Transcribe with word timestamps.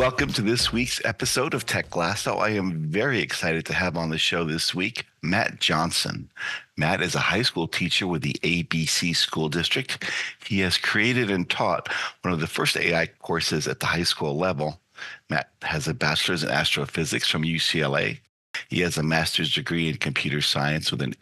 Welcome 0.00 0.32
to 0.32 0.40
this 0.40 0.72
week's 0.72 1.04
episode 1.04 1.52
of 1.52 1.66
Tech 1.66 1.94
Lasso. 1.94 2.36
Oh, 2.36 2.38
I 2.38 2.52
am 2.52 2.86
very 2.86 3.20
excited 3.20 3.66
to 3.66 3.74
have 3.74 3.98
on 3.98 4.08
the 4.08 4.16
show 4.16 4.44
this 4.44 4.74
week 4.74 5.04
Matt 5.20 5.60
Johnson. 5.60 6.30
Matt 6.78 7.02
is 7.02 7.14
a 7.14 7.18
high 7.18 7.42
school 7.42 7.68
teacher 7.68 8.06
with 8.06 8.22
the 8.22 8.32
ABC 8.42 9.14
School 9.14 9.50
District. 9.50 10.10
He 10.46 10.60
has 10.60 10.78
created 10.78 11.30
and 11.30 11.50
taught 11.50 11.92
one 12.22 12.32
of 12.32 12.40
the 12.40 12.46
first 12.46 12.78
AI 12.78 13.08
courses 13.20 13.68
at 13.68 13.80
the 13.80 13.84
high 13.84 14.04
school 14.04 14.38
level. 14.38 14.80
Matt 15.28 15.50
has 15.60 15.86
a 15.86 15.92
bachelor's 15.92 16.44
in 16.44 16.48
astrophysics 16.48 17.28
from 17.28 17.42
UCLA. 17.42 18.20
He 18.70 18.80
has 18.80 18.96
a 18.96 19.02
master's 19.02 19.52
degree 19.52 19.90
in 19.90 19.98
computer 19.98 20.40
science 20.40 20.90
with 20.90 21.02
an 21.02 21.12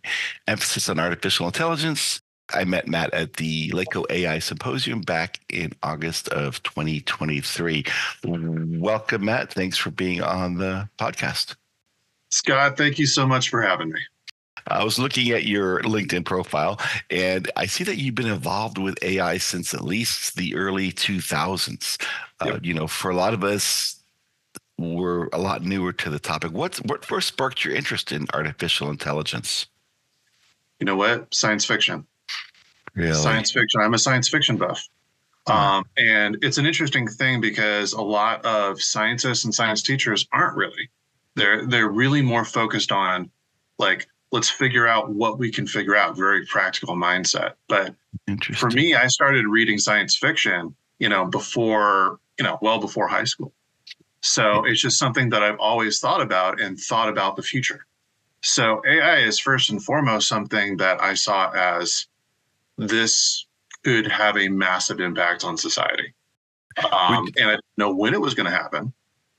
emphasis 0.46 0.88
on 0.88 1.00
artificial 1.00 1.46
intelligence 1.46 2.20
I 2.54 2.64
met 2.64 2.88
Matt 2.88 3.12
at 3.12 3.34
the 3.34 3.70
LACoE 3.70 4.04
AI 4.10 4.38
Symposium 4.38 5.00
back 5.00 5.40
in 5.48 5.72
August 5.82 6.28
of 6.28 6.62
2023. 6.62 7.84
Welcome, 8.24 9.24
Matt. 9.24 9.52
Thanks 9.52 9.76
for 9.76 9.90
being 9.90 10.22
on 10.22 10.54
the 10.54 10.88
podcast. 10.98 11.56
Scott, 12.30 12.76
thank 12.76 12.98
you 12.98 13.06
so 13.06 13.26
much 13.26 13.50
for 13.50 13.62
having 13.62 13.90
me. 13.90 14.00
I 14.66 14.84
was 14.84 14.98
looking 14.98 15.30
at 15.30 15.44
your 15.44 15.80
LinkedIn 15.82 16.24
profile 16.24 16.80
and 17.10 17.50
I 17.56 17.66
see 17.66 17.84
that 17.84 17.96
you've 17.96 18.14
been 18.14 18.26
involved 18.26 18.76
with 18.76 19.02
AI 19.02 19.38
since 19.38 19.72
at 19.72 19.82
least 19.82 20.36
the 20.36 20.54
early 20.54 20.92
2000s. 20.92 22.02
Uh, 22.40 22.44
yep. 22.44 22.54
Uh, 22.54 22.58
you 22.62 22.74
know, 22.74 22.86
for 22.86 23.10
a 23.10 23.16
lot 23.16 23.34
of 23.34 23.44
us, 23.44 24.02
we're 24.78 25.28
a 25.28 25.38
lot 25.38 25.62
newer 25.62 25.92
to 25.92 26.10
the 26.10 26.18
topic. 26.18 26.52
What's, 26.52 26.78
what 26.82 27.04
first 27.04 27.28
sparked 27.28 27.64
your 27.64 27.74
interest 27.74 28.12
in 28.12 28.26
artificial 28.34 28.90
intelligence? 28.90 29.66
You 30.80 30.84
know 30.84 30.96
what? 30.96 31.34
Science 31.34 31.64
fiction. 31.64 32.06
Really? 32.94 33.14
Science 33.14 33.52
fiction. 33.52 33.80
I'm 33.80 33.94
a 33.94 33.98
science 33.98 34.28
fiction 34.28 34.56
buff. 34.56 34.88
Um, 35.48 35.84
and 35.96 36.36
it's 36.42 36.58
an 36.58 36.66
interesting 36.66 37.08
thing 37.08 37.40
because 37.40 37.92
a 37.94 38.02
lot 38.02 38.44
of 38.44 38.82
scientists 38.82 39.44
and 39.44 39.54
science 39.54 39.82
teachers 39.82 40.26
aren't 40.32 40.56
really. 40.56 40.90
They're 41.34 41.66
they're 41.66 41.88
really 41.88 42.22
more 42.22 42.44
focused 42.44 42.92
on 42.92 43.30
like 43.78 44.08
let's 44.30 44.50
figure 44.50 44.86
out 44.86 45.10
what 45.10 45.38
we 45.38 45.50
can 45.50 45.66
figure 45.66 45.96
out. 45.96 46.16
Very 46.16 46.44
practical 46.44 46.96
mindset. 46.96 47.54
But 47.68 47.94
for 48.56 48.70
me, 48.70 48.94
I 48.94 49.06
started 49.06 49.46
reading 49.46 49.78
science 49.78 50.16
fiction, 50.16 50.74
you 50.98 51.08
know, 51.08 51.24
before 51.24 52.20
you 52.38 52.44
know, 52.44 52.58
well 52.60 52.80
before 52.80 53.08
high 53.08 53.24
school. 53.24 53.52
So 54.20 54.64
it's 54.64 54.80
just 54.80 54.98
something 54.98 55.30
that 55.30 55.42
I've 55.42 55.58
always 55.58 56.00
thought 56.00 56.20
about 56.20 56.60
and 56.60 56.78
thought 56.78 57.08
about 57.08 57.36
the 57.36 57.42
future. 57.42 57.86
So 58.42 58.82
AI 58.86 59.18
is 59.18 59.38
first 59.38 59.70
and 59.70 59.82
foremost 59.82 60.28
something 60.28 60.76
that 60.78 61.00
I 61.02 61.14
saw 61.14 61.50
as 61.50 62.06
this 62.78 63.46
could 63.84 64.06
have 64.06 64.36
a 64.36 64.48
massive 64.48 65.00
impact 65.00 65.44
on 65.44 65.56
society. 65.56 66.14
Um, 66.78 67.28
and 67.36 67.50
I 67.50 67.52
didn't 67.52 67.64
know 67.76 67.94
when 67.94 68.14
it 68.14 68.20
was 68.20 68.34
going 68.34 68.46
to 68.46 68.56
happen, 68.56 68.92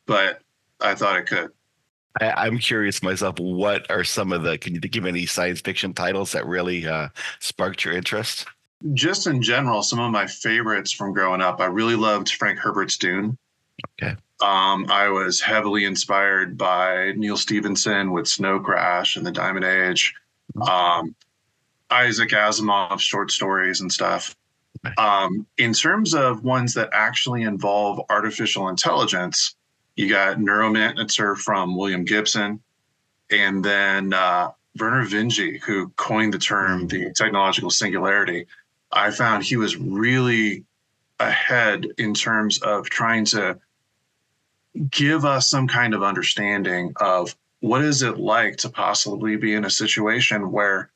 but 0.05 0.41
I 0.81 0.93
thought 0.93 1.17
it 1.17 1.25
could. 1.25 1.51
I, 2.19 2.47
am 2.47 2.57
curious 2.57 3.01
myself. 3.01 3.39
What 3.39 3.89
are 3.89 4.03
some 4.03 4.33
of 4.33 4.43
the? 4.43 4.57
Can 4.57 4.73
you 4.73 4.81
give 4.81 5.05
any 5.05 5.25
science 5.25 5.61
fiction 5.61 5.93
titles 5.93 6.33
that 6.33 6.45
really 6.45 6.85
uh, 6.85 7.09
sparked 7.39 7.85
your 7.85 7.93
interest? 7.93 8.45
Just 8.93 9.27
in 9.27 9.41
general, 9.41 9.83
some 9.83 9.99
of 9.99 10.11
my 10.11 10.25
favorites 10.25 10.91
from 10.91 11.13
growing 11.13 11.41
up. 11.41 11.61
I 11.61 11.65
really 11.65 11.95
loved 11.95 12.31
Frank 12.31 12.59
Herbert's 12.59 12.97
Dune. 12.97 13.37
Okay. 14.01 14.15
Um, 14.41 14.85
I 14.89 15.09
was 15.09 15.39
heavily 15.39 15.85
inspired 15.85 16.57
by 16.57 17.13
Neil 17.15 17.37
Stephenson 17.37 18.11
with 18.11 18.27
Snow 18.27 18.59
Crash 18.59 19.15
and 19.15 19.25
the 19.25 19.31
Diamond 19.31 19.65
Age. 19.65 20.13
Mm-hmm. 20.55 20.69
Um, 20.69 21.15
Isaac 21.91 22.29
Asimov 22.29 22.99
short 22.99 23.31
stories 23.31 23.81
and 23.81 23.91
stuff. 23.91 24.35
Um, 24.97 25.45
in 25.57 25.73
terms 25.73 26.13
of 26.13 26.43
ones 26.43 26.73
that 26.75 26.89
actually 26.93 27.43
involve 27.43 28.01
artificial 28.09 28.69
intelligence, 28.69 29.55
you 29.95 30.07
got 30.07 30.37
Neuromancer 30.37 31.37
from 31.37 31.75
William 31.75 32.05
Gibson, 32.05 32.61
and 33.29 33.63
then 33.63 34.13
uh, 34.13 34.51
Vernor 34.77 35.05
Vinge, 35.05 35.61
who 35.63 35.89
coined 35.97 36.33
the 36.33 36.39
term 36.39 36.87
the 36.87 37.11
technological 37.13 37.69
singularity. 37.69 38.45
I 38.91 39.11
found 39.11 39.43
he 39.43 39.57
was 39.57 39.75
really 39.75 40.63
ahead 41.19 41.85
in 41.97 42.13
terms 42.13 42.61
of 42.61 42.89
trying 42.89 43.25
to 43.25 43.59
give 44.89 45.25
us 45.25 45.49
some 45.49 45.67
kind 45.67 45.93
of 45.93 46.03
understanding 46.03 46.93
of 46.97 47.35
what 47.59 47.81
is 47.81 48.01
it 48.01 48.17
like 48.17 48.55
to 48.57 48.69
possibly 48.69 49.35
be 49.35 49.53
in 49.53 49.65
a 49.65 49.69
situation 49.69 50.51
where 50.51 50.91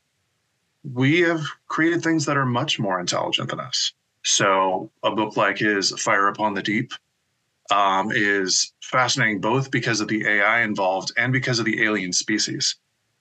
we 0.83 1.21
have 1.21 1.41
created 1.67 2.01
things 2.01 2.25
that 2.25 2.38
are 2.38 2.45
much 2.45 2.79
more 2.79 2.99
intelligent 2.99 3.49
than 3.49 3.59
us. 3.59 3.94
So 4.23 4.89
a 5.03 5.11
book 5.11 5.38
like 5.38 5.57
his 5.57 5.91
Fire 5.99 6.27
Upon 6.27 6.53
the 6.53 6.63
Deep 6.63 6.94
um, 7.71 8.11
is 8.11 8.73
fascinating 8.81 9.41
both 9.41 9.71
because 9.71 10.01
of 10.01 10.07
the 10.07 10.27
AI 10.27 10.61
involved 10.61 11.11
and 11.17 11.31
because 11.31 11.59
of 11.59 11.66
the 11.66 11.83
alien 11.83 12.13
species. 12.13 12.75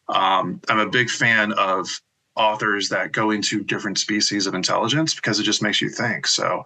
Um, 0.09 0.61
I'm 0.69 0.79
a 0.79 0.89
big 0.89 1.11
fan 1.11 1.53
of 1.53 1.89
authors 2.35 2.89
that 2.89 3.13
go 3.13 3.31
into 3.31 3.63
different 3.63 3.99
species 3.99 4.47
of 4.47 4.55
intelligence 4.55 5.15
because 5.15 5.39
it 5.39 5.45
just 5.45 5.63
makes 5.63 5.81
you 5.81 5.89
think. 5.89 6.27
So 6.27 6.65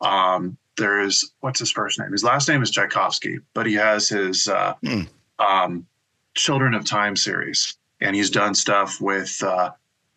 um, 0.00 0.56
there 0.76 1.00
is 1.00 1.32
what's 1.40 1.60
his 1.60 1.70
first 1.70 1.98
name? 1.98 2.12
His 2.12 2.24
last 2.24 2.48
name 2.48 2.62
is 2.62 2.70
Tchaikovsky, 2.70 3.38
but 3.54 3.66
he 3.66 3.74
has 3.74 4.08
his 4.08 4.48
uh, 4.48 4.74
mm. 4.82 5.84
Children 6.34 6.74
of 6.74 6.86
Time 6.86 7.14
series, 7.14 7.76
and 8.00 8.16
he's 8.16 8.30
done 8.30 8.54
stuff 8.54 9.00
with 9.00 9.42
uh, 9.42 9.70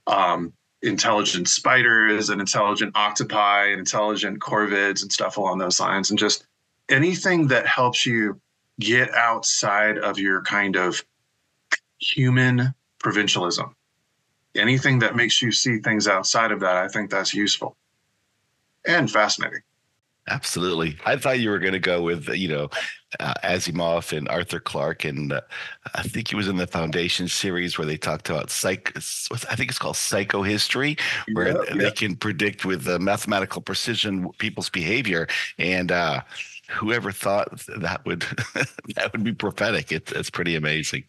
um, 0.07 0.53
intelligent 0.81 1.47
spiders 1.47 2.29
and 2.29 2.39
intelligent 2.39 2.95
octopi 2.95 3.67
and 3.67 3.79
intelligent 3.79 4.39
corvids 4.39 5.01
and 5.01 5.11
stuff 5.11 5.37
along 5.37 5.57
those 5.57 5.79
lines. 5.79 6.09
And 6.09 6.19
just 6.19 6.45
anything 6.89 7.47
that 7.47 7.65
helps 7.65 8.05
you 8.05 8.39
get 8.79 9.13
outside 9.13 9.97
of 9.97 10.19
your 10.19 10.41
kind 10.41 10.75
of 10.75 11.03
human 11.99 12.73
provincialism. 12.99 13.75
Anything 14.55 14.99
that 14.99 15.15
makes 15.15 15.41
you 15.41 15.51
see 15.51 15.79
things 15.79 16.07
outside 16.07 16.51
of 16.51 16.59
that, 16.61 16.77
I 16.77 16.87
think 16.87 17.09
that's 17.09 17.33
useful 17.33 17.75
and 18.85 19.09
fascinating. 19.09 19.61
Absolutely. 20.27 20.97
I 21.05 21.17
thought 21.17 21.39
you 21.39 21.49
were 21.49 21.59
going 21.59 21.73
to 21.73 21.79
go 21.79 22.01
with, 22.01 22.29
you 22.29 22.47
know, 22.47 22.69
uh, 23.19 23.33
Asimov 23.43 24.15
and 24.15 24.27
Arthur 24.29 24.59
Clarke. 24.59 25.05
And 25.05 25.33
uh, 25.33 25.41
I 25.93 26.03
think 26.03 26.29
he 26.29 26.35
was 26.35 26.47
in 26.47 26.57
the 26.57 26.67
Foundation 26.67 27.27
series 27.27 27.77
where 27.77 27.85
they 27.85 27.97
talked 27.97 28.29
about 28.29 28.49
psych, 28.49 28.91
I 28.95 29.55
think 29.55 29.69
it's 29.69 29.79
called 29.79 29.95
psychohistory, 29.95 30.99
where 31.33 31.47
yeah, 31.47 31.75
they 31.75 31.83
yeah. 31.85 31.89
can 31.91 32.15
predict 32.15 32.65
with 32.65 32.87
uh, 32.87 32.99
mathematical 32.99 33.61
precision 33.61 34.29
people's 34.37 34.69
behavior. 34.69 35.27
And 35.57 35.91
uh, 35.91 36.21
whoever 36.69 37.11
thought 37.11 37.65
that 37.77 38.05
would 38.05 38.21
that 38.95 39.11
would 39.11 39.23
be 39.23 39.33
prophetic. 39.33 39.91
It, 39.91 40.11
it's 40.11 40.29
pretty 40.29 40.55
amazing. 40.55 41.03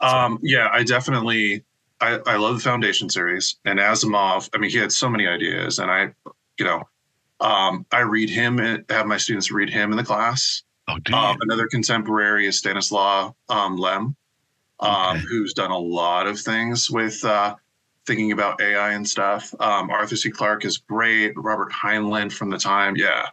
Um, 0.00 0.38
yeah, 0.42 0.68
I 0.72 0.82
definitely, 0.82 1.64
I, 2.00 2.18
I 2.26 2.36
love 2.36 2.56
the 2.56 2.62
Foundation 2.62 3.08
series 3.08 3.56
and 3.64 3.78
Asimov. 3.78 4.50
I 4.54 4.58
mean, 4.58 4.70
he 4.70 4.78
had 4.78 4.92
so 4.92 5.08
many 5.08 5.26
ideas 5.26 5.78
and 5.78 5.90
I, 5.90 6.12
you 6.58 6.64
know, 6.64 6.82
um, 7.40 7.84
I 7.92 8.00
read 8.00 8.30
him, 8.30 8.58
and 8.58 8.84
have 8.88 9.06
my 9.06 9.16
students 9.16 9.50
read 9.50 9.68
him 9.68 9.90
in 9.90 9.96
the 9.96 10.04
class. 10.04 10.62
Oh, 10.88 10.98
um, 11.14 11.38
another 11.40 11.66
contemporary 11.66 12.46
is 12.46 12.58
Stanislaw 12.58 13.32
um, 13.48 13.76
Lem, 13.76 14.16
um, 14.80 15.16
okay. 15.16 15.24
who's 15.28 15.54
done 15.54 15.70
a 15.70 15.78
lot 15.78 16.26
of 16.26 16.38
things 16.38 16.90
with 16.90 17.24
uh, 17.24 17.54
thinking 18.06 18.32
about 18.32 18.60
AI 18.60 18.92
and 18.92 19.08
stuff. 19.08 19.54
Um, 19.60 19.90
Arthur 19.90 20.16
C. 20.16 20.30
Clarke 20.30 20.64
is 20.64 20.78
great. 20.78 21.32
Robert 21.36 21.72
Heinlein 21.72 22.30
from 22.30 22.50
the 22.50 22.58
time, 22.58 22.96
yeah. 22.96 23.26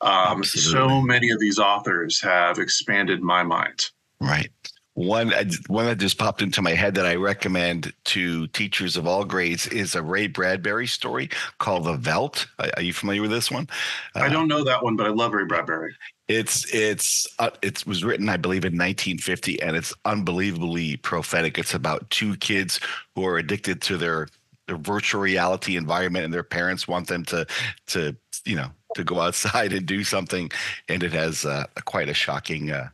Um, 0.00 0.44
so 0.44 1.00
many 1.00 1.30
of 1.30 1.40
these 1.40 1.58
authors 1.58 2.20
have 2.20 2.58
expanded 2.58 3.20
my 3.20 3.42
mind. 3.42 3.86
Right. 4.20 4.50
One 4.98 5.32
one 5.68 5.86
that 5.86 5.98
just 5.98 6.18
popped 6.18 6.42
into 6.42 6.60
my 6.60 6.72
head 6.72 6.96
that 6.96 7.06
I 7.06 7.14
recommend 7.14 7.92
to 8.06 8.48
teachers 8.48 8.96
of 8.96 9.06
all 9.06 9.24
grades 9.24 9.68
is 9.68 9.94
a 9.94 10.02
Ray 10.02 10.26
Bradbury 10.26 10.88
story 10.88 11.30
called 11.58 11.84
The 11.84 11.96
Veldt. 11.96 12.48
Are 12.58 12.82
you 12.82 12.92
familiar 12.92 13.22
with 13.22 13.30
this 13.30 13.48
one? 13.48 13.68
I 14.16 14.28
don't 14.28 14.48
know 14.48 14.64
that 14.64 14.82
one, 14.82 14.96
but 14.96 15.06
I 15.06 15.10
love 15.10 15.34
Ray 15.34 15.44
Bradbury. 15.44 15.94
It's 16.26 16.74
it's 16.74 17.28
uh, 17.38 17.50
it 17.62 17.86
was 17.86 18.02
written, 18.02 18.28
I 18.28 18.38
believe, 18.38 18.64
in 18.64 18.72
1950, 18.72 19.62
and 19.62 19.76
it's 19.76 19.94
unbelievably 20.04 20.96
prophetic. 20.96 21.58
It's 21.58 21.74
about 21.74 22.10
two 22.10 22.36
kids 22.38 22.80
who 23.14 23.24
are 23.24 23.38
addicted 23.38 23.80
to 23.82 23.98
their 23.98 24.26
their 24.66 24.78
virtual 24.78 25.20
reality 25.20 25.76
environment, 25.76 26.24
and 26.24 26.34
their 26.34 26.42
parents 26.42 26.88
want 26.88 27.06
them 27.06 27.24
to 27.26 27.46
to 27.86 28.16
you 28.44 28.56
know 28.56 28.70
to 28.96 29.04
go 29.04 29.20
outside 29.26 29.72
and 29.72 29.86
do 29.86 30.02
something, 30.02 30.50
and 30.88 31.04
it 31.04 31.12
has 31.12 31.44
uh, 31.44 31.66
quite 31.84 32.08
a 32.08 32.14
shocking. 32.14 32.72
Uh, 32.72 32.88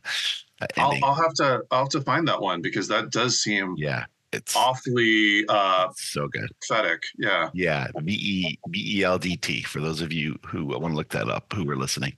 I'll, 0.77 0.97
I'll, 1.03 1.15
have 1.15 1.33
to 1.35 1.63
I'll 1.71 1.79
have 1.81 1.89
to 1.89 2.01
find 2.01 2.27
that 2.27 2.41
one 2.41 2.61
because 2.61 2.87
that 2.87 3.11
does 3.11 3.41
seem 3.41 3.75
yeah 3.77 4.05
it's 4.31 4.55
awfully 4.55 5.45
uh 5.47 5.89
so 5.95 6.27
good 6.27 6.49
pathetic 6.61 7.03
yeah 7.17 7.49
yeah 7.53 7.87
b 8.03 8.13
e 8.13 8.59
b 8.69 8.99
e 8.99 9.03
l 9.03 9.17
d 9.17 9.35
t 9.37 9.61
for 9.63 9.79
those 9.79 10.01
of 10.01 10.11
you 10.11 10.37
who 10.45 10.65
want 10.65 10.85
to 10.85 10.95
look 10.95 11.09
that 11.09 11.29
up 11.29 11.51
who 11.53 11.69
are 11.69 11.77
listening. 11.77 12.13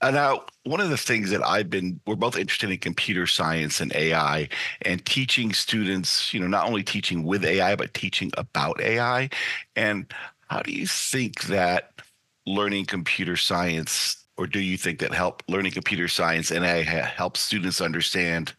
Uh, 0.00 0.10
now, 0.10 0.44
one 0.64 0.80
of 0.80 0.90
the 0.90 0.96
things 0.96 1.30
that 1.30 1.42
I've 1.46 1.70
been, 1.70 2.00
we're 2.06 2.16
both 2.16 2.36
interested 2.36 2.70
in 2.70 2.78
computer 2.78 3.26
science 3.26 3.80
and 3.80 3.94
AI 3.94 4.48
and 4.82 5.04
teaching 5.04 5.52
students, 5.52 6.34
you 6.34 6.40
know, 6.40 6.46
not 6.46 6.66
only 6.66 6.82
teaching 6.82 7.24
with 7.24 7.44
AI, 7.44 7.76
but 7.76 7.94
teaching 7.94 8.30
about 8.36 8.80
AI. 8.80 9.30
And 9.76 10.12
how 10.48 10.60
do 10.60 10.72
you 10.72 10.86
think 10.86 11.44
that 11.44 11.92
learning 12.46 12.86
computer 12.86 13.36
science 13.36 14.23
or 14.36 14.46
do 14.46 14.60
you 14.60 14.76
think 14.76 14.98
that 14.98 15.14
help 15.14 15.42
learning 15.48 15.72
computer 15.72 16.08
science 16.08 16.50
and 16.50 16.64
AI 16.64 16.82
help 16.82 17.36
students 17.36 17.80
understand 17.80 18.54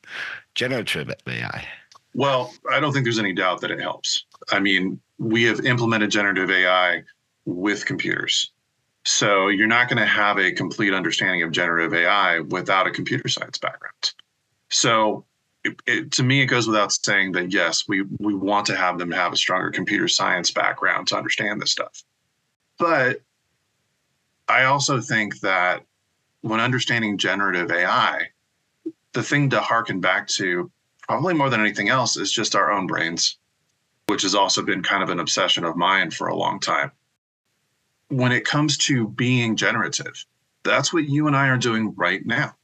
generative 0.53 1.11
AI? 1.27 1.67
Well, 2.13 2.53
I 2.71 2.79
don't 2.79 2.93
think 2.93 3.05
there's 3.05 3.19
any 3.19 3.33
doubt 3.33 3.61
that 3.61 3.71
it 3.71 3.81
helps. 3.81 4.25
I 4.51 4.59
mean, 4.59 5.01
we 5.17 5.43
have 5.43 5.65
implemented 5.65 6.11
generative 6.11 6.49
AI 6.49 7.03
with 7.45 7.85
computers. 7.85 8.51
So 9.03 9.49
you're 9.49 9.67
not 9.67 9.89
going 9.89 9.99
to 9.99 10.05
have 10.05 10.39
a 10.39 10.51
complete 10.51 10.93
understanding 10.93 11.43
of 11.43 11.51
generative 11.51 11.93
AI 11.93 12.39
without 12.39 12.87
a 12.87 12.91
computer 12.91 13.27
science 13.27 13.57
background. 13.57 14.13
So 14.69 15.25
it, 15.63 15.79
it, 15.85 16.11
to 16.13 16.23
me, 16.23 16.41
it 16.41 16.47
goes 16.47 16.67
without 16.67 16.91
saying 16.91 17.33
that 17.33 17.51
yes, 17.51 17.87
we 17.87 18.03
we 18.19 18.33
want 18.33 18.65
to 18.67 18.75
have 18.75 18.97
them 18.97 19.11
have 19.11 19.33
a 19.33 19.37
stronger 19.37 19.71
computer 19.71 20.07
science 20.07 20.51
background 20.51 21.07
to 21.07 21.17
understand 21.17 21.61
this 21.61 21.71
stuff. 21.71 22.03
But 22.79 23.21
I 24.47 24.65
also 24.65 25.01
think 25.01 25.39
that 25.39 25.83
when 26.41 26.59
understanding 26.59 27.17
generative 27.17 27.71
AI, 27.71 28.29
the 29.13 29.23
thing 29.23 29.49
to 29.49 29.59
harken 29.59 29.99
back 29.99 30.27
to, 30.27 30.71
probably 31.07 31.33
more 31.33 31.49
than 31.49 31.61
anything 31.61 31.89
else, 31.89 32.17
is 32.17 32.31
just 32.31 32.55
our 32.55 32.71
own 32.71 32.85
brains, 32.85 33.37
which 34.07 34.21
has 34.21 34.35
also 34.35 34.61
been 34.61 34.83
kind 34.83 35.01
of 35.01 35.09
an 35.09 35.19
obsession 35.19 35.63
of 35.63 35.75
mine 35.75 36.11
for 36.11 36.27
a 36.27 36.35
long 36.35 36.59
time. 36.59 36.91
When 38.09 38.31
it 38.31 38.45
comes 38.45 38.77
to 38.79 39.07
being 39.07 39.55
generative, 39.55 40.25
that's 40.63 40.93
what 40.93 41.09
you 41.09 41.27
and 41.27 41.35
I 41.35 41.47
are 41.49 41.57
doing 41.57 41.95
right 41.95 42.23
now. 42.25 42.55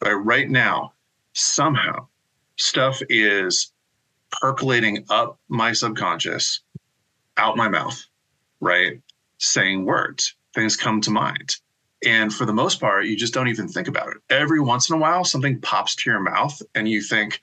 But 0.00 0.16
right 0.16 0.50
now, 0.50 0.92
somehow, 1.34 2.08
stuff 2.56 3.00
is 3.08 3.72
percolating 4.32 5.04
up 5.08 5.38
my 5.48 5.72
subconscious, 5.72 6.60
out 7.36 7.56
my 7.56 7.68
mouth, 7.68 8.04
right? 8.60 9.00
Saying 9.38 9.84
words 9.84 10.34
things 10.56 10.74
come 10.74 11.00
to 11.02 11.10
mind. 11.12 11.54
And 12.04 12.34
for 12.34 12.44
the 12.44 12.52
most 12.52 12.80
part, 12.80 13.06
you 13.06 13.16
just 13.16 13.32
don't 13.32 13.48
even 13.48 13.68
think 13.68 13.86
about 13.86 14.08
it. 14.08 14.16
Every 14.28 14.60
once 14.60 14.90
in 14.90 14.96
a 14.96 14.98
while, 14.98 15.24
something 15.24 15.60
pops 15.60 15.94
to 15.96 16.10
your 16.10 16.20
mouth 16.20 16.60
and 16.74 16.88
you 16.88 17.00
think, 17.00 17.40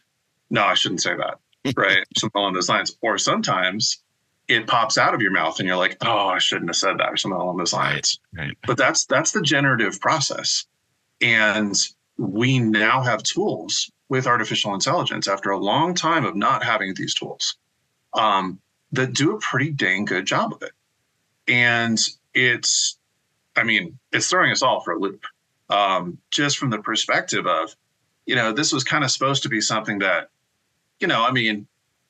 no, 0.49 0.63
I 0.63 0.73
shouldn't 0.73 1.01
say 1.01 1.15
that. 1.15 1.39
right. 1.77 2.05
Something 2.17 2.39
along 2.39 2.53
those 2.53 2.69
lines. 2.69 2.95
Or 3.01 3.17
sometimes 3.17 4.03
it 4.47 4.67
pops 4.67 4.97
out 4.97 5.13
of 5.13 5.21
your 5.21 5.31
mouth 5.31 5.59
and 5.59 5.67
you're 5.67 5.77
like, 5.77 5.97
oh, 6.01 6.27
I 6.27 6.39
shouldn't 6.39 6.69
have 6.69 6.75
said 6.75 6.97
that 6.97 7.11
or 7.11 7.17
something 7.17 7.39
along 7.39 7.57
those 7.57 7.73
lines. 7.73 8.19
Right. 8.33 8.47
Right. 8.47 8.57
But 8.67 8.77
that's 8.77 9.05
that's 9.05 9.31
the 9.31 9.41
generative 9.41 9.99
process. 9.99 10.65
And 11.21 11.75
we 12.17 12.59
now 12.59 13.01
have 13.01 13.23
tools 13.23 13.89
with 14.09 14.27
artificial 14.27 14.73
intelligence 14.73 15.27
after 15.27 15.49
a 15.49 15.57
long 15.57 15.95
time 15.95 16.25
of 16.25 16.35
not 16.35 16.63
having 16.63 16.93
these 16.93 17.13
tools 17.13 17.55
um, 18.13 18.59
that 18.91 19.13
do 19.13 19.35
a 19.35 19.39
pretty 19.39 19.71
dang 19.71 20.05
good 20.05 20.25
job 20.25 20.53
of 20.53 20.61
it. 20.61 20.73
And 21.47 21.97
it's 22.33 22.97
I 23.55 23.63
mean, 23.63 23.99
it's 24.11 24.29
throwing 24.29 24.51
us 24.51 24.61
all 24.61 24.81
for 24.81 24.93
a 24.93 24.99
loop. 24.99 25.23
Um, 25.69 26.17
just 26.29 26.57
from 26.57 26.69
the 26.69 26.79
perspective 26.79 27.47
of, 27.47 27.75
you 28.25 28.35
know, 28.35 28.51
this 28.51 28.73
was 28.73 28.83
kind 28.83 29.03
of 29.03 29.11
supposed 29.11 29.43
to 29.43 29.49
be 29.49 29.61
something 29.61 29.99
that, 29.99 30.29
you 30.99 31.07
know, 31.07 31.23
I 31.23 31.31
mean, 31.31 31.67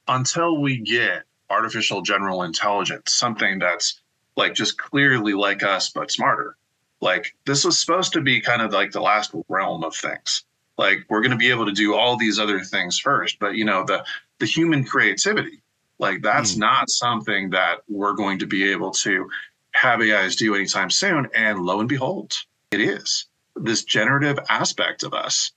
until 0.08 0.60
we 0.60 0.78
get 0.80 1.24
artificial 1.50 2.02
general 2.02 2.44
intelligence, 2.44 3.14
something 3.14 3.60
that's 3.60 4.02
like 4.36 4.54
just 4.54 4.78
clearly 4.78 5.34
like 5.34 5.64
us 5.64 5.90
but 5.90 6.12
smarter. 6.12 6.58
Like 7.02 7.36
this 7.46 7.66
was 7.66 7.78
supposed 7.78 8.14
to 8.14 8.22
be 8.22 8.42
kind 8.42 8.62
of 8.62 8.72
like 8.72 8.92
the 8.92 9.02
last 9.02 9.32
realm 9.50 9.84
of 9.84 9.96
things. 9.96 10.44
Like 10.78 11.06
we're 11.10 11.22
going 11.22 11.32
to 11.32 11.38
be 11.38 11.52
able 11.52 11.66
to 11.66 11.72
do 11.72 11.96
all 11.96 12.18
these 12.18 12.40
other 12.40 12.62
things 12.62 12.98
first, 12.98 13.40
but 13.40 13.56
you 13.56 13.66
know 13.66 13.86
the 13.86 14.04
the 14.40 14.46
human 14.46 14.84
creativity, 14.84 15.62
like 16.00 16.22
that's 16.22 16.56
mm. 16.56 16.60
not 16.60 16.90
something 16.90 17.52
that 17.52 17.82
we're 17.88 18.14
going 18.14 18.40
to 18.40 18.48
be 18.48 18.72
able 18.72 18.92
to 18.92 19.30
have 19.74 20.02
AIs 20.02 20.36
do 20.36 20.56
anytime 20.56 20.90
soon. 20.90 21.30
And 21.36 21.60
lo 21.60 21.80
and 21.80 21.90
behold, 21.90 22.34
it 22.72 22.82
is 22.82 23.28
this 23.56 23.84
generative 23.84 24.40
aspect 24.50 25.04
of 25.04 25.14
us. 25.14 25.52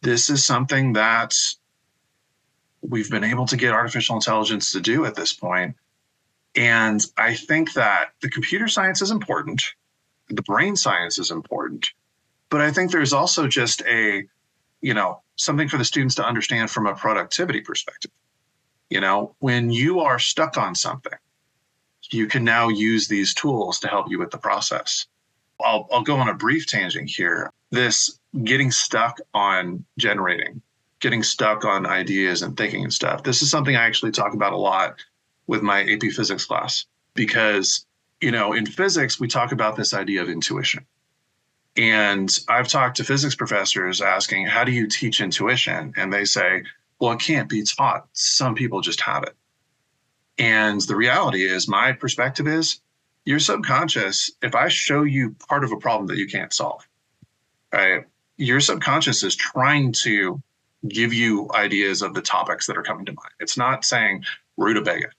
This 0.00 0.30
is 0.30 0.44
something 0.44 0.94
that 0.94 1.34
we've 2.82 3.10
been 3.10 3.24
able 3.24 3.46
to 3.46 3.56
get 3.56 3.72
artificial 3.72 4.16
intelligence 4.16 4.72
to 4.72 4.80
do 4.80 5.04
at 5.04 5.14
this 5.14 5.32
point. 5.32 5.76
And 6.56 7.00
I 7.16 7.34
think 7.34 7.74
that 7.74 8.10
the 8.20 8.28
computer 8.28 8.68
science 8.68 9.00
is 9.00 9.10
important, 9.10 9.62
the 10.28 10.42
brain 10.42 10.76
science 10.76 11.18
is 11.18 11.30
important, 11.30 11.92
but 12.50 12.60
I 12.60 12.70
think 12.72 12.90
there's 12.90 13.12
also 13.12 13.46
just 13.46 13.82
a, 13.82 14.24
you 14.80 14.94
know, 14.94 15.22
something 15.36 15.68
for 15.68 15.78
the 15.78 15.84
students 15.84 16.16
to 16.16 16.24
understand 16.24 16.70
from 16.70 16.86
a 16.86 16.94
productivity 16.94 17.60
perspective. 17.60 18.10
You 18.90 19.00
know, 19.00 19.34
when 19.38 19.70
you 19.70 20.00
are 20.00 20.18
stuck 20.18 20.58
on 20.58 20.74
something, 20.74 21.18
you 22.12 22.26
can 22.26 22.44
now 22.44 22.68
use 22.68 23.08
these 23.08 23.34
tools 23.34 23.78
to 23.80 23.88
help 23.88 24.10
you 24.10 24.18
with 24.18 24.30
the 24.30 24.38
process. 24.38 25.06
I'll, 25.64 25.88
I'll 25.92 26.02
go 26.02 26.16
on 26.16 26.28
a 26.28 26.34
brief 26.34 26.66
tangent 26.66 27.08
here. 27.08 27.50
This 27.70 28.18
getting 28.44 28.70
stuck 28.70 29.20
on 29.34 29.84
generating, 29.98 30.60
getting 31.00 31.22
stuck 31.22 31.64
on 31.64 31.86
ideas 31.86 32.42
and 32.42 32.56
thinking 32.56 32.84
and 32.84 32.92
stuff. 32.92 33.22
This 33.22 33.42
is 33.42 33.50
something 33.50 33.76
I 33.76 33.84
actually 33.84 34.12
talk 34.12 34.34
about 34.34 34.52
a 34.52 34.56
lot 34.56 34.96
with 35.46 35.62
my 35.62 35.82
AP 35.82 36.12
physics 36.12 36.44
class 36.44 36.86
because, 37.14 37.86
you 38.20 38.30
know, 38.30 38.52
in 38.52 38.66
physics, 38.66 39.20
we 39.20 39.28
talk 39.28 39.52
about 39.52 39.76
this 39.76 39.94
idea 39.94 40.22
of 40.22 40.28
intuition. 40.28 40.86
And 41.76 42.30
I've 42.48 42.68
talked 42.68 42.98
to 42.98 43.04
physics 43.04 43.34
professors 43.34 44.02
asking, 44.02 44.46
how 44.46 44.64
do 44.64 44.72
you 44.72 44.86
teach 44.86 45.20
intuition? 45.20 45.94
And 45.96 46.12
they 46.12 46.24
say, 46.24 46.64
well, 46.98 47.12
it 47.12 47.20
can't 47.20 47.48
be 47.48 47.62
taught. 47.62 48.06
Some 48.12 48.54
people 48.54 48.80
just 48.80 49.00
have 49.00 49.22
it. 49.22 49.34
And 50.42 50.80
the 50.80 50.96
reality 50.96 51.44
is, 51.44 51.68
my 51.68 51.92
perspective 51.92 52.48
is 52.48 52.80
your 53.24 53.38
subconscious, 53.38 54.28
if 54.42 54.56
I 54.56 54.66
show 54.66 55.04
you 55.04 55.36
part 55.48 55.62
of 55.62 55.70
a 55.70 55.76
problem 55.76 56.08
that 56.08 56.18
you 56.18 56.26
can't 56.26 56.52
solve, 56.52 56.84
right, 57.72 58.06
your 58.38 58.58
subconscious 58.58 59.22
is 59.22 59.36
trying 59.36 59.92
to 60.02 60.42
give 60.88 61.12
you 61.12 61.48
ideas 61.54 62.02
of 62.02 62.14
the 62.14 62.22
topics 62.22 62.66
that 62.66 62.76
are 62.76 62.82
coming 62.82 63.06
to 63.06 63.12
mind. 63.12 63.30
It's 63.38 63.56
not 63.56 63.84
saying 63.84 64.24
rutabaga, 64.56 65.10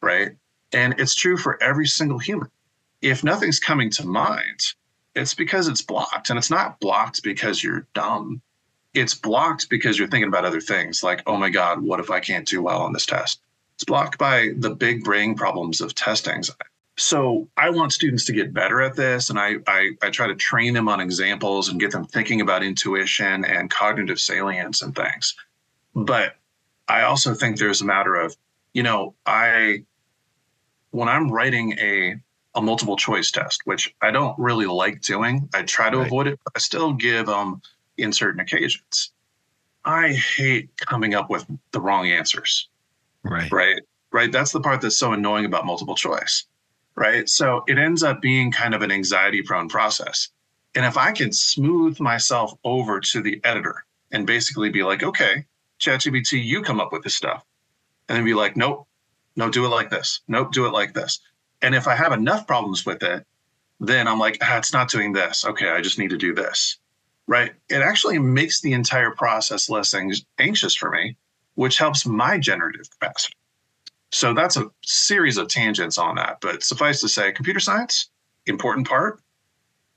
right? 0.00 0.30
And 0.72 0.94
it's 0.98 1.14
true 1.14 1.36
for 1.36 1.62
every 1.62 1.86
single 1.86 2.18
human. 2.18 2.48
If 3.02 3.22
nothing's 3.22 3.60
coming 3.60 3.90
to 3.90 4.06
mind, 4.06 4.72
it's 5.14 5.34
because 5.34 5.68
it's 5.68 5.82
blocked. 5.82 6.30
And 6.30 6.38
it's 6.38 6.50
not 6.50 6.80
blocked 6.80 7.22
because 7.22 7.62
you're 7.62 7.86
dumb. 7.92 8.40
It's 8.94 9.12
blocked 9.12 9.68
because 9.68 9.98
you're 9.98 10.08
thinking 10.08 10.28
about 10.28 10.46
other 10.46 10.62
things 10.62 11.02
like, 11.02 11.22
oh 11.26 11.36
my 11.36 11.50
God, 11.50 11.82
what 11.82 12.00
if 12.00 12.10
I 12.10 12.20
can't 12.20 12.48
do 12.48 12.62
well 12.62 12.80
on 12.80 12.94
this 12.94 13.04
test? 13.04 13.42
It's 13.74 13.84
blocked 13.84 14.18
by 14.18 14.50
the 14.56 14.70
big 14.70 15.04
brain 15.04 15.34
problems 15.34 15.80
of 15.80 15.94
test 15.94 16.28
anxiety. 16.28 16.58
So 16.98 17.48
I 17.56 17.70
want 17.70 17.92
students 17.92 18.26
to 18.26 18.32
get 18.32 18.52
better 18.52 18.82
at 18.82 18.96
this, 18.96 19.30
and 19.30 19.38
I, 19.38 19.56
I, 19.66 19.92
I 20.02 20.10
try 20.10 20.26
to 20.26 20.34
train 20.34 20.74
them 20.74 20.88
on 20.88 21.00
examples 21.00 21.68
and 21.68 21.80
get 21.80 21.90
them 21.90 22.04
thinking 22.04 22.40
about 22.42 22.62
intuition 22.62 23.44
and 23.44 23.70
cognitive 23.70 24.20
salience 24.20 24.82
and 24.82 24.94
things. 24.94 25.34
But 25.94 26.36
I 26.88 27.02
also 27.02 27.34
think 27.34 27.58
there's 27.58 27.80
a 27.80 27.86
matter 27.86 28.14
of, 28.14 28.36
you 28.74 28.82
know, 28.82 29.14
I 29.24 29.84
when 30.90 31.08
I'm 31.08 31.30
writing 31.30 31.72
a 31.78 32.16
a 32.54 32.60
multiple 32.60 32.96
choice 32.96 33.30
test, 33.30 33.62
which 33.64 33.94
I 34.02 34.10
don't 34.10 34.38
really 34.38 34.66
like 34.66 35.00
doing, 35.00 35.48
I 35.54 35.62
try 35.62 35.88
to 35.88 35.96
right. 35.96 36.06
avoid 36.06 36.26
it, 36.26 36.38
but 36.44 36.52
I 36.54 36.58
still 36.58 36.92
give 36.92 37.26
them 37.26 37.62
in 37.96 38.12
certain 38.12 38.40
occasions. 38.40 39.12
I 39.86 40.12
hate 40.12 40.70
coming 40.76 41.14
up 41.14 41.30
with 41.30 41.46
the 41.70 41.80
wrong 41.80 42.08
answers. 42.08 42.68
Right. 43.24 43.50
Right. 43.50 43.80
Right. 44.12 44.32
That's 44.32 44.52
the 44.52 44.60
part 44.60 44.80
that's 44.80 44.98
so 44.98 45.12
annoying 45.12 45.44
about 45.44 45.66
multiple 45.66 45.94
choice. 45.94 46.44
Right. 46.94 47.28
So 47.28 47.64
it 47.66 47.78
ends 47.78 48.02
up 48.02 48.20
being 48.20 48.52
kind 48.52 48.74
of 48.74 48.82
an 48.82 48.92
anxiety 48.92 49.42
prone 49.42 49.68
process. 49.68 50.28
And 50.74 50.84
if 50.84 50.96
I 50.96 51.12
can 51.12 51.32
smooth 51.32 52.00
myself 52.00 52.52
over 52.64 53.00
to 53.00 53.22
the 53.22 53.40
editor 53.44 53.84
and 54.10 54.26
basically 54.26 54.70
be 54.70 54.82
like, 54.82 55.02
okay, 55.02 55.46
ChatGPT, 55.80 56.42
you 56.44 56.62
come 56.62 56.80
up 56.80 56.92
with 56.92 57.02
this 57.02 57.14
stuff. 57.14 57.44
And 58.08 58.16
then 58.16 58.24
be 58.24 58.34
like, 58.34 58.56
nope, 58.56 58.86
no, 59.36 59.50
do 59.50 59.64
it 59.64 59.68
like 59.68 59.90
this. 59.90 60.20
Nope, 60.28 60.52
do 60.52 60.66
it 60.66 60.72
like 60.72 60.92
this. 60.92 61.20
And 61.62 61.74
if 61.74 61.86
I 61.86 61.94
have 61.94 62.12
enough 62.12 62.46
problems 62.46 62.84
with 62.84 63.02
it, 63.02 63.26
then 63.80 64.06
I'm 64.06 64.18
like, 64.18 64.38
ah, 64.42 64.58
it's 64.58 64.72
not 64.72 64.90
doing 64.90 65.12
this. 65.12 65.44
Okay, 65.44 65.70
I 65.70 65.80
just 65.80 65.98
need 65.98 66.10
to 66.10 66.18
do 66.18 66.34
this. 66.34 66.78
Right. 67.26 67.52
It 67.68 67.82
actually 67.82 68.18
makes 68.18 68.60
the 68.60 68.72
entire 68.72 69.12
process 69.12 69.70
less 69.70 69.94
anxious 70.38 70.74
for 70.74 70.90
me 70.90 71.16
which 71.54 71.78
helps 71.78 72.06
my 72.06 72.38
generative 72.38 72.90
capacity. 72.90 73.34
So 74.10 74.34
that's 74.34 74.56
a 74.56 74.70
series 74.84 75.38
of 75.38 75.48
tangents 75.48 75.98
on 75.98 76.16
that. 76.16 76.38
But 76.40 76.62
suffice 76.62 77.00
to 77.00 77.08
say, 77.08 77.32
computer 77.32 77.60
science, 77.60 78.10
important 78.46 78.86
part, 78.86 79.20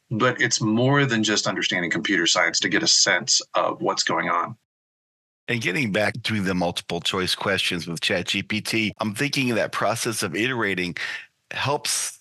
but 0.09 0.39
it's 0.41 0.61
more 0.61 1.05
than 1.05 1.23
just 1.23 1.47
understanding 1.47 1.91
computer 1.91 2.27
science 2.27 2.59
to 2.61 2.69
get 2.69 2.83
a 2.83 2.87
sense 2.87 3.41
of 3.53 3.81
what's 3.81 4.03
going 4.03 4.29
on. 4.29 4.55
And 5.47 5.61
getting 5.61 5.91
back 5.91 6.15
to 6.23 6.41
the 6.41 6.55
multiple 6.55 7.01
choice 7.01 7.35
questions 7.35 7.87
with 7.87 7.99
ChatGPT, 7.99 8.91
I'm 8.99 9.13
thinking 9.13 9.53
that 9.55 9.71
process 9.71 10.23
of 10.23 10.35
iterating 10.35 10.95
helps 11.51 12.19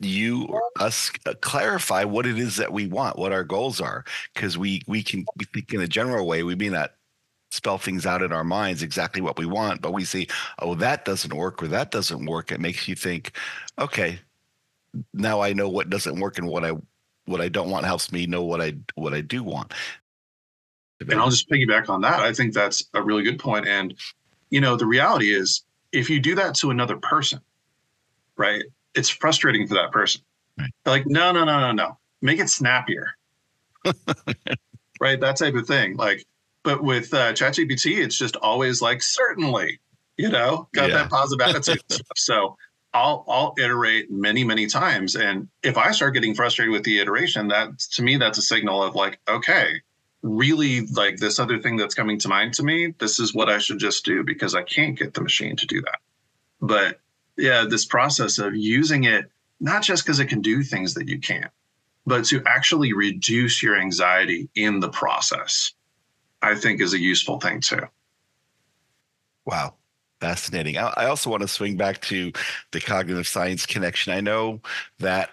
you 0.00 0.46
or 0.46 0.62
us 0.80 1.10
clarify 1.40 2.04
what 2.04 2.26
it 2.26 2.38
is 2.38 2.56
that 2.56 2.72
we 2.72 2.86
want, 2.86 3.18
what 3.18 3.32
our 3.32 3.44
goals 3.44 3.80
are, 3.80 4.04
because 4.34 4.56
we 4.56 4.82
we 4.86 5.02
can 5.02 5.24
we 5.36 5.44
think 5.44 5.72
in 5.72 5.80
a 5.80 5.86
general 5.86 6.26
way. 6.26 6.42
We 6.42 6.54
may 6.54 6.70
not 6.70 6.92
spell 7.52 7.76
things 7.78 8.06
out 8.06 8.22
in 8.22 8.32
our 8.32 8.44
minds 8.44 8.82
exactly 8.82 9.20
what 9.20 9.38
we 9.38 9.44
want, 9.44 9.82
but 9.82 9.92
we 9.92 10.04
see, 10.04 10.26
oh, 10.58 10.74
that 10.76 11.04
doesn't 11.04 11.34
work 11.34 11.62
or 11.62 11.68
that 11.68 11.90
doesn't 11.90 12.24
work. 12.24 12.50
It 12.50 12.60
makes 12.60 12.88
you 12.88 12.94
think, 12.94 13.32
okay, 13.78 14.18
now 15.12 15.40
I 15.40 15.52
know 15.52 15.68
what 15.68 15.90
doesn't 15.90 16.18
work 16.18 16.38
and 16.38 16.48
what 16.48 16.64
I 16.64 16.72
what 17.26 17.40
I 17.40 17.48
don't 17.48 17.70
want 17.70 17.86
helps 17.86 18.10
me 18.10 18.26
know 18.26 18.42
what 18.42 18.60
I 18.60 18.74
what 18.94 19.14
I 19.14 19.20
do 19.20 19.42
want. 19.42 19.72
And 21.00 21.14
I'll 21.14 21.30
just 21.30 21.48
piggyback 21.50 21.88
on 21.88 22.00
that. 22.02 22.20
I 22.20 22.32
think 22.32 22.54
that's 22.54 22.84
a 22.94 23.02
really 23.02 23.22
good 23.22 23.38
point. 23.38 23.66
And 23.66 23.94
you 24.50 24.60
know, 24.60 24.76
the 24.76 24.86
reality 24.86 25.34
is 25.34 25.64
if 25.92 26.08
you 26.08 26.20
do 26.20 26.34
that 26.36 26.54
to 26.56 26.70
another 26.70 26.96
person, 26.96 27.40
right? 28.36 28.64
It's 28.94 29.08
frustrating 29.08 29.66
for 29.66 29.74
that 29.74 29.92
person. 29.92 30.22
Right. 30.58 30.70
Like, 30.84 31.06
no, 31.06 31.32
no, 31.32 31.44
no, 31.44 31.60
no, 31.60 31.72
no. 31.72 31.98
Make 32.20 32.38
it 32.38 32.48
snappier. 32.48 33.08
right? 35.00 35.20
That 35.20 35.36
type 35.36 35.54
of 35.54 35.66
thing. 35.66 35.96
Like, 35.96 36.26
but 36.62 36.82
with 36.82 37.12
uh, 37.12 37.32
ChatGPT, 37.32 38.02
it's 38.02 38.16
just 38.16 38.36
always 38.36 38.80
like, 38.80 39.02
certainly, 39.02 39.80
you 40.16 40.28
know, 40.28 40.68
got 40.72 40.88
yeah. 40.88 40.96
that 40.96 41.10
positive 41.10 41.46
attitude. 41.46 41.82
so 42.16 42.56
I'll 42.94 43.24
I'll 43.28 43.54
iterate 43.58 44.10
many 44.10 44.44
many 44.44 44.66
times, 44.66 45.16
and 45.16 45.48
if 45.62 45.78
I 45.78 45.92
start 45.92 46.14
getting 46.14 46.34
frustrated 46.34 46.72
with 46.72 46.84
the 46.84 47.00
iteration, 47.00 47.48
that 47.48 47.78
to 47.78 48.02
me 48.02 48.16
that's 48.16 48.38
a 48.38 48.42
signal 48.42 48.82
of 48.82 48.94
like, 48.94 49.18
okay, 49.28 49.80
really 50.22 50.86
like 50.86 51.16
this 51.16 51.38
other 51.38 51.58
thing 51.58 51.76
that's 51.76 51.94
coming 51.94 52.18
to 52.20 52.28
mind 52.28 52.54
to 52.54 52.62
me. 52.62 52.94
This 52.98 53.18
is 53.18 53.34
what 53.34 53.48
I 53.48 53.58
should 53.58 53.78
just 53.78 54.04
do 54.04 54.22
because 54.22 54.54
I 54.54 54.62
can't 54.62 54.98
get 54.98 55.14
the 55.14 55.22
machine 55.22 55.56
to 55.56 55.66
do 55.66 55.80
that. 55.82 55.98
But 56.60 57.00
yeah, 57.36 57.64
this 57.68 57.86
process 57.86 58.38
of 58.38 58.54
using 58.54 59.04
it 59.04 59.30
not 59.58 59.82
just 59.82 60.04
because 60.04 60.18
it 60.18 60.26
can 60.26 60.42
do 60.42 60.62
things 60.62 60.94
that 60.94 61.08
you 61.08 61.18
can't, 61.18 61.50
but 62.04 62.24
to 62.26 62.42
actually 62.46 62.92
reduce 62.92 63.62
your 63.62 63.76
anxiety 63.76 64.48
in 64.54 64.80
the 64.80 64.88
process, 64.88 65.72
I 66.42 66.54
think 66.54 66.80
is 66.80 66.92
a 66.92 67.00
useful 67.00 67.38
thing 67.40 67.60
too. 67.60 67.86
Wow. 69.46 69.74
Fascinating. 70.20 70.76
I 70.78 71.06
also 71.06 71.30
want 71.30 71.42
to 71.42 71.48
swing 71.48 71.76
back 71.76 72.00
to 72.02 72.30
the 72.70 72.80
cognitive 72.80 73.26
science 73.26 73.66
connection. 73.66 74.12
I 74.12 74.20
know 74.20 74.60
that 75.00 75.30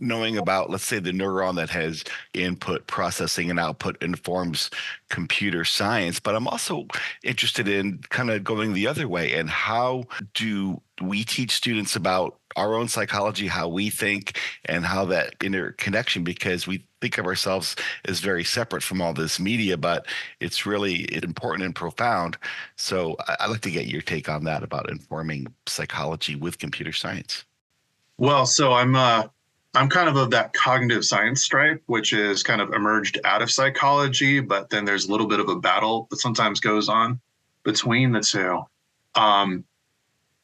knowing 0.00 0.38
about, 0.38 0.70
let's 0.70 0.84
say, 0.84 0.98
the 0.98 1.12
neuron 1.12 1.56
that 1.56 1.68
has 1.70 2.04
input 2.32 2.86
processing 2.86 3.50
and 3.50 3.60
output 3.60 4.02
informs 4.02 4.70
computer 5.08 5.64
science. 5.64 6.18
But 6.18 6.34
I'm 6.34 6.48
also 6.48 6.86
interested 7.22 7.68
in 7.68 7.98
kind 8.08 8.30
of 8.30 8.42
going 8.42 8.72
the 8.72 8.86
other 8.86 9.08
way 9.08 9.34
and 9.34 9.50
how 9.50 10.04
do 10.34 10.80
we 11.02 11.24
teach 11.24 11.50
students 11.52 11.96
about 11.96 12.39
our 12.56 12.74
own 12.74 12.88
psychology, 12.88 13.46
how 13.46 13.68
we 13.68 13.90
think, 13.90 14.38
and 14.64 14.84
how 14.84 15.04
that 15.06 15.34
interconnection, 15.42 16.24
because 16.24 16.66
we 16.66 16.84
think 17.00 17.18
of 17.18 17.26
ourselves 17.26 17.76
as 18.04 18.20
very 18.20 18.44
separate 18.44 18.82
from 18.82 19.00
all 19.00 19.12
this 19.12 19.40
media, 19.40 19.76
but 19.76 20.06
it's 20.40 20.66
really 20.66 21.08
important 21.22 21.64
and 21.64 21.74
profound. 21.74 22.36
So 22.76 23.16
I'd 23.40 23.50
like 23.50 23.62
to 23.62 23.70
get 23.70 23.86
your 23.86 24.02
take 24.02 24.28
on 24.28 24.44
that 24.44 24.62
about 24.62 24.90
informing 24.90 25.46
psychology 25.66 26.36
with 26.36 26.58
computer 26.58 26.92
science. 26.92 27.44
Well, 28.18 28.44
so 28.44 28.72
I'm 28.72 28.94
uh, 28.96 29.28
I'm 29.74 29.88
kind 29.88 30.08
of 30.08 30.16
of 30.16 30.30
that 30.30 30.52
cognitive 30.52 31.04
science 31.04 31.42
stripe, 31.42 31.82
which 31.86 32.12
is 32.12 32.42
kind 32.42 32.60
of 32.60 32.74
emerged 32.74 33.18
out 33.24 33.40
of 33.40 33.50
psychology, 33.50 34.40
but 34.40 34.68
then 34.68 34.84
there's 34.84 35.06
a 35.06 35.10
little 35.10 35.28
bit 35.28 35.40
of 35.40 35.48
a 35.48 35.56
battle 35.56 36.06
that 36.10 36.18
sometimes 36.18 36.60
goes 36.60 36.88
on 36.88 37.20
between 37.62 38.12
the 38.12 38.20
two. 38.20 38.62
Um, 39.14 39.64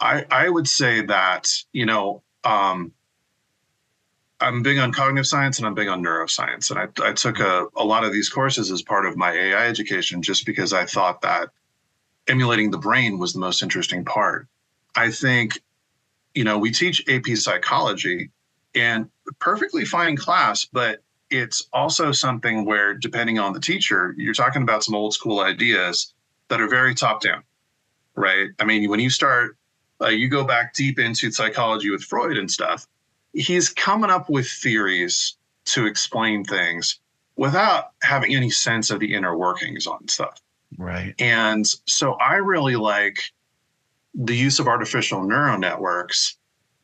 I 0.01 0.25
I 0.31 0.49
would 0.49 0.69
say 0.69 1.03
that 1.07 1.49
you 1.73 1.87
know 1.87 2.23
um, 2.45 2.93
I'm 4.41 4.63
big 4.63 4.79
on 4.79 4.93
cognitive 4.93 5.27
science 5.27 5.59
and 5.59 5.67
I'm 5.67 5.75
big 5.75 5.89
on 5.89 6.03
neuroscience, 6.03 6.71
and 6.71 6.79
I, 6.79 7.09
I 7.09 7.13
took 7.13 7.41
a, 7.41 7.67
a 7.77 7.85
lot 7.85 8.05
of 8.05 8.13
these 8.13 8.29
courses 8.29 8.71
as 8.71 8.83
part 8.83 9.07
of 9.07 9.17
my 9.17 9.33
AI 9.33 9.67
education 9.67 10.23
just 10.23 10.47
because 10.47 10.73
I 10.73 10.87
thought 10.87 11.23
that 11.23 11.51
emulating 12.29 12.71
the 12.71 12.79
brain 12.79 13.19
was 13.19 13.33
the 13.33 13.41
most 13.41 13.63
interesting 13.63 14.05
part. 14.05 14.49
I 14.95 15.11
think 15.11 15.61
you 16.35 16.45
know 16.45 16.59
we 16.59 16.71
teach 16.71 17.05
AP 17.09 17.37
psychology 17.37 18.31
and 18.75 19.09
perfectly 19.41 19.85
fine 19.85 20.17
class, 20.17 20.67
but 20.67 21.03
it's 21.31 21.67
also 21.73 22.13
something 22.13 22.65
where, 22.65 22.95
depending 22.95 23.39
on 23.39 23.53
the 23.53 23.61
teacher, 23.61 24.15
you're 24.17 24.35
talking 24.35 24.63
about 24.63 24.85
some 24.85 24.95
old 24.95 25.15
school 25.15 25.41
ideas 25.41 26.15
that 26.49 26.61
are 26.61 26.69
very 26.69 26.95
top 26.95 27.21
down, 27.21 27.43
right? 28.15 28.51
I 28.61 28.65
mean, 28.65 28.89
when 28.89 29.01
you 29.01 29.11
start, 29.11 29.57
uh, 30.01 30.09
you 30.09 30.29
go 30.29 30.45
back 30.45 30.75
deep 30.75 30.99
into 30.99 31.31
psychology 31.31 31.91
with 31.91 32.03
Freud 32.03 32.37
and 32.37 32.51
stuff, 32.51 32.87
he's 33.33 33.69
coming 33.69 34.11
up 34.11 34.29
with 34.29 34.49
theories 34.49 35.37
to 35.67 35.87
explain 35.87 36.45
things 36.45 37.01
without 37.37 37.93
having 38.03 38.35
any 38.35 38.51
sense 38.51 38.91
of 38.91 39.01
the 39.01 39.15
inner 39.15 39.37
workings 39.37 39.87
on 39.87 40.09
stuff. 40.09 40.41
Right. 40.79 41.15
And 41.19 41.67
so 41.87 42.15
I 42.15 42.37
really 42.37 42.77
like 42.77 43.19
the 44.15 44.37
use 44.37 44.59
of 44.59 44.69
artificial 44.69 45.23
neural 45.23 45.59
networks 45.59 46.37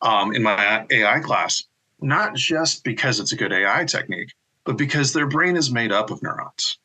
um, 0.03 0.35
in 0.35 0.43
my 0.43 0.87
AI 0.91 1.21
class 1.21 1.65
not 2.03 2.35
just 2.35 2.85
because 2.85 3.21
it's 3.21 3.33
a 3.33 3.37
good 3.37 3.53
AI 3.53 3.85
technique, 3.85 4.35
but 4.65 4.77
because 4.77 5.13
their 5.13 5.27
brain 5.27 5.57
is 5.57 5.71
made 5.71 5.93
up 5.93 6.11
of 6.11 6.23
neurons, 6.23 6.79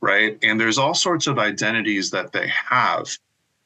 right? 0.00 0.38
And 0.42 0.60
there's 0.60 0.78
all 0.78 0.94
sorts 0.94 1.26
of 1.26 1.38
identities 1.38 2.10
that 2.10 2.32
they 2.32 2.48
have 2.48 3.06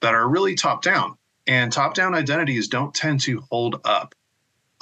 that 0.00 0.14
are 0.14 0.28
really 0.28 0.54
top 0.54 0.82
down. 0.82 1.16
And 1.48 1.72
top 1.72 1.94
down 1.94 2.14
identities 2.14 2.68
don't 2.68 2.94
tend 2.94 3.20
to 3.22 3.42
hold 3.50 3.80
up 3.84 4.14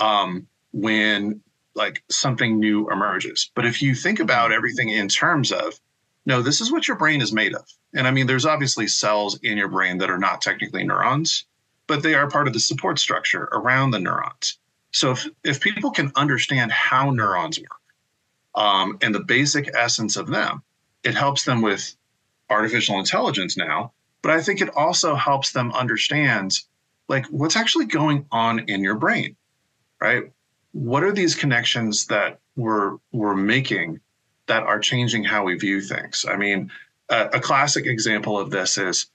um, 0.01 0.49
when 0.73 1.41
like 1.75 2.03
something 2.11 2.59
new 2.59 2.91
emerges. 2.91 3.51
But 3.55 3.67
if 3.67 3.81
you 3.81 3.95
think 3.95 4.19
about 4.19 4.53
everything 4.53 4.89
in 4.89 5.09
terms 5.09 5.53
of, 5.53 5.79
no, 6.25 6.43
this 6.43 6.61
is 6.61 6.73
what 6.73 6.89
your 6.89 6.97
brain 6.97 7.23
is 7.23 7.33
made 7.33 7.55
of. 7.55 7.65
And 7.95 8.07
I 8.07 8.11
mean, 8.11 8.27
there's 8.27 8.47
obviously 8.47 8.89
cells 8.89 9.39
in 9.43 9.57
your 9.57 9.69
brain 9.69 9.99
that 9.99 10.11
are 10.11 10.19
not 10.19 10.43
technically 10.43 10.83
neurons, 10.85 11.45
but 11.87 12.03
they 12.03 12.15
are 12.15 12.29
part 12.29 12.49
of 12.49 12.53
the 12.53 12.61
support 12.61 12.99
structure 12.99 13.45
around 13.53 13.93
the 13.93 14.01
neurons. 14.01 14.59
So 14.91 15.13
if, 15.13 15.29
if 15.45 15.61
people 15.61 15.91
can 15.91 16.11
understand 16.17 16.73
how 16.73 17.11
neurons 17.11 17.61
work 17.61 17.81
um, 18.55 18.99
and 19.03 19.15
the 19.15 19.21
basic 19.21 19.71
essence 19.77 20.17
of 20.17 20.27
them, 20.27 20.63
it 21.05 21.15
helps 21.15 21.45
them 21.45 21.63
with 21.63 21.95
artificial 22.51 22.99
intelligence 22.99 23.57
now. 23.57 23.93
But 24.27 24.35
I 24.35 24.43
think 24.43 24.61
it 24.61 24.71
also 24.75 25.15
helps 25.15 25.53
them 25.53 25.71
understand 25.71 26.59
like 27.07 27.27
what's 27.27 27.55
actually 27.55 27.85
going 27.85 28.27
on 28.33 28.59
in 28.69 28.83
your 28.83 28.97
brain, 28.97 29.37
right? 30.01 30.33
What 30.73 31.05
are 31.05 31.13
these 31.13 31.37
connections 31.37 32.07
that 32.07 32.41
we're 32.57 32.97
we're 33.13 33.37
making 33.37 34.01
that 34.49 34.65
are 34.65 34.81
changing 34.81 35.23
how 35.23 35.45
we 35.45 35.55
view 35.55 35.81
things? 35.81 36.25
I 36.29 36.37
mean, 36.37 36.73
a, 37.09 37.27
a 37.35 37.41
classic 37.41 37.87
example 37.87 38.37
of 38.37 38.51
this 38.51 38.79
is 38.79 39.07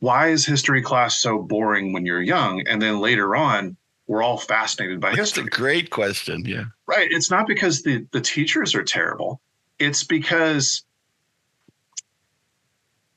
why 0.00 0.28
is 0.28 0.44
history 0.44 0.82
class 0.82 1.18
so 1.18 1.38
boring 1.38 1.94
when 1.94 2.04
you're 2.04 2.20
young, 2.20 2.62
and 2.68 2.82
then 2.82 3.00
later 3.00 3.34
on 3.34 3.74
we're 4.06 4.22
all 4.22 4.36
fascinated 4.36 5.00
by 5.00 5.12
That's 5.12 5.30
history. 5.30 5.44
a 5.44 5.46
great 5.46 5.88
question. 5.88 6.44
Yeah. 6.44 6.64
Right. 6.86 7.08
It's 7.10 7.30
not 7.30 7.46
because 7.46 7.84
the, 7.84 8.06
the 8.12 8.20
teachers 8.20 8.74
are 8.74 8.84
terrible. 8.84 9.40
It's 9.78 10.04
because 10.04 10.84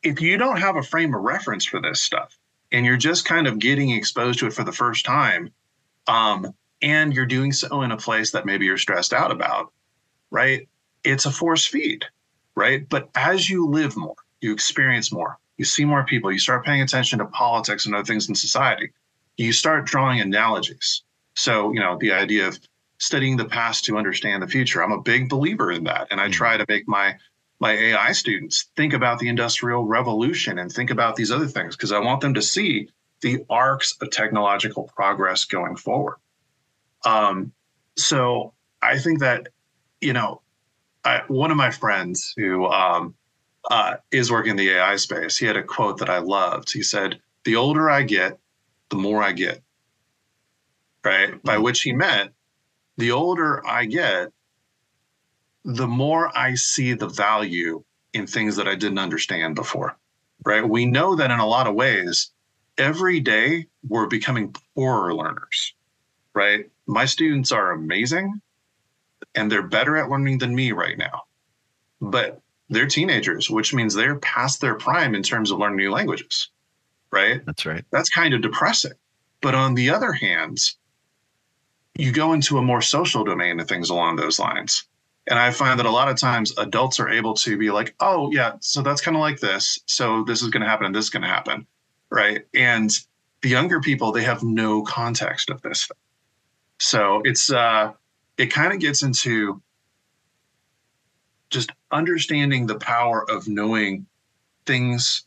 if 0.04 0.22
you 0.22 0.38
don't 0.38 0.60
have 0.60 0.76
a 0.76 0.84
frame 0.84 1.14
of 1.14 1.22
reference 1.22 1.66
for 1.66 1.82
this 1.82 2.02
stuff 2.02 2.38
and 2.72 2.86
you're 2.86 2.98
just 2.98 3.26
kind 3.26 3.48
of 3.48 3.60
getting 3.60 3.92
exposed 3.92 4.40
to 4.40 4.48
it 4.48 4.54
for 4.54 4.64
the 4.64 4.72
first 4.72 5.06
time, 5.06 5.52
um, 6.08 6.54
and 6.82 7.14
you're 7.14 7.26
doing 7.26 7.52
so 7.52 7.82
in 7.82 7.92
a 7.92 7.98
place 7.98 8.32
that 8.32 8.46
maybe 8.46 8.66
you're 8.66 8.78
stressed 8.78 9.14
out 9.14 9.32
about, 9.32 9.72
right? 10.30 10.68
It's 11.04 11.26
a 11.26 11.32
force 11.32 11.66
feed, 11.66 12.06
right? 12.56 12.88
But 12.88 13.10
as 13.16 13.50
you 13.50 13.68
live 13.68 13.98
more, 13.98 14.16
you 14.42 14.54
experience 14.54 15.12
more, 15.12 15.38
you 15.58 15.66
see 15.66 15.86
more 15.86 16.06
people, 16.06 16.32
you 16.32 16.40
start 16.40 16.66
paying 16.66 16.82
attention 16.82 17.20
to 17.20 17.26
politics 17.26 17.86
and 17.86 17.96
other 17.96 18.06
things 18.06 18.30
in 18.30 18.36
society 18.36 18.92
you 19.38 19.54
start 19.54 19.86
drawing 19.86 20.20
analogies. 20.20 21.04
So, 21.36 21.72
you 21.72 21.80
know, 21.80 21.98
the 22.00 22.12
idea 22.12 22.48
of 22.48 22.60
studying 22.98 23.38
the 23.38 23.46
past 23.46 23.86
to 23.86 23.98
understand 23.98 24.42
the 24.42 24.48
future. 24.48 24.84
I'm 24.84 24.92
a 24.92 25.02
big 25.02 25.30
believer 25.30 25.72
in 25.72 25.84
that. 25.86 26.08
And 26.10 26.20
I 26.20 26.26
mm-hmm. 26.26 26.32
try 26.32 26.58
to 26.58 26.66
make 26.68 26.88
my 26.88 27.16
my 27.60 27.72
AI 27.72 28.12
students 28.12 28.70
think 28.76 28.94
about 28.94 29.20
the 29.20 29.28
industrial 29.28 29.86
revolution 29.86 30.60
and 30.60 30.72
think 30.72 30.92
about 30.92 31.16
these 31.16 31.32
other 31.32 31.48
things 31.48 31.76
because 31.76 31.92
I 31.92 32.00
want 32.00 32.22
them 32.22 32.34
to 32.36 32.42
see 32.42 32.90
the 33.22 33.44
arcs 33.50 33.98
of 34.02 34.12
technological 34.12 34.84
progress 34.96 35.46
going 35.46 35.76
forward. 35.76 36.18
Um, 37.04 37.52
so 37.96 38.54
I 38.82 39.00
think 39.00 39.20
that, 39.20 39.48
you 40.02 40.14
know, 40.14 40.42
I, 41.04 41.24
one 41.28 41.52
of 41.52 41.58
my 41.58 41.72
friends 41.72 42.34
who 42.38 42.68
um, 42.68 43.16
uh, 43.72 43.96
is 44.12 44.32
working 44.32 44.52
in 44.52 44.56
the 44.58 44.70
AI 44.72 44.98
space, 44.98 45.38
he 45.38 45.46
had 45.46 45.58
a 45.58 45.64
quote 45.64 45.98
that 45.98 46.10
I 46.10 46.20
loved. 46.20 46.72
He 46.72 46.84
said, 46.84 47.20
The 47.44 47.56
older 47.56 47.90
I 47.90 48.04
get, 48.04 48.38
the 48.90 48.98
more 48.98 49.24
I 49.24 49.32
get. 49.32 49.64
Right. 51.04 51.30
Mm-hmm. 51.30 51.38
By 51.44 51.58
which 51.58 51.82
he 51.82 51.94
meant 51.94 52.32
the 52.98 53.12
older 53.12 53.66
I 53.66 53.86
get, 53.86 54.32
the 55.68 55.88
more 55.88 56.36
I 56.36 56.56
see 56.56 56.94
the 56.94 57.08
value 57.08 57.84
in 58.14 58.26
things 58.26 58.56
that 58.56 58.68
I 58.68 58.74
didn't 58.74 58.98
understand 58.98 59.56
before. 59.56 59.96
Right. 60.44 60.68
We 60.68 60.86
know 60.86 61.16
that 61.16 61.30
in 61.30 61.40
a 61.40 61.46
lot 61.46 61.68
of 61.68 61.76
ways, 61.76 62.32
every 62.78 63.20
day 63.20 63.68
we're 63.88 64.08
becoming 64.08 64.56
poorer 64.74 65.14
learners. 65.14 65.76
Right. 66.34 66.70
My 66.88 67.06
students 67.06 67.52
are 67.52 67.72
amazing 67.72 68.42
and 69.36 69.52
they're 69.52 69.68
better 69.68 69.98
at 69.98 70.10
learning 70.10 70.40
than 70.40 70.56
me 70.56 70.72
right 70.72 70.98
now. 70.98 71.24
But 72.02 72.42
they're 72.70 72.88
teenagers, 72.88 73.50
which 73.50 73.74
means 73.74 73.94
they're 73.94 74.20
past 74.20 74.62
their 74.62 74.76
prime 74.76 75.14
in 75.14 75.24
terms 75.24 75.52
of 75.52 75.60
learning 75.60 75.78
new 75.78 75.92
languages 75.92 76.50
right? 77.12 77.46
That's 77.46 77.66
right. 77.66 77.84
That's 77.92 78.10
kind 78.10 78.34
of 78.34 78.42
depressing. 78.42 78.94
But 79.42 79.56
on 79.56 79.76
the 79.76 79.90
other 79.90 80.12
hand, 80.12 80.58
you 81.96 82.12
go 82.12 82.34
into 82.34 82.58
a 82.58 82.62
more 82.62 82.82
social 82.82 83.24
domain 83.24 83.60
of 83.60 83.68
things 83.68 83.90
along 83.90 84.16
those 84.16 84.40
lines. 84.40 84.86
And 85.28 85.38
I 85.38 85.52
find 85.52 85.80
that 85.80 85.86
a 85.86 85.92
lot 85.92 86.08
of 86.08 86.18
times 86.18 86.58
adults 86.58 87.00
are 87.00 87.10
able 87.10 87.34
to 87.36 87.58
be 87.58 87.70
like, 87.70 87.96
oh, 88.00 88.32
yeah, 88.32 88.54
so 88.62 88.82
that's 88.82 89.02
kind 89.02 89.16
of 89.18 89.22
like 89.22 89.40
this. 89.40 89.80
So 89.86 90.24
this 90.24 90.42
is 90.42 90.50
going 90.50 90.64
to 90.64 90.70
happen 90.70 90.86
and 90.86 90.96
this 90.96 91.06
is 91.06 91.10
going 91.10 91.24
to 91.24 91.28
happen. 91.28 91.68
Right. 92.10 92.46
And 92.54 92.90
the 93.42 93.50
younger 93.50 93.82
people, 93.82 94.12
they 94.12 94.24
have 94.24 94.42
no 94.42 94.84
context 94.84 95.50
of 95.50 95.62
this. 95.62 95.90
So 96.80 97.22
it's, 97.26 97.52
uh, 97.52 97.92
it 98.38 98.48
kind 98.48 98.72
of 98.72 98.80
gets 98.80 99.04
into 99.04 99.62
just 101.50 101.72
understanding 101.92 102.66
the 102.66 102.78
power 102.78 103.30
of 103.30 103.48
knowing 103.48 104.06
things 104.66 105.26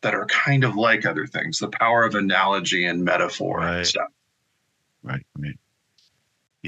that 0.00 0.14
are 0.14 0.26
kind 0.26 0.64
of 0.64 0.76
like 0.76 1.06
other 1.06 1.26
things, 1.26 1.58
the 1.58 1.68
power 1.68 2.04
of 2.04 2.14
analogy 2.14 2.84
and 2.84 3.04
metaphor 3.04 3.58
right. 3.58 3.78
and 3.78 3.86
stuff. 3.86 4.08
Right. 5.02 5.24
Right. 5.38 5.58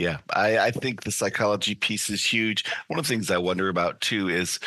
Yeah, 0.00 0.18
I, 0.34 0.58
I 0.58 0.70
think 0.70 1.02
the 1.02 1.12
psychology 1.12 1.74
piece 1.74 2.08
is 2.08 2.24
huge. 2.24 2.64
One 2.88 2.98
of 2.98 3.06
the 3.06 3.08
things 3.12 3.30
I 3.30 3.36
wonder 3.36 3.68
about 3.68 4.00
too 4.00 4.30
is 4.30 4.58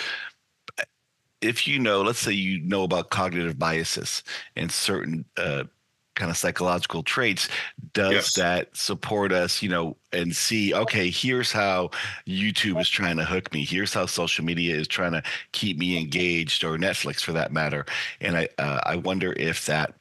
if 1.42 1.68
you 1.68 1.80
know, 1.80 2.04
let's 2.04 2.20
say 2.20 2.34
you 2.34 2.60
know 2.60 2.84
about 2.84 3.10
cognitive 3.10 3.58
biases 3.58 4.22
and 4.56 4.72
certain 4.72 5.26
uh, 5.38 5.64
kind 6.14 6.30
of 6.30 6.38
psychological 6.38 7.02
traits, 7.02 7.50
does 7.94 8.14
yes. 8.14 8.34
that 8.36 8.78
support 8.78 9.32
us, 9.32 9.64
you 9.64 9.70
know, 9.70 9.98
and 10.12 10.36
see, 10.36 10.72
okay, 10.72 11.10
here's 11.10 11.52
how 11.52 11.90
YouTube 12.28 12.80
is 12.80 12.88
trying 12.88 13.18
to 13.18 13.26
hook 13.26 13.52
me. 13.54 13.66
Here's 13.66 13.92
how 13.92 14.06
social 14.06 14.46
media 14.46 14.76
is 14.76 14.88
trying 14.88 15.14
to 15.14 15.24
keep 15.52 15.80
me 15.80 15.98
engaged, 16.00 16.64
or 16.64 16.78
Netflix 16.78 17.22
for 17.22 17.32
that 17.32 17.52
matter. 17.52 17.88
And 18.22 18.38
I 18.38 18.50
uh, 18.60 18.82
I 18.84 18.98
wonder 18.98 19.34
if 19.34 19.66
that 19.66 19.96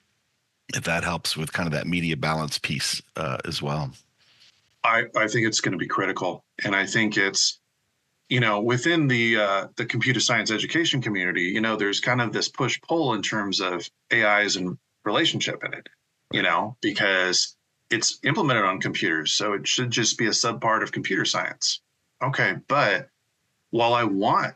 if 0.74 0.84
that 0.84 1.04
helps 1.04 1.38
with 1.38 1.54
kind 1.54 1.66
of 1.66 1.72
that 1.72 1.86
media 1.86 2.18
balance 2.18 2.58
piece 2.58 3.00
uh, 3.16 3.38
as 3.46 3.62
well. 3.62 3.92
I, 4.84 5.04
I 5.16 5.28
think 5.28 5.46
it's 5.46 5.60
going 5.60 5.72
to 5.72 5.78
be 5.78 5.86
critical. 5.86 6.44
And 6.64 6.74
I 6.74 6.86
think 6.86 7.16
it's, 7.16 7.60
you 8.28 8.40
know, 8.40 8.60
within 8.60 9.08
the 9.08 9.36
uh, 9.36 9.66
the 9.76 9.84
computer 9.84 10.20
science 10.20 10.50
education 10.50 11.02
community, 11.02 11.42
you 11.42 11.60
know, 11.60 11.76
there's 11.76 12.00
kind 12.00 12.20
of 12.20 12.32
this 12.32 12.48
push 12.48 12.80
pull 12.80 13.14
in 13.14 13.22
terms 13.22 13.60
of 13.60 13.88
AIs 14.12 14.56
and 14.56 14.78
relationship 15.04 15.62
in 15.64 15.74
it, 15.74 15.86
you 16.32 16.42
know, 16.42 16.76
because 16.80 17.56
it's 17.90 18.18
implemented 18.24 18.64
on 18.64 18.80
computers, 18.80 19.32
so 19.32 19.52
it 19.52 19.68
should 19.68 19.90
just 19.90 20.16
be 20.16 20.26
a 20.26 20.30
subpart 20.30 20.82
of 20.82 20.92
computer 20.92 21.24
science. 21.24 21.82
Okay, 22.22 22.54
but 22.68 23.08
while 23.70 23.94
I 23.94 24.04
want 24.04 24.54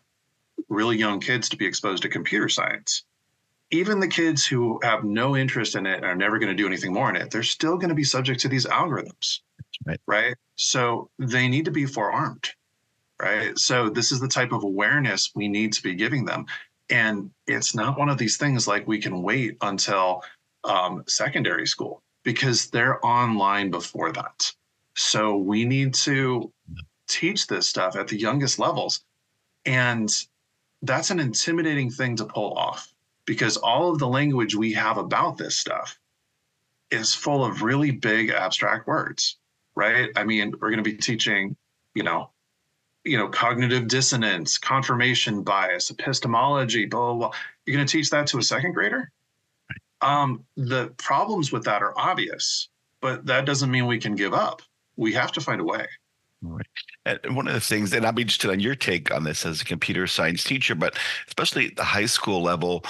really 0.68 0.97
young 0.97 1.21
kids 1.21 1.49
to 1.50 1.56
be 1.56 1.66
exposed 1.66 2.02
to 2.04 2.09
computer 2.09 2.49
science, 2.49 3.04
even 3.71 4.00
the 4.00 4.09
kids 4.09 4.47
who 4.47 4.80
have 4.83 5.04
no 5.04 5.37
interest 5.37 5.75
in 5.75 5.87
it 5.87 5.97
and 5.97 6.04
are 6.04 6.16
never 6.16 6.38
going 6.38 6.54
to 6.54 6.62
do 6.62 6.66
anything 6.66 6.92
more 6.92 7.11
in 7.11 7.16
it, 7.16 7.30
they're 7.30 7.42
still 7.42 7.76
going 7.76 7.88
to 7.88 7.95
be 7.95 8.04
subject 8.04 8.40
to 8.40 8.49
these 8.49 8.66
algorithms. 8.66 9.40
Right. 9.87 10.00
Right. 10.07 10.35
So 10.57 11.11
they 11.19 11.49
need 11.49 11.64
to 11.66 11.71
be 11.71 11.87
forearmed. 11.87 12.50
Right. 13.21 13.57
So 13.59 13.88
this 13.88 14.12
is 14.12 14.21
the 14.21 14.28
type 14.28 14.52
of 14.52 14.64
awareness 14.64 15.31
we 15.35 15.49
need 15.49 15.73
to 15.75 15.83
be 15.83 15.95
giving 15.95 16.25
them. 16.25 16.47
And 16.90 17.31
it's 17.47 17.75
not 17.75 17.99
one 17.99 18.09
of 18.09 18.19
these 18.19 18.37
things 18.37 18.69
like 18.69 18.87
we 18.87 19.00
can 19.00 19.23
wait 19.23 19.57
until 19.62 20.23
um, 20.64 21.05
secondary 21.07 21.66
school 21.66 22.02
because 22.25 22.69
they're 22.69 23.05
online 23.07 23.71
before 23.71 24.12
that. 24.12 24.52
So 24.97 25.37
we 25.37 25.64
need 25.64 25.95
to 25.95 26.52
teach 27.09 27.47
this 27.47 27.69
stuff 27.69 27.97
at 27.97 28.09
the 28.09 28.19
youngest 28.19 28.59
levels. 28.59 29.05
And 29.64 30.11
that's 30.83 31.11
an 31.11 31.21
intimidating 31.21 31.90
thing 31.90 32.16
to 32.16 32.25
pull 32.25 32.52
off 32.55 32.93
because 33.25 33.57
all 33.57 33.90
of 33.90 33.99
the 33.99 34.09
language 34.09 34.55
we 34.55 34.73
have 34.73 34.99
about 34.99 35.37
this 35.37 35.57
stuff 35.57 35.99
is 36.90 37.14
full 37.14 37.44
of 37.44 37.62
really 37.62 37.90
big 37.90 38.31
abstract 38.31 38.87
words 38.87 39.38
right? 39.77 40.11
I 40.17 40.25
mean, 40.25 40.53
we're 40.53 40.71
going 40.71 40.83
to 40.83 40.91
be 40.91 40.97
teaching, 40.97 41.57
you 41.95 42.03
know, 42.03 42.31
you 43.05 43.17
know, 43.17 43.29
cognitive 43.29 43.87
dissonance, 43.87 44.59
confirmation 44.59 45.43
bias, 45.43 45.91
epistemology, 45.91 46.87
blah, 46.87 47.12
blah, 47.12 47.15
blah. 47.15 47.31
You're 47.65 47.77
going 47.77 47.87
to 47.87 47.91
teach 47.91 48.11
that 48.11 48.27
to 48.29 48.39
a 48.39 48.43
second 48.43 48.73
grader? 48.73 49.12
Um, 50.01 50.45
the 50.57 50.89
problems 50.99 51.53
with 51.53 51.65
that 51.65 51.83
are 51.83 51.95
obvious, 51.97 52.69
but 53.01 53.25
that 53.27 53.47
doesn't 53.47 53.71
mean 53.71 53.87
we 53.87 53.99
can 53.99 54.15
give 54.15 54.35
up. 54.35 54.62
We 54.97 55.12
have 55.12 55.31
to 55.33 55.41
find 55.41 55.61
a 55.61 55.65
way. 55.65 55.87
Right. 56.43 56.67
And 57.07 57.37
one 57.37 57.47
of 57.47 57.55
the 57.55 57.61
things, 57.61 57.93
and 57.93 58.05
I'm 58.05 58.19
interested 58.19 58.51
on 58.51 58.61
your 58.61 58.75
take 58.75 59.12
on 59.12 59.25
this 59.25 59.47
as 59.47 59.62
a 59.62 59.65
computer 59.65 60.07
science 60.07 60.45
teacher, 60.45 60.75
but 60.75 60.99
especially 61.29 61.67
at 61.67 61.77
the 61.77 61.85
high 61.85 62.07
school 62.07 62.43
level, 62.43 62.85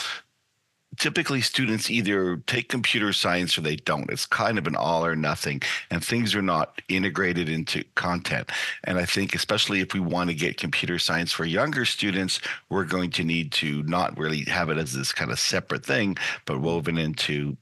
typically 0.99 1.41
students 1.41 1.91
either 1.91 2.39
take 2.47 2.69
computer 2.69 3.13
science 3.13 3.57
or 3.59 3.61
they 3.61 3.77
don't. 3.77 4.11
It's 4.11 4.27
kind 4.27 4.59
of 4.59 4.67
an 4.67 4.77
all 4.77 5.05
or 5.05 5.17
nothing, 5.17 5.63
and 5.91 6.05
things 6.05 6.35
are 6.35 6.43
not 6.43 6.81
integrated 6.89 7.49
into 7.49 7.85
content. 7.95 8.51
And 8.85 8.99
I 8.99 9.05
think, 9.05 9.35
especially 9.35 9.81
if 9.81 9.93
we 9.93 10.01
want 10.01 10.31
to 10.31 10.35
get 10.35 10.57
computer 10.57 10.99
science 10.99 11.33
for 11.33 11.45
younger 11.45 11.85
students, 11.85 12.41
we're 12.71 12.85
going 12.85 13.11
to 13.13 13.25
need 13.25 13.53
to 13.53 13.83
not 13.85 14.17
really 14.19 14.45
have 14.45 14.71
it 14.71 14.79
as 14.79 14.93
this 14.93 15.13
kind 15.13 15.31
of 15.31 15.39
separate 15.39 15.85
thing, 15.85 16.17
but 16.47 16.61
woven 16.61 16.99
into, 16.99 17.57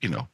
you 0.00 0.08
know, 0.08 0.28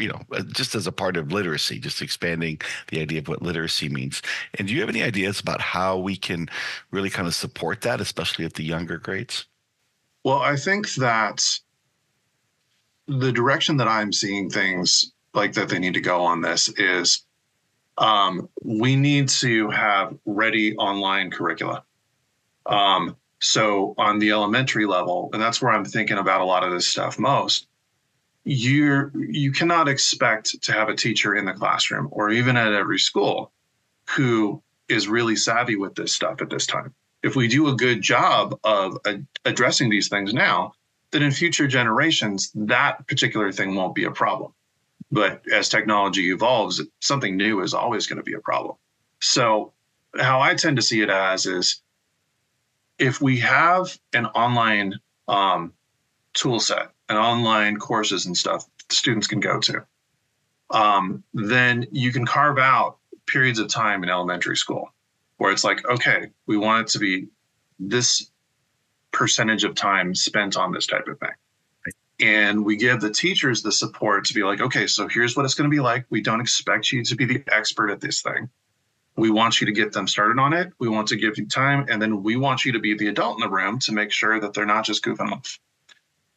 you 0.00 0.08
know, 0.08 0.20
uh, 0.32 0.42
just 0.42 0.74
as 0.74 0.86
a 0.86 0.92
part 0.92 1.16
of 1.16 1.32
literacy, 1.32 1.78
just 1.78 2.02
expanding 2.02 2.60
the 2.88 3.00
idea 3.00 3.20
of 3.20 3.28
what 3.28 3.42
literacy 3.42 3.88
means. 3.88 4.22
And 4.54 4.66
do 4.66 4.74
you 4.74 4.80
have 4.80 4.88
any 4.88 5.02
ideas 5.02 5.38
about 5.40 5.60
how 5.60 5.98
we 5.98 6.16
can 6.16 6.48
really 6.90 7.10
kind 7.10 7.28
of 7.28 7.34
support 7.34 7.82
that, 7.82 8.00
especially 8.00 8.44
at 8.44 8.54
the 8.54 8.64
younger 8.64 8.98
grades? 8.98 9.47
Well, 10.28 10.40
I 10.40 10.56
think 10.56 10.92
that 10.96 11.42
the 13.06 13.32
direction 13.32 13.78
that 13.78 13.88
I'm 13.88 14.12
seeing 14.12 14.50
things 14.50 15.14
like 15.32 15.54
that 15.54 15.70
they 15.70 15.78
need 15.78 15.94
to 15.94 16.02
go 16.02 16.20
on 16.20 16.42
this 16.42 16.68
is 16.76 17.24
um, 17.96 18.50
we 18.62 18.94
need 18.94 19.30
to 19.40 19.70
have 19.70 20.18
ready 20.26 20.76
online 20.76 21.30
curricula. 21.30 21.82
Um, 22.66 23.16
so 23.40 23.94
on 23.96 24.18
the 24.18 24.32
elementary 24.32 24.84
level, 24.84 25.30
and 25.32 25.40
that's 25.40 25.62
where 25.62 25.72
I'm 25.72 25.86
thinking 25.86 26.18
about 26.18 26.42
a 26.42 26.44
lot 26.44 26.62
of 26.62 26.72
this 26.72 26.86
stuff 26.86 27.18
most. 27.18 27.66
You're 28.44 29.10
you 29.16 29.50
cannot 29.50 29.88
expect 29.88 30.60
to 30.60 30.72
have 30.72 30.90
a 30.90 30.94
teacher 30.94 31.36
in 31.36 31.46
the 31.46 31.54
classroom 31.54 32.06
or 32.10 32.28
even 32.28 32.58
at 32.58 32.74
every 32.74 32.98
school 32.98 33.50
who 34.10 34.62
is 34.90 35.08
really 35.08 35.36
savvy 35.36 35.76
with 35.76 35.94
this 35.94 36.12
stuff 36.12 36.42
at 36.42 36.50
this 36.50 36.66
time 36.66 36.94
if 37.22 37.34
we 37.36 37.48
do 37.48 37.68
a 37.68 37.76
good 37.76 38.00
job 38.00 38.58
of 38.64 38.98
addressing 39.44 39.90
these 39.90 40.08
things 40.08 40.32
now, 40.32 40.72
then 41.10 41.22
in 41.22 41.30
future 41.30 41.66
generations, 41.66 42.50
that 42.54 43.06
particular 43.06 43.50
thing 43.50 43.74
won't 43.74 43.94
be 43.94 44.04
a 44.04 44.10
problem. 44.10 44.52
But 45.10 45.42
as 45.52 45.68
technology 45.68 46.30
evolves, 46.30 46.82
something 47.00 47.36
new 47.36 47.60
is 47.62 47.74
always 47.74 48.06
going 48.06 48.18
to 48.18 48.22
be 48.22 48.34
a 48.34 48.40
problem. 48.40 48.76
So, 49.20 49.72
how 50.18 50.40
I 50.40 50.54
tend 50.54 50.76
to 50.76 50.82
see 50.82 51.00
it 51.00 51.10
as 51.10 51.46
is 51.46 51.82
if 52.98 53.20
we 53.20 53.38
have 53.38 53.98
an 54.12 54.26
online 54.26 54.94
um, 55.28 55.72
tool 56.34 56.60
set 56.60 56.90
and 57.08 57.18
online 57.18 57.78
courses 57.78 58.26
and 58.26 58.36
stuff 58.36 58.64
students 58.90 59.26
can 59.26 59.40
go 59.40 59.60
to, 59.60 59.86
um, 60.70 61.24
then 61.34 61.86
you 61.90 62.12
can 62.12 62.26
carve 62.26 62.58
out 62.58 62.98
periods 63.26 63.58
of 63.58 63.68
time 63.68 64.02
in 64.02 64.08
elementary 64.08 64.56
school 64.56 64.92
where 65.38 65.50
it's 65.52 65.64
like, 65.64 65.88
okay, 65.88 66.28
we 66.46 66.56
want 66.56 66.82
it 66.82 66.92
to 66.92 66.98
be 66.98 67.28
this 67.78 68.30
percentage 69.12 69.64
of 69.64 69.74
time 69.74 70.14
spent 70.14 70.56
on 70.56 70.72
this 70.72 70.86
type 70.86 71.08
of 71.08 71.18
thing. 71.18 71.30
And 72.20 72.64
we 72.64 72.76
give 72.76 73.00
the 73.00 73.10
teachers 73.10 73.62
the 73.62 73.70
support 73.70 74.24
to 74.26 74.34
be 74.34 74.42
like, 74.42 74.60
okay, 74.60 74.88
so 74.88 75.06
here's 75.06 75.36
what 75.36 75.44
it's 75.44 75.54
going 75.54 75.70
to 75.70 75.74
be 75.74 75.80
like. 75.80 76.04
We 76.10 76.20
don't 76.20 76.40
expect 76.40 76.90
you 76.90 77.04
to 77.04 77.14
be 77.14 77.24
the 77.24 77.44
expert 77.52 77.90
at 77.90 78.00
this 78.00 78.22
thing. 78.22 78.50
We 79.16 79.30
want 79.30 79.60
you 79.60 79.66
to 79.66 79.72
get 79.72 79.92
them 79.92 80.08
started 80.08 80.40
on 80.40 80.52
it. 80.52 80.72
We 80.80 80.88
want 80.88 81.08
to 81.08 81.16
give 81.16 81.38
you 81.38 81.46
time. 81.46 81.86
And 81.88 82.02
then 82.02 82.22
we 82.24 82.36
want 82.36 82.64
you 82.64 82.72
to 82.72 82.80
be 82.80 82.94
the 82.94 83.06
adult 83.06 83.36
in 83.36 83.40
the 83.40 83.48
room 83.48 83.78
to 83.80 83.92
make 83.92 84.10
sure 84.10 84.40
that 84.40 84.52
they're 84.52 84.66
not 84.66 84.84
just 84.84 85.04
goofing 85.04 85.30
off. 85.30 85.60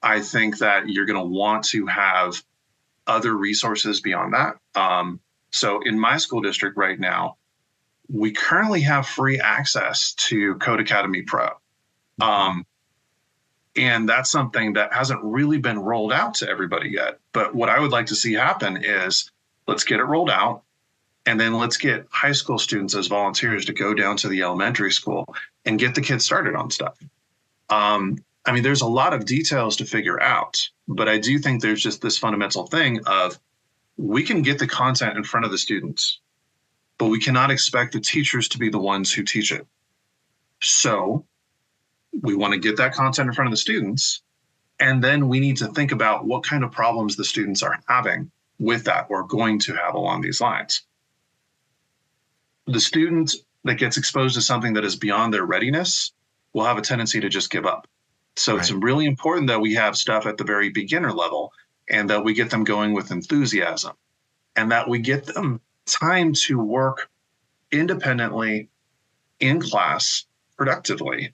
I 0.04 0.22
think 0.22 0.60
that 0.60 0.88
you're 0.88 1.06
going 1.06 1.20
to 1.20 1.26
want 1.26 1.66
to 1.66 1.88
have 1.88 2.44
other 3.08 3.36
resources 3.36 4.02
beyond 4.02 4.34
that. 4.34 4.58
Um, 4.76 5.20
so 5.52 5.82
in 5.82 6.00
my 6.00 6.18
school 6.18 6.42
district 6.42 6.78
right 6.78 7.00
now, 7.00 7.38
we 8.12 8.32
currently 8.32 8.82
have 8.82 9.08
free 9.08 9.39
access 9.39 10.13
to 10.13 10.56
Codecademy 10.56 11.26
Pro. 11.26 11.50
Um, 12.19 12.65
and 13.76 14.08
that's 14.08 14.30
something 14.30 14.74
that 14.74 14.93
hasn't 14.93 15.24
really 15.24 15.58
been 15.58 15.80
rolled 15.80 16.12
out 16.12 16.34
to 16.36 16.50
everybody 16.50 16.89
yet. 16.89 17.19
But 17.32 17.56
what 17.56 17.69
I 17.69 17.80
would 17.80 17.91
like 17.91 18.08
to 18.08 18.15
see 18.15 18.34
happen 18.34 18.84
is 18.84 19.32
let's 19.65 19.86
get 19.86 20.00
it 20.00 20.04
rolled 20.04 20.30
out. 20.30 20.63
And 21.26 21.39
then 21.39 21.54
let's 21.54 21.78
get 21.78 22.08
high 22.10 22.32
school 22.32 22.58
students 22.58 22.95
as 22.95 23.08
volunteers 23.08 23.65
to 23.65 23.74
go 23.74 23.93
down 23.93 24.17
to 24.17 24.28
the 24.28 24.41
elementary 24.41 24.91
school 24.91 25.34
and 25.65 25.80
get 25.80 25.95
the 25.95 26.02
kids 26.02 26.26
started 26.26 26.56
on 26.56 26.71
stuff. 26.71 26.97
Um, 27.69 28.17
I 28.45 28.52
mean, 28.52 28.63
there's 28.63 28.82
a 28.82 28.88
lot 28.88 29.13
of 29.13 29.26
details 29.26 29.78
to 29.78 29.86
figure 29.86 30.21
out, 30.21 30.67
but 30.88 31.08
I 31.08 31.19
do 31.19 31.38
think 31.38 31.62
there's 31.62 31.82
just 31.82 32.02
this 32.02 32.17
fundamental 32.17 32.65
thing 32.65 33.00
of 33.06 33.39
we 33.97 34.24
can 34.24 34.41
get 34.41 34.58
the 34.58 34.67
content 34.67 35.15
in 35.15 35.24
front 35.24 35.45
of 35.45 35.52
the 35.52 35.60
students 35.60 36.19
but 37.02 37.08
we 37.08 37.20
cannot 37.20 37.50
expect 37.50 37.94
the 37.94 38.00
teachers 38.00 38.48
to 38.48 38.60
be 38.60 38.70
the 38.70 38.78
ones 38.78 39.12
who 39.12 39.24
teach 39.24 39.52
it. 39.52 39.66
So 40.62 41.26
we 42.22 42.36
want 42.36 42.54
to 42.54 42.60
get 42.60 42.78
that 42.78 42.94
content 42.94 43.28
in 43.28 43.34
front 43.34 43.48
of 43.48 43.52
the 43.52 43.58
students. 43.58 44.22
And 44.80 45.04
then 45.04 45.28
we 45.28 45.40
need 45.40 45.58
to 45.58 45.68
think 45.70 45.92
about 45.92 46.26
what 46.26 46.44
kind 46.44 46.64
of 46.64 46.72
problems 46.72 47.16
the 47.16 47.26
students 47.26 47.64
are 47.64 47.80
having 47.88 48.30
with 48.60 48.84
that 48.84 49.08
or 49.10 49.24
going 49.24 49.58
to 49.62 49.74
have 49.74 49.96
along 49.96 50.22
these 50.22 50.40
lines. 50.42 50.84
the 52.68 52.80
student 52.80 53.34
that 53.64 53.80
gets 53.80 53.98
exposed 53.98 54.36
to 54.36 54.42
something 54.42 54.74
that 54.74 54.86
is 54.86 54.96
beyond 54.96 55.34
their 55.34 55.46
readiness 55.46 56.14
will 56.54 56.66
have 56.66 56.78
a 56.78 56.82
tendency 56.82 57.20
to 57.20 57.30
just 57.30 57.50
give 57.50 57.66
up. 57.66 57.88
So 58.36 58.54
right. 58.54 58.62
it's 58.62 58.72
really 58.72 59.08
important 59.08 59.48
that 59.48 59.60
we 59.60 59.74
have 59.74 59.98
stuff 59.98 60.28
at 60.28 60.38
the 60.38 60.44
very 60.44 60.70
beginner 60.70 61.12
level 61.12 61.52
and 61.90 62.12
that 62.12 62.24
we 62.24 62.36
get 62.36 62.52
them 62.52 62.64
going 62.64 62.94
with 62.94 63.10
enthusiasm 63.10 63.94
and 64.56 64.72
that 64.72 64.88
we 64.88 65.00
get 65.00 65.26
them 65.26 65.62
time 65.86 66.34
to 66.34 66.60
work 66.60 67.10
independently 67.72 68.70
in 69.39 69.62
class 69.62 70.26
productively. 70.58 71.34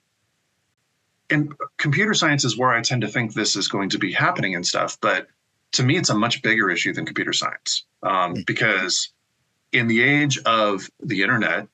And 1.30 1.52
computer 1.76 2.14
science 2.14 2.44
is 2.44 2.56
where 2.56 2.70
I 2.70 2.80
tend 2.80 3.02
to 3.02 3.08
think 3.08 3.34
this 3.34 3.56
is 3.56 3.68
going 3.68 3.90
to 3.90 3.98
be 3.98 4.12
happening 4.12 4.54
and 4.54 4.66
stuff. 4.66 4.98
But 5.00 5.26
to 5.72 5.82
me, 5.82 5.96
it's 5.96 6.08
a 6.08 6.14
much 6.14 6.42
bigger 6.42 6.70
issue 6.70 6.94
than 6.94 7.04
computer 7.04 7.32
science 7.32 7.84
um, 8.02 8.34
mm. 8.34 8.46
because 8.46 9.12
in 9.72 9.86
the 9.86 10.02
age 10.02 10.38
of 10.46 10.88
the 11.00 11.22
internet, 11.22 11.68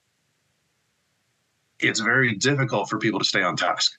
it's 1.78 2.00
very 2.00 2.34
difficult 2.34 2.88
for 2.88 2.98
people 2.98 3.20
to 3.20 3.24
stay 3.24 3.42
on 3.42 3.56
task, 3.56 3.98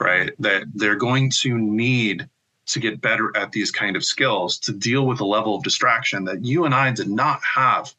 right? 0.00 0.32
That 0.40 0.64
they're 0.74 0.96
going 0.96 1.30
to 1.42 1.56
need 1.56 2.28
to 2.66 2.80
get 2.80 3.00
better 3.00 3.36
at 3.36 3.52
these 3.52 3.70
kind 3.70 3.96
of 3.96 4.04
skills 4.04 4.58
to 4.58 4.72
deal 4.72 5.06
with 5.06 5.20
a 5.20 5.24
level 5.24 5.54
of 5.54 5.62
distraction 5.62 6.24
that 6.24 6.44
you 6.44 6.64
and 6.64 6.74
I 6.74 6.92
did 6.92 7.08
not 7.08 7.40
have 7.42 7.94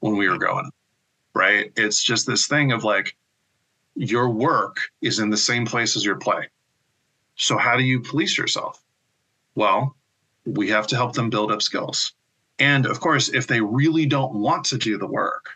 when 0.00 0.16
we 0.16 0.28
were 0.28 0.38
growing 0.38 0.66
up, 0.66 0.74
right? 1.34 1.72
It's 1.76 2.02
just 2.02 2.26
this 2.26 2.46
thing 2.46 2.72
of 2.72 2.84
like, 2.84 3.16
your 3.94 4.30
work 4.30 4.78
is 5.02 5.18
in 5.18 5.30
the 5.30 5.36
same 5.36 5.66
place 5.66 5.96
as 5.96 6.04
your 6.04 6.16
play. 6.16 6.48
So, 7.36 7.58
how 7.58 7.76
do 7.76 7.82
you 7.82 8.00
police 8.00 8.38
yourself? 8.38 8.82
Well, 9.54 9.96
we 10.46 10.68
have 10.70 10.86
to 10.88 10.96
help 10.96 11.12
them 11.14 11.30
build 11.30 11.52
up 11.52 11.62
skills. 11.62 12.12
And 12.58 12.86
of 12.86 13.00
course, 13.00 13.28
if 13.28 13.46
they 13.46 13.60
really 13.60 14.06
don't 14.06 14.34
want 14.34 14.64
to 14.66 14.78
do 14.78 14.98
the 14.98 15.06
work, 15.06 15.50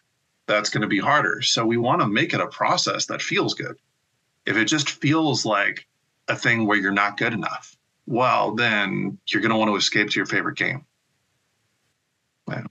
that's 0.47 0.71
going 0.71 0.83
to 0.83 0.89
be 0.89 0.99
harder. 0.99 1.43
So 1.43 1.65
we 1.65 1.77
want 1.77 2.01
to 2.01 2.09
make 2.09 2.35
it 2.35 2.41
a 2.41 2.47
process 2.47 3.07
that 3.07 3.23
feels 3.23 3.55
good. 3.55 3.77
If 4.47 4.57
it 4.57 4.67
just 4.67 4.91
feels 4.91 5.45
like 5.45 5.87
a 6.29 6.37
thing 6.37 6.67
where 6.67 6.79
you're 6.79 6.93
not 6.93 7.19
good 7.19 7.33
enough, 7.33 7.77
well, 8.07 8.55
then 8.55 9.19
you're 9.29 9.43
going 9.43 9.53
to 9.53 9.59
want 9.59 9.71
to 9.71 9.77
escape 9.77 10.11
to 10.11 10.19
your 10.19 10.27
favorite 10.27 10.57
game. 10.57 10.85
Yeah. 12.49 12.65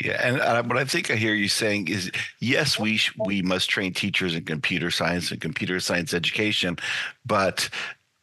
Yeah, 0.00 0.20
and 0.20 0.40
uh, 0.40 0.62
what 0.64 0.76
I 0.76 0.84
think 0.84 1.10
I 1.10 1.14
hear 1.14 1.34
you 1.34 1.46
saying 1.46 1.86
is, 1.86 2.10
yes, 2.40 2.80
we 2.80 2.96
sh- 2.96 3.14
we 3.24 3.42
must 3.42 3.70
train 3.70 3.92
teachers 3.92 4.34
in 4.34 4.44
computer 4.44 4.90
science 4.90 5.30
and 5.30 5.40
computer 5.40 5.78
science 5.78 6.12
education, 6.12 6.78
but 7.24 7.70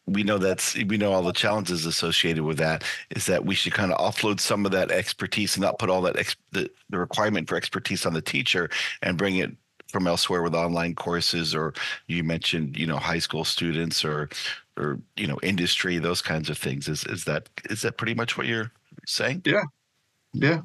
we 0.06 0.22
know 0.22 0.36
that's 0.36 0.74
we 0.74 0.98
know 0.98 1.12
all 1.12 1.22
the 1.22 1.32
challenges 1.32 1.86
associated 1.86 2.42
with 2.42 2.58
that 2.58 2.84
is 3.10 3.26
that 3.26 3.44
we 3.44 3.54
should 3.54 3.72
kind 3.72 3.92
of 3.92 3.98
offload 3.98 4.40
some 4.40 4.66
of 4.66 4.72
that 4.72 4.90
expertise 4.90 5.56
and 5.56 5.62
not 5.62 5.78
put 5.78 5.88
all 5.88 6.02
that 6.02 6.18
ex- 6.18 6.36
the, 6.50 6.70
the 6.90 6.98
requirement 6.98 7.48
for 7.48 7.56
expertise 7.56 8.04
on 8.04 8.12
the 8.12 8.22
teacher 8.22 8.68
and 9.02 9.16
bring 9.16 9.36
it 9.36 9.52
from 9.88 10.06
elsewhere 10.06 10.42
with 10.42 10.54
online 10.54 10.94
courses 10.94 11.54
or 11.54 11.72
you 12.08 12.24
mentioned 12.24 12.76
you 12.76 12.86
know 12.86 12.96
high 12.96 13.18
school 13.18 13.44
students 13.44 14.04
or 14.04 14.28
or 14.76 15.00
you 15.16 15.26
know 15.26 15.38
industry 15.42 15.98
those 15.98 16.22
kinds 16.22 16.48
of 16.48 16.58
things 16.58 16.88
is 16.88 17.04
is 17.04 17.24
that 17.24 17.48
is 17.70 17.82
that 17.82 17.98
pretty 17.98 18.14
much 18.14 18.36
what 18.36 18.46
you're 18.46 18.70
saying 19.06 19.42
yeah 19.44 19.64
yeah 20.32 20.62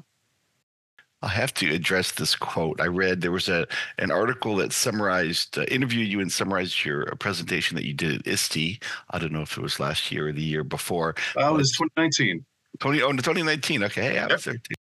I 1.20 1.28
have 1.28 1.52
to 1.54 1.74
address 1.74 2.12
this 2.12 2.36
quote. 2.36 2.80
I 2.80 2.86
read 2.86 3.20
there 3.20 3.32
was 3.32 3.48
a 3.48 3.66
an 3.98 4.12
article 4.12 4.54
that 4.56 4.72
summarized, 4.72 5.58
uh, 5.58 5.64
interviewed 5.64 6.08
you 6.08 6.20
and 6.20 6.30
summarized 6.30 6.84
your 6.84 7.10
uh, 7.10 7.16
presentation 7.16 7.74
that 7.74 7.84
you 7.84 7.92
did 7.92 8.20
at 8.20 8.26
ISTE. 8.26 8.80
I 9.10 9.18
don't 9.18 9.32
know 9.32 9.42
if 9.42 9.56
it 9.56 9.60
was 9.60 9.80
last 9.80 10.12
year 10.12 10.28
or 10.28 10.32
the 10.32 10.42
year 10.42 10.62
before. 10.62 11.16
Well, 11.34 11.54
it 11.54 11.58
was 11.58 11.72
2019. 11.72 12.44
20, 12.78 13.02
oh, 13.02 13.10
2019. 13.10 13.82
Okay. 13.84 14.02
Hey, 14.02 14.18
I 14.18 14.26
was 14.26 14.44
there 14.44 14.54
too. 14.54 14.77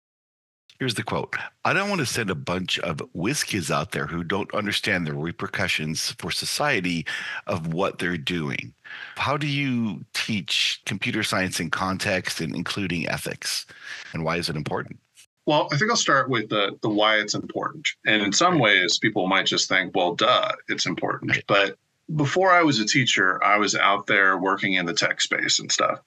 Here's 0.80 0.96
the 0.96 1.04
quote 1.04 1.36
I 1.64 1.74
don't 1.74 1.90
want 1.90 2.00
to 2.00 2.06
send 2.06 2.30
a 2.30 2.36
bunch 2.36 2.80
of 2.80 3.02
whiz 3.14 3.44
kids 3.44 3.72
out 3.72 3.92
there 3.92 4.08
who 4.08 4.24
don't 4.24 4.54
understand 4.54 5.08
the 5.08 5.14
repercussions 5.14 6.12
for 6.20 6.32
society 6.32 7.06
of 7.48 7.74
what 7.74 8.00
they're 8.00 8.18
doing. 8.18 8.74
How 9.16 9.38
do 9.38 9.48
you 9.48 10.04
teach 10.14 10.82
computer 10.86 11.24
science 11.24 11.60
in 11.60 11.70
context 11.70 12.42
and 12.42 12.56
including 12.56 13.08
ethics? 13.08 13.66
And 14.14 14.24
why 14.26 14.38
is 14.38 14.50
it 14.50 14.56
important? 14.56 15.00
Well, 15.46 15.70
I 15.72 15.78
think 15.78 15.92
I'll 15.92 15.98
start 15.98 16.30
with 16.30 16.50
the 16.50 16.78
the 16.82 16.90
why 16.90 17.18
it's 17.18 17.36
important. 17.36 17.88
And 18.06 18.22
in 18.22 18.34
some 18.34 18.60
ways, 18.60 18.98
people 18.98 19.28
might 19.28 19.46
just 19.46 19.70
think, 19.70 19.96
well, 19.96 20.16
duh, 20.16 20.52
it's 20.68 20.86
important. 20.86 21.44
But 21.48 21.78
before 22.16 22.52
I 22.52 22.64
was 22.64 22.80
a 22.80 22.86
teacher, 22.86 23.44
I 23.44 23.58
was 23.58 23.76
out 23.76 24.08
there 24.08 24.38
working 24.38 24.74
in 24.74 24.86
the 24.86 24.94
tech 24.94 25.22
space 25.22 25.60
and 25.60 25.72
stuff. 25.72 26.00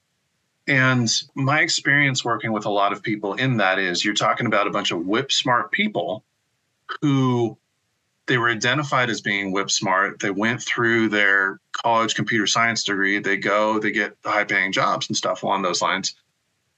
And 0.68 1.10
my 1.34 1.60
experience 1.60 2.22
working 2.24 2.52
with 2.52 2.66
a 2.66 2.70
lot 2.70 2.92
of 2.92 3.02
people 3.02 3.32
in 3.34 3.56
that 3.56 3.78
is 3.78 4.04
you're 4.04 4.12
talking 4.12 4.46
about 4.46 4.66
a 4.66 4.70
bunch 4.70 4.90
of 4.90 5.06
whip 5.06 5.32
smart 5.32 5.72
people 5.72 6.24
who 7.00 7.56
they 8.26 8.36
were 8.36 8.50
identified 8.50 9.08
as 9.08 9.22
being 9.22 9.50
whip 9.50 9.70
smart. 9.70 10.20
They 10.20 10.30
went 10.30 10.62
through 10.62 11.08
their 11.08 11.58
college 11.72 12.14
computer 12.14 12.46
science 12.46 12.84
degree. 12.84 13.18
They 13.18 13.38
go, 13.38 13.78
they 13.78 13.90
get 13.90 14.18
high 14.26 14.44
paying 14.44 14.70
jobs 14.70 15.08
and 15.08 15.16
stuff 15.16 15.42
along 15.42 15.62
those 15.62 15.80
lines. 15.80 16.14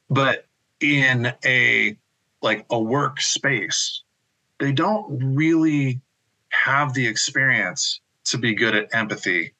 But 0.08 0.46
in 0.78 1.32
a 1.44 1.96
like 2.42 2.60
a 2.70 2.76
workspace, 2.76 3.98
they 4.60 4.70
don't 4.70 5.34
really 5.34 6.00
have 6.50 6.94
the 6.94 7.08
experience 7.08 8.00
to 8.26 8.38
be 8.38 8.54
good 8.54 8.76
at 8.76 8.94
empathy 8.94 9.52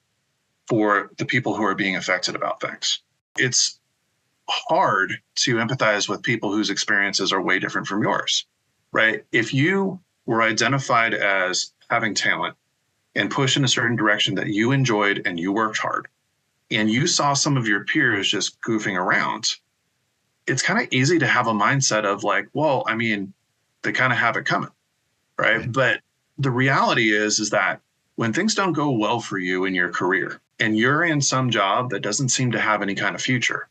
for 0.69 1.11
the 1.19 1.25
people 1.25 1.57
who 1.57 1.65
are 1.65 1.75
being 1.75 1.97
affected 1.97 2.37
about 2.37 2.61
things. 2.61 3.01
It's 3.37 3.80
hard 4.51 5.19
to 5.37 5.57
empathize 5.57 6.09
with 6.09 6.23
people 6.23 6.53
whose 6.53 6.71
experiences 6.71 7.33
are 7.33 7.41
way 7.41 7.59
different 7.59 7.87
from 7.87 8.03
yours, 8.03 8.47
right? 8.93 9.25
If 9.33 9.55
you 9.55 10.01
were 10.27 10.43
identified 10.43 11.15
as 11.15 11.73
having 11.89 12.15
talent 12.15 12.57
and 13.15 13.31
pushed 13.31 13.57
in 13.57 13.65
a 13.65 13.69
certain 13.69 13.97
direction 13.97 14.35
that 14.37 14.49
you 14.49 14.73
enjoyed 14.73 15.23
and 15.25 15.39
you 15.39 15.53
worked 15.53 15.79
hard, 15.79 16.09
and 16.71 16.91
you 16.91 17.07
saw 17.07 17.33
some 17.33 17.57
of 17.57 17.67
your 17.67 17.85
peers 17.85 18.31
just 18.31 18.61
goofing 18.61 18.97
around, 18.97 19.57
it's 20.47 20.63
kind 20.63 20.81
of 20.81 20.89
easy 20.93 21.19
to 21.19 21.27
have 21.27 21.47
a 21.47 21.53
mindset 21.53 22.05
of 22.05 22.23
like, 22.23 22.49
well, 22.53 22.85
I 22.87 22.95
mean, 22.95 23.33
they 23.83 23.93
kind 23.93 24.13
of 24.13 24.19
have 24.19 24.37
it 24.37 24.45
coming, 24.45 24.71
right? 25.37 25.59
right? 25.59 25.73
But 25.73 26.01
the 26.39 26.51
reality 26.51 27.13
is, 27.13 27.41
is 27.41 27.51
that 27.51 27.81
when 28.17 28.33
things 28.33 28.55
don't 28.55 28.73
go 28.73 28.91
well 28.91 29.21
for 29.21 29.39
you 29.39 29.65
in 29.65 29.75
your 29.75 29.91
career 29.91 30.41
and 30.59 30.77
you're 30.77 31.05
in 31.05 31.21
some 31.21 31.51
job 31.51 31.91
that 31.91 32.01
doesn't 32.01 32.29
seem 32.29 32.53
to 32.53 32.61
have 32.61 32.83
any 32.83 32.95
kind 32.95 33.15
of 33.15 33.23
future, 33.23 33.69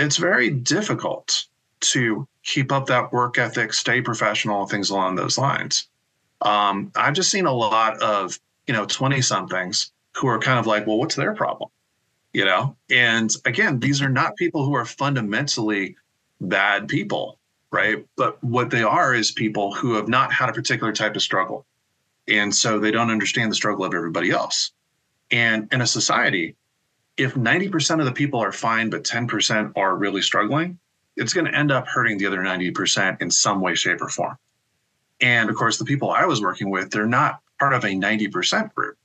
it's 0.00 0.16
very 0.16 0.50
difficult 0.50 1.46
to 1.80 2.26
keep 2.42 2.72
up 2.72 2.86
that 2.86 3.12
work 3.12 3.38
ethic, 3.38 3.72
stay 3.72 4.00
professional, 4.00 4.66
things 4.66 4.90
along 4.90 5.16
those 5.16 5.38
lines. 5.38 5.88
Um, 6.42 6.90
I've 6.96 7.14
just 7.14 7.30
seen 7.30 7.46
a 7.46 7.52
lot 7.52 8.00
of, 8.02 8.38
you 8.66 8.74
know, 8.74 8.86
20 8.86 9.20
somethings 9.22 9.92
who 10.16 10.28
are 10.28 10.38
kind 10.38 10.58
of 10.58 10.66
like, 10.66 10.86
well, 10.86 10.98
what's 10.98 11.14
their 11.14 11.34
problem? 11.34 11.70
You 12.32 12.44
know, 12.44 12.76
and 12.90 13.30
again, 13.44 13.80
these 13.80 14.00
are 14.00 14.08
not 14.08 14.36
people 14.36 14.64
who 14.64 14.74
are 14.74 14.84
fundamentally 14.84 15.96
bad 16.40 16.88
people, 16.88 17.38
right? 17.72 18.06
But 18.16 18.42
what 18.42 18.70
they 18.70 18.82
are 18.82 19.14
is 19.14 19.32
people 19.32 19.74
who 19.74 19.94
have 19.94 20.08
not 20.08 20.32
had 20.32 20.48
a 20.48 20.52
particular 20.52 20.92
type 20.92 21.16
of 21.16 21.22
struggle. 21.22 21.66
And 22.28 22.54
so 22.54 22.78
they 22.78 22.92
don't 22.92 23.10
understand 23.10 23.50
the 23.50 23.56
struggle 23.56 23.84
of 23.84 23.94
everybody 23.94 24.30
else. 24.30 24.70
And 25.32 25.68
in 25.72 25.80
a 25.80 25.86
society, 25.86 26.54
if 27.20 27.34
90% 27.34 28.00
of 28.00 28.06
the 28.06 28.12
people 28.12 28.40
are 28.40 28.52
fine, 28.52 28.90
but 28.90 29.04
10% 29.04 29.72
are 29.76 29.96
really 29.96 30.22
struggling, 30.22 30.78
it's 31.16 31.32
going 31.32 31.46
to 31.46 31.54
end 31.54 31.70
up 31.70 31.86
hurting 31.86 32.18
the 32.18 32.26
other 32.26 32.38
90% 32.38 33.20
in 33.20 33.30
some 33.30 33.60
way, 33.60 33.74
shape, 33.74 34.00
or 34.00 34.08
form. 34.08 34.36
And 35.20 35.50
of 35.50 35.56
course, 35.56 35.76
the 35.76 35.84
people 35.84 36.10
I 36.10 36.24
was 36.24 36.40
working 36.40 36.70
with, 36.70 36.90
they're 36.90 37.06
not 37.06 37.40
part 37.58 37.74
of 37.74 37.84
a 37.84 37.88
90% 37.88 38.74
group, 38.74 38.96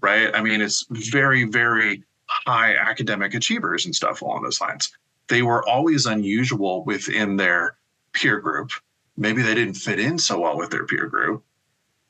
right? 0.00 0.34
I 0.34 0.40
mean, 0.40 0.60
it's 0.60 0.86
very, 0.90 1.44
very 1.44 2.04
high 2.26 2.76
academic 2.76 3.34
achievers 3.34 3.84
and 3.84 3.94
stuff 3.94 4.22
along 4.22 4.42
those 4.42 4.60
lines 4.60 4.92
they 5.28 5.42
were 5.42 5.66
always 5.68 6.06
unusual 6.06 6.84
within 6.84 7.36
their 7.36 7.76
peer 8.12 8.40
group. 8.40 8.70
Maybe 9.16 9.42
they 9.42 9.54
didn't 9.54 9.74
fit 9.74 9.98
in 9.98 10.18
so 10.18 10.40
well 10.40 10.56
with 10.56 10.70
their 10.70 10.86
peer 10.86 11.06
group. 11.06 11.42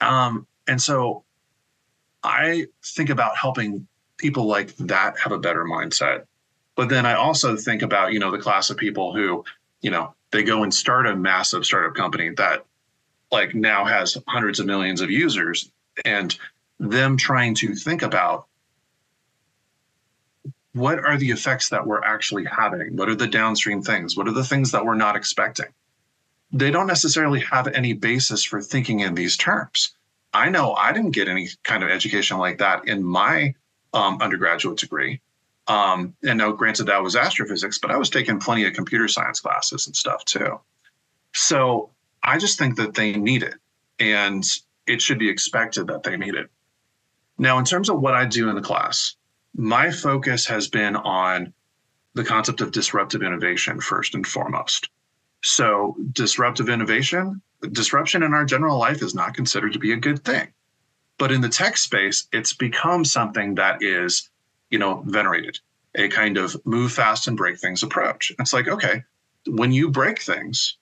Um, 0.01 0.47
and 0.67 0.81
so 0.81 1.25
I 2.23 2.67
think 2.83 3.11
about 3.11 3.37
helping 3.37 3.87
people 4.17 4.47
like 4.47 4.75
that 4.77 5.19
have 5.19 5.33
a 5.33 5.39
better 5.39 5.65
mindset. 5.65 6.25
But 6.77 6.89
then 6.89 7.07
I 7.07 7.15
also 7.15 7.57
think 7.57 7.83
about, 7.83 8.13
you 8.13 8.19
know, 8.19 8.31
the 8.31 8.39
class 8.39 8.71
of 8.71 8.77
people 8.77 9.15
who, 9.15 9.45
you 9.81 9.91
know, 9.91 10.15
they 10.33 10.43
go 10.43 10.63
and 10.63 10.75
start 10.75 11.07
a 11.07 11.15
massive 11.15 11.65
startup 11.65 11.95
company 11.95 12.31
that 12.31 12.65
like 13.31 13.55
now 13.55 13.85
has 13.85 14.19
hundreds 14.27 14.61
of 14.61 14.67
millions 14.67 15.01
of 15.01 15.11
users 15.11 15.71
and 16.05 16.37
them 16.81 17.17
trying 17.17 17.55
to 17.55 17.75
think 17.75 18.03
about 18.03 18.47
what 20.73 20.99
are 20.99 21.17
the 21.17 21.31
effects 21.31 21.69
that 21.69 21.87
we're 21.87 22.03
actually 22.03 22.45
having? 22.45 22.97
What 22.97 23.09
are 23.09 23.15
the 23.15 23.29
downstream 23.29 23.83
things? 23.83 24.17
What 24.17 24.27
are 24.27 24.33
the 24.33 24.45
things 24.45 24.73
that 24.73 24.85
we're 24.85 24.97
not 24.97 25.15
expecting? 25.15 25.69
They 26.53 26.73
don't 26.73 26.89
necessarily 26.89 27.41
have 27.41 27.69
any 27.69 27.93
basis 27.93 28.45
for 28.45 28.61
thinking 28.61 29.01
in 29.01 29.15
these 29.15 29.37
terms. 29.37 29.95
I 30.33 30.51
know 30.51 30.75
I 30.75 30.93
didn't 30.93 31.13
get 31.13 31.29
any 31.29 31.49
kind 31.63 31.85
of 31.85 31.91
education 31.91 32.39
like 32.39 32.59
that 32.59 32.89
in 32.89 33.05
my 33.05 33.55
um, 33.95 34.21
undergraduate 34.21 34.79
degree. 34.79 35.21
Um, 35.67 36.15
and 36.23 36.39
now, 36.39 36.53
granted, 36.53 36.85
that 36.85 37.03
was 37.03 37.17
astrophysics, 37.17 37.79
but 37.79 37.91
I 37.91 37.97
was 37.97 38.11
taking 38.11 38.39
plenty 38.39 38.67
of 38.67 38.75
computer 38.75 39.09
science 39.09 39.41
classes 39.41 39.87
and 39.87 39.97
stuff 39.97 40.25
too. 40.25 40.61
So 41.33 41.91
I 42.23 42.39
just 42.39 42.59
think 42.59 42.77
that 42.77 42.95
they 42.95 43.13
need 43.13 43.43
it. 43.43 43.55
And 43.99 44.45
it 44.87 45.01
should 45.01 45.19
be 45.19 45.31
expected 45.31 45.87
that 45.87 46.03
they 46.03 46.17
need 46.17 46.35
it. 46.35 46.51
Now, 47.39 47.59
in 47.59 47.65
terms 47.65 47.89
of 47.89 48.01
what 48.01 48.15
I 48.15 48.27
do 48.27 48.49
in 48.49 48.55
the 48.55 48.63
class, 48.63 49.17
my 49.57 49.91
focus 49.91 50.47
has 50.47 50.69
been 50.69 50.97
on 50.97 51.53
the 52.15 52.25
concept 52.25 52.61
of 52.61 52.71
disruptive 52.71 53.23
innovation 53.23 53.81
first 53.81 54.15
and 54.15 54.27
foremost. 54.27 54.91
So, 55.43 55.97
disruptive 56.13 56.69
innovation, 56.69 57.43
disruption 57.73 58.23
in 58.23 58.35
our 58.35 58.45
general 58.45 58.79
life 58.79 59.03
is 59.03 59.15
not 59.15 59.35
considered 59.35 59.73
to 59.75 59.79
be 59.79 59.93
a 59.93 59.97
good 59.97 60.25
thing. 60.25 60.54
But 61.19 61.33
in 61.33 61.41
the 61.41 61.49
tech 61.49 61.77
space, 61.77 62.27
it's 62.33 62.53
become 62.53 63.05
something 63.05 63.55
that 63.55 63.83
is, 63.83 64.31
you 64.71 64.79
know, 64.79 65.03
venerated, 65.07 65.59
a 65.95 66.09
kind 66.09 66.37
of 66.37 66.57
move 66.65 66.93
fast 66.93 67.29
and 67.29 67.37
break 67.37 67.59
things 67.59 67.83
approach. 67.83 68.33
It's 68.39 68.53
like, 68.53 68.69
okay, 68.69 69.05
when 69.47 69.73
you 69.73 69.91
break 69.91 70.21
things, 70.21 70.77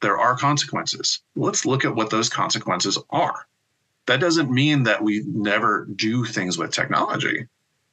there 0.00 0.18
are 0.18 0.36
consequences. 0.36 1.20
Let's 1.36 1.66
look 1.66 1.84
at 1.84 1.94
what 1.94 2.10
those 2.10 2.28
consequences 2.28 2.98
are. 3.10 3.46
That 4.06 4.20
doesn't 4.20 4.50
mean 4.50 4.84
that 4.84 5.02
we 5.02 5.22
never 5.26 5.86
do 5.94 6.24
things 6.24 6.56
with 6.56 6.72
technology, 6.72 7.46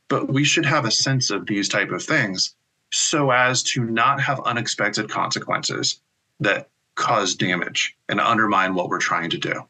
but 0.07 0.31
we 0.31 0.45
should 0.45 0.65
have 0.65 0.85
a 0.85 0.91
sense 0.91 1.29
of 1.29 1.45
these 1.45 1.67
type 1.67 1.91
of 1.91 2.01
things 2.01 2.55
so 2.91 3.31
as 3.31 3.61
to 3.61 3.83
not 3.83 4.21
have 4.21 4.39
unexpected 4.41 5.09
consequences 5.09 5.99
that 6.39 6.69
cause 6.95 7.35
damage 7.35 7.95
and 8.07 8.19
undermine 8.19 8.73
what 8.73 8.89
we're 8.89 8.99
trying 8.99 9.29
to 9.31 9.37
do. 9.37 9.63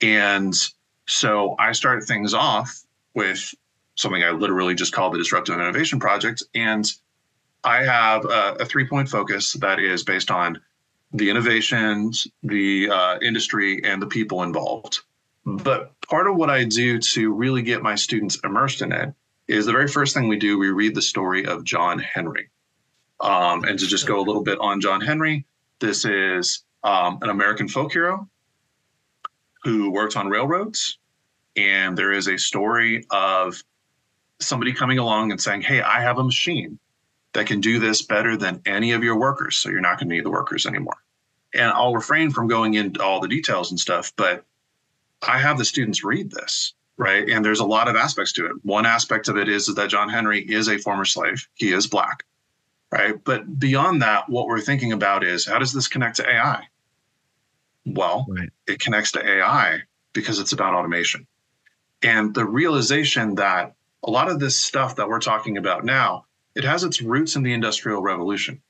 And 0.00 0.54
so 1.06 1.54
I 1.58 1.72
started 1.72 2.04
things 2.04 2.34
off 2.34 2.82
with 3.14 3.54
something 3.96 4.22
I 4.22 4.30
literally 4.30 4.74
just 4.74 4.92
call 4.92 5.10
the 5.10 5.18
Disruptive 5.18 5.54
Innovation 5.54 5.98
Project. 5.98 6.42
And 6.54 6.84
I 7.64 7.82
have 7.82 8.24
a, 8.24 8.56
a 8.60 8.64
three 8.64 8.86
point 8.86 9.08
focus 9.08 9.54
that 9.54 9.80
is 9.80 10.04
based 10.04 10.30
on 10.30 10.60
the 11.12 11.30
innovations, 11.30 12.26
the 12.42 12.90
uh, 12.90 13.18
industry, 13.22 13.82
and 13.84 14.02
the 14.02 14.06
people 14.06 14.42
involved. 14.42 15.00
But 15.44 15.92
part 16.02 16.26
of 16.26 16.36
what 16.36 16.50
I 16.50 16.64
do 16.64 16.98
to 16.98 17.32
really 17.32 17.62
get 17.62 17.82
my 17.82 17.94
students 17.94 18.38
immersed 18.44 18.82
in 18.82 18.92
it 18.92 19.14
is 19.48 19.66
the 19.66 19.72
very 19.72 19.86
first 19.86 20.12
thing 20.12 20.28
we 20.28 20.38
do, 20.38 20.58
we 20.58 20.70
read 20.70 20.94
the 20.94 21.02
story 21.02 21.46
of 21.46 21.64
John 21.64 22.00
Henry. 22.00 22.50
Um, 23.20 23.64
and 23.64 23.78
to 23.78 23.86
just 23.86 24.06
go 24.06 24.18
a 24.18 24.26
little 24.26 24.42
bit 24.42 24.58
on 24.58 24.80
John 24.80 25.00
Henry, 25.00 25.46
this 25.78 26.04
is 26.04 26.64
um, 26.82 27.18
an 27.22 27.30
American 27.30 27.68
folk 27.68 27.92
hero 27.92 28.28
who 29.66 29.90
worked 29.90 30.16
on 30.16 30.28
railroads. 30.28 30.98
And 31.56 31.96
there 31.96 32.12
is 32.12 32.28
a 32.28 32.38
story 32.38 33.04
of 33.10 33.62
somebody 34.40 34.72
coming 34.72 34.98
along 34.98 35.30
and 35.30 35.40
saying, 35.40 35.62
Hey, 35.62 35.80
I 35.80 36.00
have 36.00 36.18
a 36.18 36.24
machine 36.24 36.78
that 37.32 37.46
can 37.46 37.60
do 37.60 37.78
this 37.78 38.02
better 38.02 38.36
than 38.36 38.62
any 38.64 38.92
of 38.92 39.02
your 39.02 39.18
workers. 39.18 39.56
So 39.56 39.68
you're 39.68 39.80
not 39.80 39.98
going 39.98 40.08
to 40.08 40.14
need 40.14 40.24
the 40.24 40.30
workers 40.30 40.66
anymore. 40.66 40.98
And 41.54 41.70
I'll 41.70 41.94
refrain 41.94 42.30
from 42.30 42.48
going 42.48 42.74
into 42.74 43.02
all 43.02 43.20
the 43.20 43.28
details 43.28 43.70
and 43.70 43.80
stuff, 43.80 44.12
but 44.16 44.44
I 45.26 45.38
have 45.38 45.58
the 45.58 45.64
students 45.64 46.04
read 46.04 46.30
this 46.30 46.74
right? 46.96 47.28
And 47.28 47.44
there's 47.44 47.60
a 47.60 47.66
lot 47.66 47.88
of 47.88 47.96
aspects 47.96 48.32
to 48.32 48.46
it. 48.46 48.52
One 48.62 48.86
aspect 48.86 49.28
of 49.28 49.36
it 49.36 49.48
is 49.48 49.66
that 49.66 49.90
John 49.90 50.08
Henry 50.08 50.40
is 50.40 50.68
a 50.68 50.78
former 50.78 51.04
slave. 51.04 51.46
He 51.54 51.72
is 51.72 51.86
black, 51.86 52.24
right? 52.90 53.22
But 53.22 53.58
beyond 53.58 54.02
that, 54.02 54.28
what 54.28 54.46
we're 54.46 54.60
thinking 54.60 54.92
about 54.92 55.22
is 55.22 55.46
how 55.46 55.58
does 55.58 55.72
this 55.72 55.88
connect 55.88 56.16
to 56.16 56.28
AI? 56.28 56.64
Well, 57.86 58.26
right. 58.28 58.50
it 58.66 58.80
connects 58.80 59.12
to 59.12 59.26
AI 59.26 59.80
because 60.12 60.40
it's 60.40 60.52
about 60.52 60.74
automation. 60.74 61.26
And 62.02 62.34
the 62.34 62.44
realization 62.44 63.36
that 63.36 63.74
a 64.02 64.10
lot 64.10 64.28
of 64.28 64.40
this 64.40 64.58
stuff 64.58 64.96
that 64.96 65.08
we're 65.08 65.20
talking 65.20 65.56
about 65.56 65.84
now, 65.84 66.26
it 66.54 66.64
has 66.64 66.84
its 66.84 67.00
roots 67.00 67.36
in 67.36 67.42
the 67.42 67.52
Industrial 67.52 68.02
Revolution. 68.02 68.60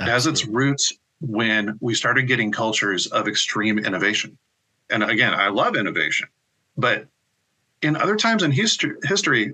Absolutely. 0.00 0.10
It 0.10 0.14
has 0.14 0.26
its 0.26 0.46
roots 0.46 0.92
when 1.20 1.78
we 1.80 1.94
started 1.94 2.26
getting 2.26 2.50
cultures 2.50 3.06
of 3.06 3.28
extreme 3.28 3.78
innovation. 3.78 4.36
And 4.90 5.02
again, 5.04 5.32
I 5.32 5.48
love 5.48 5.76
innovation, 5.76 6.28
but 6.76 7.06
in 7.80 7.96
other 7.96 8.16
times 8.16 8.42
in 8.42 8.50
history, 8.50 8.96
history, 9.04 9.52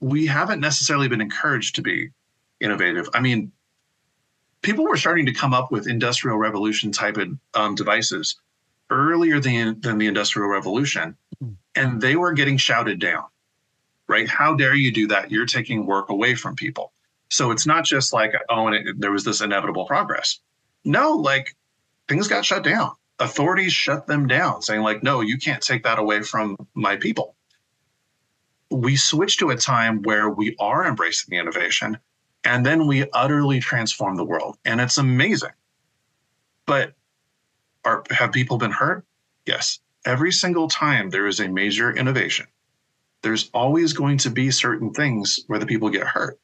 we 0.00 0.26
haven't 0.26 0.60
necessarily 0.60 1.08
been 1.08 1.20
encouraged 1.20 1.76
to 1.76 1.82
be 1.82 2.10
innovative. 2.60 3.08
I 3.14 3.20
mean, 3.20 3.52
people 4.62 4.84
were 4.84 4.96
starting 4.96 5.26
to 5.26 5.32
come 5.32 5.54
up 5.54 5.70
with 5.70 5.88
industrial 5.88 6.38
revolution 6.38 6.92
type 6.92 7.16
of 7.16 7.28
um, 7.54 7.74
devices 7.74 8.36
earlier 8.90 9.40
than, 9.40 9.80
than 9.80 9.98
the 9.98 10.06
industrial 10.06 10.48
revolution, 10.48 11.16
and 11.74 12.00
they 12.00 12.16
were 12.16 12.32
getting 12.32 12.56
shouted 12.56 12.98
down. 12.98 13.24
Right? 14.08 14.28
How 14.28 14.54
dare 14.56 14.74
you 14.74 14.92
do 14.92 15.06
that? 15.08 15.30
You're 15.30 15.46
taking 15.46 15.86
work 15.86 16.08
away 16.08 16.34
from 16.34 16.56
people. 16.56 16.92
So 17.28 17.52
it's 17.52 17.66
not 17.66 17.84
just 17.84 18.12
like, 18.12 18.32
oh, 18.48 18.66
and 18.66 18.74
it, 18.74 19.00
there 19.00 19.12
was 19.12 19.24
this 19.24 19.40
inevitable 19.40 19.86
progress. 19.86 20.40
No, 20.84 21.12
like 21.12 21.54
things 22.08 22.26
got 22.26 22.44
shut 22.44 22.64
down 22.64 22.92
authorities 23.20 23.72
shut 23.72 24.06
them 24.06 24.26
down, 24.26 24.62
saying, 24.62 24.80
like, 24.80 25.02
no, 25.02 25.20
you 25.20 25.38
can't 25.38 25.62
take 25.62 25.84
that 25.84 25.98
away 25.98 26.22
from 26.22 26.56
my 26.74 26.96
people. 26.96 27.36
We 28.70 28.96
switch 28.96 29.36
to 29.38 29.50
a 29.50 29.56
time 29.56 30.02
where 30.02 30.30
we 30.30 30.56
are 30.58 30.86
embracing 30.86 31.30
the 31.30 31.38
innovation 31.38 31.98
and 32.44 32.64
then 32.64 32.86
we 32.86 33.08
utterly 33.12 33.60
transform 33.60 34.16
the 34.16 34.24
world. 34.24 34.58
And 34.64 34.80
it's 34.80 34.98
amazing. 34.98 35.50
But 36.66 36.94
are, 37.84 38.02
have 38.10 38.32
people 38.32 38.58
been 38.58 38.70
hurt? 38.70 39.04
Yes. 39.46 39.80
Every 40.04 40.32
single 40.32 40.68
time 40.68 41.10
there 41.10 41.26
is 41.26 41.40
a 41.40 41.48
major 41.48 41.94
innovation, 41.94 42.46
there's 43.22 43.50
always 43.52 43.92
going 43.92 44.18
to 44.18 44.30
be 44.30 44.50
certain 44.50 44.92
things 44.92 45.40
where 45.46 45.58
the 45.58 45.66
people 45.66 45.90
get 45.90 46.06
hurt. 46.06 46.38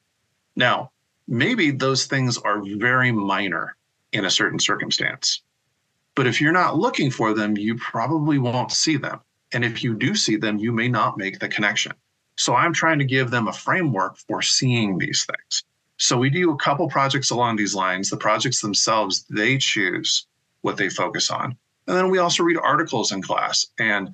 Now, 0.55 0.91
maybe 1.27 1.71
those 1.71 2.05
things 2.05 2.37
are 2.37 2.61
very 2.63 3.11
minor 3.11 3.75
in 4.11 4.25
a 4.25 4.29
certain 4.31 4.59
circumstance. 4.59 5.41
But 6.15 6.27
if 6.27 6.41
you're 6.41 6.51
not 6.51 6.77
looking 6.77 7.11
for 7.11 7.33
them, 7.33 7.57
you 7.57 7.75
probably 7.75 8.37
won't 8.37 8.71
see 8.71 8.97
them. 8.97 9.19
And 9.53 9.63
if 9.63 9.83
you 9.83 9.95
do 9.95 10.15
see 10.15 10.35
them, 10.35 10.57
you 10.57 10.71
may 10.71 10.87
not 10.87 11.17
make 11.17 11.39
the 11.39 11.47
connection. 11.47 11.93
So 12.37 12.53
I'm 12.55 12.73
trying 12.73 12.99
to 12.99 13.05
give 13.05 13.31
them 13.31 13.47
a 13.47 13.53
framework 13.53 14.17
for 14.17 14.41
seeing 14.41 14.97
these 14.97 15.25
things. 15.25 15.63
So 15.97 16.17
we 16.17 16.29
do 16.29 16.51
a 16.51 16.57
couple 16.57 16.87
projects 16.89 17.31
along 17.31 17.55
these 17.55 17.75
lines. 17.75 18.09
The 18.09 18.17
projects 18.17 18.61
themselves, 18.61 19.25
they 19.29 19.57
choose 19.57 20.27
what 20.61 20.77
they 20.77 20.89
focus 20.89 21.29
on. 21.31 21.57
And 21.87 21.97
then 21.97 22.09
we 22.09 22.19
also 22.19 22.43
read 22.43 22.57
articles 22.57 23.11
in 23.11 23.21
class 23.21 23.65
and 23.79 24.13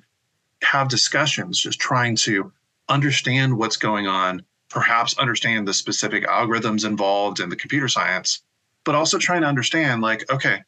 have 0.62 0.88
discussions, 0.88 1.60
just 1.60 1.78
trying 1.78 2.16
to 2.16 2.52
understand 2.88 3.56
what's 3.58 3.76
going 3.76 4.06
on, 4.06 4.44
perhaps 4.68 5.18
understand 5.18 5.68
the 5.68 5.74
specific 5.74 6.24
algorithms 6.26 6.86
involved 6.86 7.40
in 7.40 7.48
the 7.48 7.56
computer 7.56 7.88
science, 7.88 8.42
but 8.84 8.94
also 8.94 9.18
trying 9.18 9.42
to 9.42 9.46
understand, 9.46 10.02
like, 10.02 10.30
okay, 10.30 10.62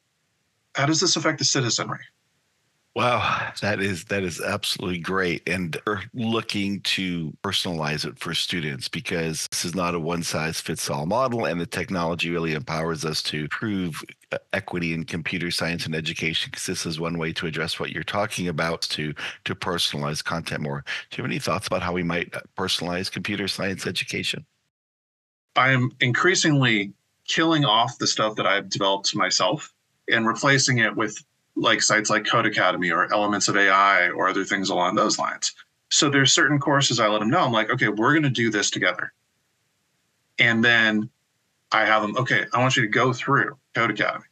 how 0.75 0.87
does 0.87 1.01
this 1.01 1.17
affect 1.17 1.39
the 1.39 1.45
citizenry? 1.45 2.05
Wow, 2.97 3.53
that 3.61 3.83
is 3.83 4.07
that 4.07 4.23
is 4.23 4.41
absolutely 4.41 4.97
great, 4.97 5.47
and 5.47 5.79
we're 5.87 6.01
looking 6.15 6.81
to 6.81 7.31
personalize 7.45 8.07
it 8.07 8.19
for 8.19 8.33
students 8.33 8.89
because 8.89 9.47
this 9.51 9.67
is 9.67 9.75
not 9.75 9.95
a 9.95 10.01
one 10.01 10.23
size 10.23 10.63
fits 10.63 10.89
all 10.89 11.05
model, 11.05 11.45
and 11.45 11.61
the 11.61 11.67
technology 11.67 12.31
really 12.31 12.55
empowers 12.55 13.05
us 13.05 13.23
to 13.25 13.49
prove 13.49 14.03
uh, 14.33 14.39
equity 14.55 14.95
in 14.95 15.05
computer 15.05 15.51
science 15.51 15.85
and 15.85 15.95
education. 15.95 16.49
Because 16.51 16.65
this 16.65 16.87
is 16.87 16.99
one 16.99 17.19
way 17.19 17.35
to 17.35 17.47
address 17.47 17.79
what 17.79 17.91
you're 17.91 18.03
talking 18.03 18.49
about 18.49 18.81
to 18.81 19.13
to 19.45 19.55
personalize 19.55 20.25
content 20.25 20.63
more. 20.63 20.83
Do 21.11 21.19
you 21.19 21.23
have 21.25 21.31
any 21.31 21.39
thoughts 21.39 21.67
about 21.67 21.83
how 21.83 21.93
we 21.93 22.03
might 22.03 22.35
uh, 22.35 22.41
personalize 22.57 23.13
computer 23.13 23.47
science 23.47 23.87
education? 23.87 24.47
I 25.55 25.73
am 25.73 25.91
increasingly 26.01 26.95
killing 27.29 27.67
off 27.67 27.99
the 27.99 28.07
stuff 28.07 28.37
that 28.37 28.47
I've 28.47 28.71
developed 28.71 29.15
myself 29.15 29.71
and 30.09 30.27
replacing 30.27 30.79
it 30.79 30.97
with 30.97 31.23
like 31.57 31.83
sites 31.83 32.11
like 32.11 32.25
Codecademy 32.25 32.95
or 32.95 33.13
Elements 33.13 33.49
of 33.49 33.57
AI 33.57 34.09
or 34.11 34.29
other 34.29 34.45
things 34.45 34.71
along 34.71 34.95
those 34.95 35.19
lines. 35.19 35.55
So 35.91 36.11
there's 36.11 36.33
certain 36.33 36.59
courses 36.59 37.01
I 37.01 37.09
let 37.09 37.21
them 37.21 37.31
know. 37.31 37.41
I'm 37.41 37.53
like, 37.53 37.71
okay, 37.71 37.89
we're 37.89 38.13
going 38.13 38.23
to 38.25 38.31
do 38.31 38.51
this 38.51 38.71
together. 38.71 39.13
And 40.39 40.65
then 40.65 41.09
I 41.73 41.87
have 41.87 42.03
them, 42.03 42.17
okay, 42.19 42.45
I 42.53 42.59
want 42.59 42.77
you 42.77 42.83
to 42.83 42.89
go 42.89 43.13
through 43.13 43.57
Codecademy 43.75 44.25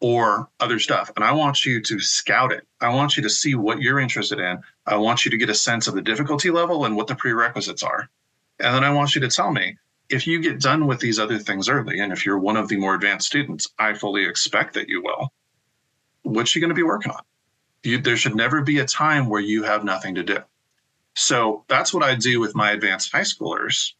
or 0.00 0.48
other 0.60 0.78
stuff. 0.78 1.10
And 1.14 1.24
I 1.24 1.32
want 1.32 1.64
you 1.64 1.80
to 1.80 2.00
scout 2.00 2.52
it. 2.52 2.66
I 2.80 2.88
want 2.94 3.16
you 3.16 3.22
to 3.22 3.30
see 3.30 3.54
what 3.54 3.80
you're 3.80 4.00
interested 4.00 4.38
in. 4.38 4.60
I 4.86 4.96
want 4.96 5.24
you 5.24 5.30
to 5.30 5.36
get 5.36 5.50
a 5.50 5.54
sense 5.54 5.88
of 5.88 5.94
the 5.94 6.02
difficulty 6.02 6.50
level 6.50 6.84
and 6.84 6.96
what 6.96 7.06
the 7.06 7.14
prerequisites 7.14 7.82
are. 7.82 8.08
And 8.58 8.74
then 8.74 8.84
I 8.84 8.92
want 8.92 9.14
you 9.14 9.20
to 9.22 9.28
tell 9.28 9.52
me 9.52 9.76
if 10.08 10.26
you 10.26 10.40
get 10.40 10.60
done 10.60 10.86
with 10.86 11.00
these 11.00 11.18
other 11.18 11.38
things 11.38 11.68
early, 11.68 12.00
and 12.00 12.12
if 12.12 12.26
you're 12.26 12.38
one 12.38 12.56
of 12.56 12.68
the 12.68 12.76
more 12.76 12.94
advanced 12.94 13.28
students, 13.28 13.68
I 13.78 13.94
fully 13.94 14.24
expect 14.24 14.74
that 14.74 14.88
you 14.88 15.02
will, 15.02 15.32
what's 16.30 16.50
she 16.50 16.60
going 16.60 16.70
to 16.70 16.74
be 16.74 16.82
working 16.82 17.12
on? 17.12 17.22
You, 17.82 17.98
there 17.98 18.16
should 18.16 18.34
never 18.34 18.62
be 18.62 18.78
a 18.78 18.84
time 18.84 19.28
where 19.28 19.40
you 19.40 19.62
have 19.62 19.84
nothing 19.84 20.16
to 20.16 20.22
do. 20.22 20.38
So 21.14 21.64
that's 21.68 21.92
what 21.92 22.02
I 22.02 22.14
do 22.14 22.40
with 22.40 22.54
my 22.54 22.72
advanced 22.72 23.12
high 23.12 23.20
schoolers. 23.20 23.92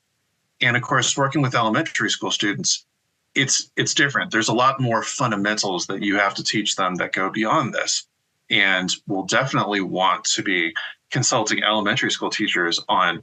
And 0.60 0.76
of 0.76 0.82
course, 0.82 1.16
working 1.16 1.42
with 1.42 1.54
elementary 1.54 2.10
school 2.10 2.30
students, 2.30 2.86
it's 3.34 3.70
it's 3.76 3.94
different. 3.94 4.30
There's 4.30 4.48
a 4.48 4.54
lot 4.54 4.80
more 4.80 5.02
fundamentals 5.02 5.86
that 5.86 6.02
you 6.02 6.16
have 6.16 6.34
to 6.34 6.44
teach 6.44 6.76
them 6.76 6.96
that 6.96 7.12
go 7.12 7.30
beyond 7.30 7.72
this. 7.72 8.06
And 8.50 8.90
we'll 9.06 9.24
definitely 9.24 9.80
want 9.80 10.24
to 10.24 10.42
be 10.42 10.74
consulting 11.10 11.62
elementary 11.62 12.10
school 12.10 12.30
teachers 12.30 12.80
on 12.88 13.22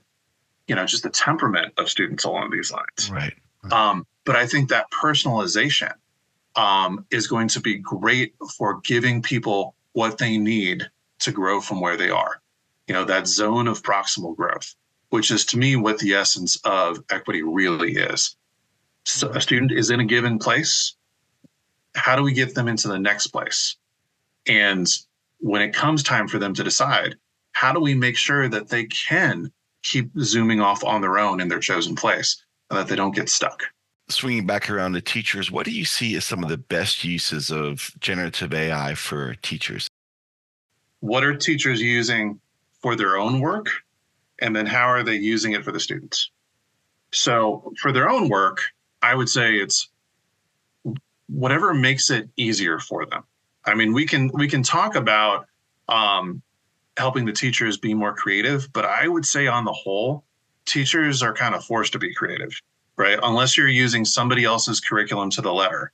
you 0.67 0.75
know 0.75 0.85
just 0.85 1.03
the 1.03 1.09
temperament 1.09 1.73
of 1.77 1.89
students 1.89 2.23
along 2.23 2.51
these 2.51 2.71
lines 2.71 3.09
right, 3.09 3.33
right. 3.63 3.73
Um, 3.73 4.05
but 4.25 4.35
i 4.35 4.45
think 4.45 4.69
that 4.69 4.91
personalization 4.91 5.93
um, 6.57 7.05
is 7.11 7.27
going 7.27 7.47
to 7.49 7.61
be 7.61 7.75
great 7.75 8.33
for 8.57 8.81
giving 8.81 9.21
people 9.21 9.75
what 9.93 10.17
they 10.17 10.37
need 10.37 10.89
to 11.19 11.31
grow 11.31 11.61
from 11.61 11.79
where 11.79 11.95
they 11.95 12.09
are. 12.09 12.41
You 12.87 12.93
know, 12.93 13.05
that 13.05 13.27
zone 13.27 13.67
of 13.67 13.83
proximal 13.83 14.35
growth, 14.35 14.75
which 15.09 15.31
is 15.31 15.45
to 15.45 15.57
me 15.57 15.75
what 15.75 15.99
the 15.99 16.13
essence 16.13 16.57
of 16.63 17.03
equity 17.09 17.43
really 17.43 17.93
is. 17.93 18.35
So 19.05 19.29
a 19.29 19.39
student 19.39 19.71
is 19.71 19.89
in 19.89 19.99
a 19.99 20.05
given 20.05 20.39
place. 20.39 20.95
How 21.95 22.15
do 22.15 22.23
we 22.23 22.33
get 22.33 22.55
them 22.55 22.67
into 22.67 22.87
the 22.87 22.99
next 22.99 23.27
place? 23.27 23.77
And 24.47 24.87
when 25.39 25.61
it 25.61 25.73
comes 25.73 26.03
time 26.03 26.27
for 26.27 26.39
them 26.39 26.53
to 26.55 26.63
decide, 26.63 27.15
how 27.51 27.73
do 27.73 27.79
we 27.79 27.95
make 27.95 28.17
sure 28.17 28.47
that 28.49 28.69
they 28.69 28.85
can 28.85 29.51
keep 29.83 30.11
zooming 30.19 30.61
off 30.61 30.83
on 30.83 31.01
their 31.01 31.17
own 31.17 31.39
in 31.39 31.47
their 31.47 31.59
chosen 31.59 31.95
place 31.95 32.43
and 32.69 32.77
that 32.77 32.87
they 32.87 32.95
don't 32.95 33.15
get 33.15 33.29
stuck? 33.29 33.63
Swinging 34.09 34.45
back 34.45 34.69
around 34.69 34.93
to 34.93 35.01
teachers, 35.01 35.51
what 35.51 35.65
do 35.65 35.71
you 35.71 35.83
see 35.83 36.15
as 36.15 36.23
some 36.25 36.43
of 36.43 36.49
the 36.49 36.57
best 36.57 37.03
uses 37.03 37.51
of 37.51 37.91
generative 37.99 38.53
AI 38.53 38.95
for 38.95 39.35
teachers? 39.35 39.87
What 41.01 41.23
are 41.23 41.35
teachers 41.35 41.81
using 41.81 42.39
for 42.81 42.95
their 42.95 43.17
own 43.17 43.41
work? 43.41 43.67
And 44.39 44.55
then 44.55 44.65
how 44.65 44.87
are 44.87 45.03
they 45.03 45.15
using 45.15 45.53
it 45.53 45.63
for 45.63 45.71
the 45.71 45.79
students? 45.79 46.31
So, 47.11 47.73
for 47.81 47.91
their 47.91 48.09
own 48.09 48.29
work, 48.29 48.61
I 49.01 49.15
would 49.15 49.29
say 49.29 49.55
it's 49.55 49.89
whatever 51.27 51.73
makes 51.73 52.09
it 52.09 52.29
easier 52.37 52.79
for 52.79 53.05
them. 53.05 53.23
I 53.65 53.75
mean, 53.75 53.93
we 53.93 54.05
can 54.05 54.29
we 54.33 54.47
can 54.47 54.63
talk 54.63 54.95
about 54.95 55.47
um, 55.89 56.41
helping 56.97 57.25
the 57.25 57.33
teachers 57.33 57.77
be 57.77 57.93
more 57.93 58.13
creative, 58.13 58.71
but 58.73 58.85
I 58.85 59.07
would 59.07 59.25
say 59.25 59.47
on 59.47 59.65
the 59.65 59.73
whole, 59.73 60.23
teachers 60.65 61.21
are 61.21 61.33
kind 61.33 61.55
of 61.55 61.63
forced 61.63 61.93
to 61.93 61.99
be 61.99 62.13
creative, 62.13 62.51
right? 62.97 63.19
Unless 63.21 63.57
you're 63.57 63.67
using 63.67 64.05
somebody 64.05 64.43
else's 64.43 64.79
curriculum 64.79 65.29
to 65.31 65.41
the 65.41 65.53
letter, 65.53 65.91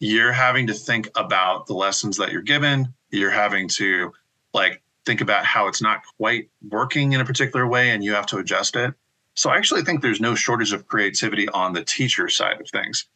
you're 0.00 0.32
having 0.32 0.66
to 0.66 0.74
think 0.74 1.08
about 1.14 1.66
the 1.66 1.74
lessons 1.74 2.16
that 2.16 2.32
you're 2.32 2.42
given. 2.42 2.92
You're 3.10 3.30
having 3.30 3.68
to 3.68 4.12
like 4.52 4.82
think 5.06 5.20
about 5.20 5.44
how 5.44 5.68
it's 5.68 5.82
not 5.82 6.02
quite 6.16 6.50
working 6.68 7.12
in 7.12 7.20
a 7.20 7.24
particular 7.24 7.66
way 7.66 7.90
and 7.90 8.02
you 8.02 8.14
have 8.14 8.26
to 8.26 8.38
adjust 8.38 8.76
it. 8.76 8.94
So 9.34 9.50
I 9.50 9.56
actually 9.56 9.82
think 9.82 10.02
there's 10.02 10.20
no 10.20 10.34
shortage 10.34 10.72
of 10.72 10.86
creativity 10.86 11.48
on 11.50 11.72
the 11.72 11.84
teacher 11.84 12.28
side 12.28 12.60
of 12.60 12.68
things. 12.68 13.06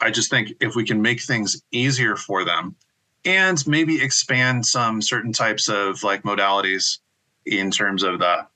I 0.00 0.10
just 0.10 0.30
think 0.30 0.52
if 0.60 0.74
we 0.74 0.84
can 0.84 1.00
make 1.00 1.22
things 1.22 1.62
easier 1.70 2.16
for 2.16 2.44
them 2.44 2.76
and 3.24 3.64
maybe 3.66 4.02
expand 4.02 4.66
some 4.66 5.00
certain 5.00 5.32
types 5.32 5.68
of 5.68 6.02
like 6.02 6.22
modalities 6.24 6.98
in 7.46 7.70
terms 7.70 8.02
of 8.02 8.18
the 8.18 8.46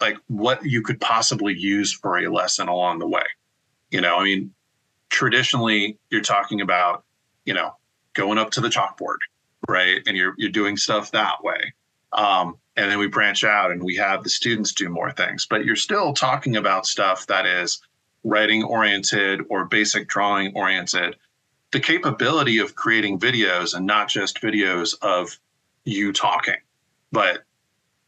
like 0.00 0.16
what 0.28 0.64
you 0.64 0.82
could 0.82 1.00
possibly 1.00 1.54
use 1.54 1.92
for 1.92 2.18
a 2.18 2.32
lesson 2.32 2.68
along 2.68 3.00
the 3.00 3.08
way. 3.08 3.24
You 3.90 4.00
know, 4.00 4.16
I 4.16 4.24
mean, 4.24 4.52
traditionally 5.08 5.98
you're 6.10 6.20
talking 6.20 6.60
about, 6.60 7.04
you 7.44 7.54
know, 7.54 7.74
going 8.14 8.38
up 8.38 8.50
to 8.52 8.60
the 8.60 8.68
chalkboard, 8.68 9.18
right? 9.68 10.02
And 10.06 10.16
you're 10.16 10.34
you're 10.36 10.50
doing 10.50 10.76
stuff 10.76 11.10
that 11.12 11.42
way. 11.42 11.74
Um, 12.12 12.56
and 12.76 12.90
then 12.90 12.98
we 12.98 13.08
branch 13.08 13.44
out 13.44 13.70
and 13.70 13.82
we 13.82 13.96
have 13.96 14.22
the 14.22 14.30
students 14.30 14.72
do 14.72 14.88
more 14.88 15.10
things, 15.10 15.46
but 15.48 15.64
you're 15.64 15.76
still 15.76 16.14
talking 16.14 16.56
about 16.56 16.86
stuff 16.86 17.26
that 17.26 17.44
is 17.44 17.80
writing 18.24 18.62
oriented 18.64 19.42
or 19.48 19.64
basic 19.64 20.08
drawing 20.08 20.54
oriented 20.54 21.16
the 21.70 21.80
capability 21.80 22.58
of 22.58 22.74
creating 22.74 23.18
videos 23.18 23.74
and 23.74 23.86
not 23.86 24.08
just 24.08 24.40
videos 24.40 24.94
of 25.02 25.38
you 25.84 26.12
talking, 26.12 26.56
but 27.12 27.42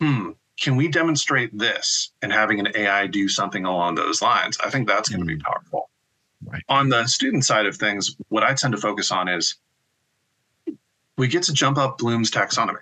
hmm, 0.01 0.31
can 0.61 0.77
we 0.77 0.89
demonstrate 0.89 1.57
this 1.57 2.13
and 2.23 2.31
having 2.31 2.61
an 2.61 2.69
AI 2.77 3.07
do 3.07 3.29
something 3.29 3.65
along 3.65 3.95
those 3.95 4.21
lines? 4.21 4.59
I 4.63 4.71
think 4.71 4.87
that's 4.87 5.09
going 5.09 5.21
to 5.21 5.27
be 5.27 5.35
hmm. 5.35 5.41
powerful. 5.41 5.91
Right. 6.45 6.63
On 6.69 6.89
the 6.89 7.07
student 7.07 7.45
side 7.45 7.67
of 7.67 7.77
things, 7.77 8.17
what 8.29 8.43
I 8.43 8.55
tend 8.55 8.73
to 8.73 8.81
focus 8.81 9.11
on 9.11 9.29
is 9.29 9.57
we 11.19 11.29
get 11.29 11.43
to 11.45 11.53
jump 11.53 11.77
up 11.77 11.99
Bloom's 11.99 12.31
taxonomy, 12.31 12.81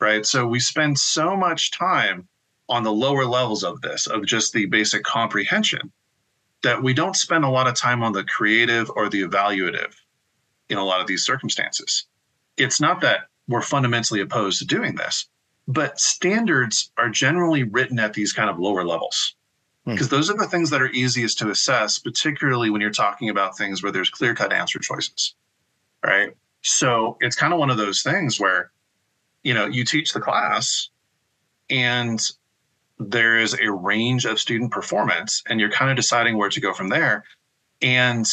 right? 0.00 0.24
So 0.24 0.46
we 0.46 0.60
spend 0.60 0.98
so 0.98 1.36
much 1.36 1.72
time 1.72 2.26
on 2.70 2.82
the 2.82 2.92
lower 2.92 3.26
levels 3.26 3.64
of 3.64 3.82
this, 3.82 4.06
of 4.06 4.24
just 4.24 4.54
the 4.54 4.64
basic 4.66 5.02
comprehension, 5.02 5.92
that 6.62 6.82
we 6.82 6.94
don't 6.94 7.16
spend 7.16 7.44
a 7.44 7.50
lot 7.50 7.66
of 7.66 7.74
time 7.74 8.02
on 8.02 8.12
the 8.12 8.24
creative 8.24 8.90
or 8.96 9.10
the 9.10 9.22
evaluative 9.22 9.92
in 10.70 10.78
a 10.78 10.84
lot 10.84 11.02
of 11.02 11.06
these 11.06 11.24
circumstances. 11.24 12.06
It's 12.56 12.80
not 12.80 13.02
that 13.02 13.26
we're 13.46 13.60
fundamentally 13.60 14.20
opposed 14.20 14.58
to 14.60 14.64
doing 14.64 14.94
this, 14.94 15.28
but 15.70 16.00
standards 16.00 16.90
are 16.98 17.08
generally 17.08 17.62
written 17.62 18.00
at 18.00 18.12
these 18.12 18.32
kind 18.32 18.50
of 18.50 18.58
lower 18.58 18.84
levels 18.84 19.36
because 19.86 20.08
hmm. 20.08 20.16
those 20.16 20.28
are 20.28 20.36
the 20.36 20.48
things 20.48 20.68
that 20.70 20.82
are 20.82 20.90
easiest 20.90 21.38
to 21.38 21.50
assess, 21.50 21.96
particularly 21.98 22.70
when 22.70 22.80
you're 22.80 22.90
talking 22.90 23.28
about 23.28 23.56
things 23.56 23.80
where 23.80 23.92
there's 23.92 24.10
clear 24.10 24.34
cut 24.34 24.52
answer 24.52 24.80
choices. 24.80 25.36
Right. 26.04 26.34
So 26.62 27.16
it's 27.20 27.36
kind 27.36 27.52
of 27.52 27.60
one 27.60 27.70
of 27.70 27.76
those 27.76 28.02
things 28.02 28.40
where, 28.40 28.72
you 29.44 29.54
know, 29.54 29.66
you 29.66 29.84
teach 29.84 30.12
the 30.12 30.20
class 30.20 30.88
and 31.68 32.20
there 32.98 33.38
is 33.38 33.56
a 33.60 33.70
range 33.70 34.24
of 34.24 34.40
student 34.40 34.72
performance 34.72 35.40
and 35.48 35.60
you're 35.60 35.70
kind 35.70 35.90
of 35.90 35.96
deciding 35.96 36.36
where 36.36 36.50
to 36.50 36.60
go 36.60 36.74
from 36.74 36.88
there. 36.88 37.24
And 37.80 38.26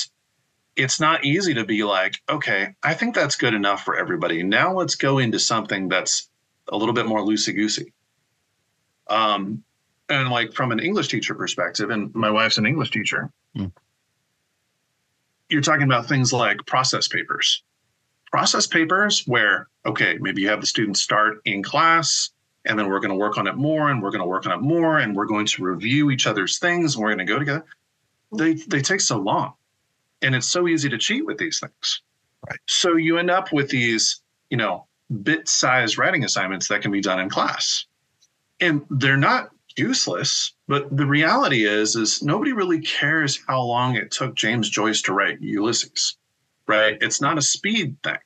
it's 0.75 0.99
not 0.99 1.23
easy 1.23 1.53
to 1.53 1.65
be 1.65 1.83
like, 1.83 2.19
okay, 2.29 2.73
I 2.81 2.95
think 2.95 3.13
that's 3.13 3.35
good 3.35 3.53
enough 3.53 3.83
for 3.83 3.95
everybody. 3.95 4.41
Now 4.41 4.73
let's 4.73 4.95
go 4.95 5.19
into 5.19 5.39
something 5.39 5.87
that's 5.87 6.29
a 6.69 6.77
little 6.77 6.93
bit 6.93 7.05
more 7.05 7.19
loosey 7.19 7.55
goosey. 7.55 7.93
Um, 9.07 9.63
and 10.09 10.29
like 10.29 10.53
from 10.53 10.71
an 10.71 10.79
English 10.79 11.07
teacher 11.09 11.35
perspective, 11.35 11.89
and 11.89 12.13
my 12.15 12.29
wife's 12.29 12.57
an 12.57 12.65
English 12.65 12.91
teacher, 12.91 13.29
mm. 13.55 13.71
you're 15.49 15.61
talking 15.61 15.83
about 15.83 16.07
things 16.07 16.31
like 16.31 16.65
process 16.65 17.07
papers. 17.07 17.63
Process 18.31 18.67
papers 18.67 19.23
where, 19.25 19.67
okay, 19.85 20.17
maybe 20.19 20.41
you 20.41 20.49
have 20.49 20.61
the 20.61 20.67
students 20.67 21.01
start 21.01 21.39
in 21.45 21.63
class, 21.63 22.31
and 22.67 22.77
then 22.77 22.89
we're 22.89 22.99
going 22.99 23.11
to 23.11 23.15
work 23.15 23.37
on 23.37 23.47
it 23.47 23.55
more 23.55 23.89
and 23.89 24.01
we're 24.01 24.11
going 24.11 24.21
to 24.21 24.27
work 24.27 24.45
on 24.45 24.51
it 24.51 24.61
more 24.61 24.99
and 24.99 25.15
we're 25.15 25.25
going 25.25 25.45
to 25.45 25.63
review 25.63 26.11
each 26.11 26.27
other's 26.27 26.59
things 26.59 26.95
and 26.95 27.03
we're 27.03 27.13
going 27.13 27.25
to 27.25 27.33
go 27.33 27.39
together 27.39 27.65
they 28.35 28.53
they 28.53 28.81
take 28.81 29.01
so 29.01 29.17
long 29.17 29.53
and 30.21 30.35
it's 30.35 30.47
so 30.47 30.67
easy 30.67 30.89
to 30.89 30.97
cheat 30.97 31.25
with 31.25 31.37
these 31.37 31.59
things 31.59 32.01
right 32.47 32.59
so 32.67 32.95
you 32.95 33.17
end 33.17 33.29
up 33.29 33.51
with 33.51 33.69
these 33.69 34.21
you 34.49 34.57
know 34.57 34.85
bit 35.23 35.47
sized 35.47 35.97
writing 35.97 36.23
assignments 36.23 36.67
that 36.67 36.81
can 36.81 36.91
be 36.91 37.01
done 37.01 37.19
in 37.19 37.29
class 37.29 37.85
and 38.59 38.81
they're 38.89 39.17
not 39.17 39.49
useless 39.77 40.53
but 40.67 40.95
the 40.95 41.05
reality 41.05 41.65
is 41.65 41.95
is 41.95 42.23
nobody 42.23 42.51
really 42.51 42.81
cares 42.81 43.39
how 43.47 43.61
long 43.61 43.95
it 43.95 44.11
took 44.11 44.35
james 44.35 44.69
joyce 44.69 45.01
to 45.01 45.13
write 45.13 45.39
ulysses 45.39 46.17
right 46.67 46.97
it's 47.01 47.21
not 47.21 47.37
a 47.37 47.41
speed 47.41 47.95
thing 48.03 48.17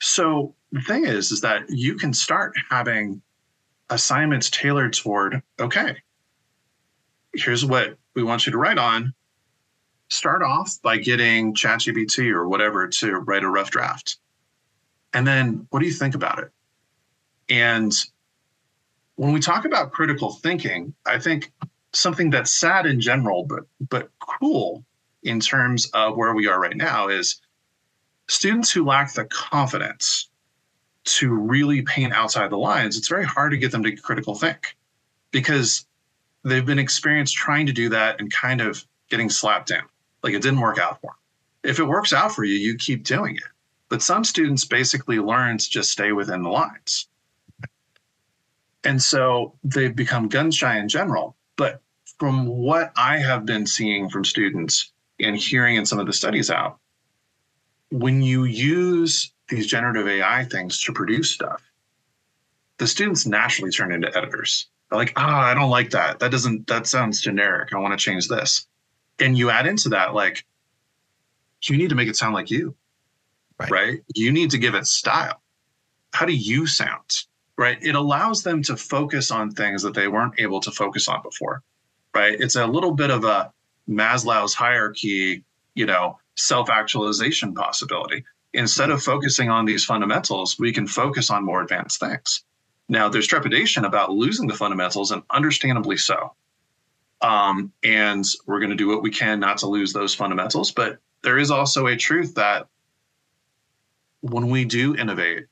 so 0.00 0.54
the 0.70 0.82
thing 0.82 1.06
is, 1.06 1.32
is 1.32 1.40
that 1.40 1.64
you 1.70 1.94
can 1.94 2.12
start 2.12 2.52
having 2.68 3.22
assignments 3.90 4.50
tailored 4.50 4.92
toward, 4.92 5.40
okay, 5.60 5.96
here's 7.34 7.64
what 7.64 7.96
we 8.14 8.22
want 8.22 8.44
you 8.44 8.52
to 8.52 8.58
write 8.58 8.76
on. 8.76 9.14
Start 10.10 10.42
off 10.42 10.76
by 10.82 10.98
getting 10.98 11.54
ChatGPT 11.54 12.32
or 12.32 12.48
whatever 12.48 12.88
to 12.88 13.12
write 13.16 13.44
a 13.44 13.48
rough 13.48 13.70
draft. 13.70 14.18
And 15.14 15.26
then 15.26 15.66
what 15.70 15.80
do 15.80 15.86
you 15.86 15.92
think 15.92 16.14
about 16.14 16.40
it? 16.40 16.50
And 17.48 17.92
when 19.16 19.32
we 19.32 19.40
talk 19.40 19.64
about 19.64 19.92
critical 19.92 20.32
thinking, 20.32 20.94
I 21.06 21.18
think 21.18 21.52
something 21.92 22.30
that's 22.30 22.50
sad 22.50 22.84
in 22.84 23.00
general, 23.00 23.44
but 23.44 23.64
but 23.88 24.10
cool 24.18 24.84
in 25.22 25.40
terms 25.40 25.86
of 25.94 26.16
where 26.16 26.34
we 26.34 26.48
are 26.48 26.60
right 26.60 26.76
now 26.76 27.08
is 27.08 27.40
students 28.28 28.70
who 28.70 28.84
lack 28.84 29.14
the 29.14 29.24
confidence 29.26 30.28
to 31.04 31.32
really 31.32 31.82
paint 31.82 32.12
outside 32.12 32.50
the 32.50 32.58
lines, 32.58 32.96
it's 32.96 33.08
very 33.08 33.24
hard 33.24 33.52
to 33.52 33.58
get 33.58 33.70
them 33.70 33.82
to 33.82 33.94
critical 33.96 34.34
think 34.34 34.76
because 35.30 35.86
they've 36.44 36.66
been 36.66 36.78
experienced 36.78 37.34
trying 37.34 37.66
to 37.66 37.72
do 37.72 37.88
that 37.90 38.20
and 38.20 38.32
kind 38.32 38.60
of 38.60 38.84
getting 39.10 39.30
slapped 39.30 39.68
down. 39.68 39.84
Like 40.22 40.34
it 40.34 40.42
didn't 40.42 40.60
work 40.60 40.78
out 40.78 41.00
for 41.00 41.08
them. 41.08 41.70
If 41.70 41.78
it 41.78 41.84
works 41.84 42.12
out 42.12 42.34
for 42.34 42.44
you, 42.44 42.56
you 42.56 42.76
keep 42.76 43.04
doing 43.04 43.36
it. 43.36 43.42
But 43.88 44.02
some 44.02 44.24
students 44.24 44.64
basically 44.64 45.18
learn 45.18 45.58
to 45.58 45.70
just 45.70 45.90
stay 45.90 46.12
within 46.12 46.42
the 46.42 46.48
lines. 46.48 47.08
And 48.84 49.02
so 49.02 49.54
they've 49.64 49.94
become 49.94 50.28
gun 50.28 50.50
shy 50.50 50.78
in 50.78 50.88
general. 50.88 51.36
But 51.56 51.80
from 52.18 52.46
what 52.46 52.92
I 52.96 53.18
have 53.18 53.46
been 53.46 53.66
seeing 53.66 54.08
from 54.08 54.24
students 54.24 54.92
and 55.20 55.36
hearing 55.36 55.76
in 55.76 55.86
some 55.86 55.98
of 55.98 56.06
the 56.06 56.12
studies 56.12 56.50
out, 56.50 56.78
when 57.90 58.22
you 58.22 58.44
use 58.44 59.32
these 59.48 59.66
generative 59.66 60.08
AI 60.08 60.44
things 60.44 60.82
to 60.84 60.92
produce 60.92 61.30
stuff, 61.30 61.62
the 62.78 62.86
students 62.86 63.26
naturally 63.26 63.70
turn 63.70 63.92
into 63.92 64.14
editors. 64.16 64.66
They're 64.90 64.98
like, 64.98 65.12
ah, 65.16 65.22
oh, 65.26 65.50
I 65.50 65.54
don't 65.54 65.70
like 65.70 65.90
that. 65.90 66.18
That 66.18 66.30
doesn't, 66.30 66.66
that 66.66 66.86
sounds 66.86 67.20
generic. 67.20 67.72
I 67.72 67.78
want 67.78 67.98
to 67.98 68.02
change 68.02 68.28
this. 68.28 68.66
And 69.20 69.38
you 69.38 69.50
add 69.50 69.66
into 69.66 69.90
that, 69.90 70.14
like, 70.14 70.44
you 71.62 71.76
need 71.76 71.90
to 71.90 71.94
make 71.94 72.08
it 72.08 72.16
sound 72.16 72.34
like 72.34 72.50
you, 72.50 72.74
right? 73.58 73.70
right? 73.70 74.00
You 74.14 74.32
need 74.32 74.50
to 74.50 74.58
give 74.58 74.74
it 74.74 74.86
style. 74.86 75.40
How 76.12 76.26
do 76.26 76.32
you 76.32 76.66
sound? 76.66 77.24
Right. 77.56 77.78
It 77.82 77.94
allows 77.94 78.42
them 78.42 78.62
to 78.64 78.76
focus 78.76 79.30
on 79.30 79.50
things 79.50 79.82
that 79.82 79.94
they 79.94 80.08
weren't 80.08 80.34
able 80.38 80.60
to 80.60 80.70
focus 80.70 81.06
on 81.08 81.22
before. 81.22 81.62
Right. 82.14 82.40
It's 82.40 82.56
a 82.56 82.66
little 82.66 82.92
bit 82.92 83.10
of 83.10 83.24
a 83.24 83.52
Maslow's 83.88 84.54
hierarchy, 84.54 85.44
you 85.74 85.86
know, 85.86 86.18
self 86.36 86.70
actualization 86.70 87.54
possibility 87.54 88.24
Instead 88.54 88.90
of 88.90 89.02
focusing 89.02 89.50
on 89.50 89.64
these 89.64 89.84
fundamentals, 89.84 90.60
we 90.60 90.72
can 90.72 90.86
focus 90.86 91.28
on 91.28 91.44
more 91.44 91.60
advanced 91.60 91.98
things. 91.98 92.44
Now, 92.88 93.08
there's 93.08 93.26
trepidation 93.26 93.84
about 93.84 94.12
losing 94.12 94.46
the 94.46 94.54
fundamentals, 94.54 95.10
and 95.10 95.22
understandably 95.30 95.96
so. 95.96 96.34
Um, 97.20 97.72
and 97.82 98.24
we're 98.46 98.60
going 98.60 98.70
to 98.70 98.76
do 98.76 98.86
what 98.86 99.02
we 99.02 99.10
can 99.10 99.40
not 99.40 99.58
to 99.58 99.66
lose 99.66 99.92
those 99.92 100.14
fundamentals. 100.14 100.70
But 100.70 100.98
there 101.22 101.36
is 101.36 101.50
also 101.50 101.88
a 101.88 101.96
truth 101.96 102.34
that 102.36 102.68
when 104.30 104.48
we 104.48 104.64
do 104.64 104.96
innovate, 104.96 105.44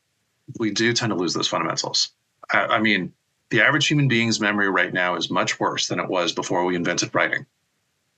we 0.57 0.71
do 0.71 0.93
tend 0.93 1.11
to 1.11 1.15
lose 1.15 1.33
those 1.33 1.47
fundamentals. 1.47 2.09
I, 2.51 2.65
I 2.65 2.79
mean, 2.79 3.13
the 3.51 3.61
average 3.61 3.85
human 3.85 4.07
being's 4.07 4.39
memory 4.39 4.67
right 4.67 4.91
now 4.91 5.15
is 5.15 5.29
much 5.29 5.59
worse 5.59 5.87
than 5.87 5.99
it 5.99 6.09
was 6.09 6.31
before 6.31 6.65
we 6.65 6.75
invented 6.75 7.13
writing. 7.13 7.45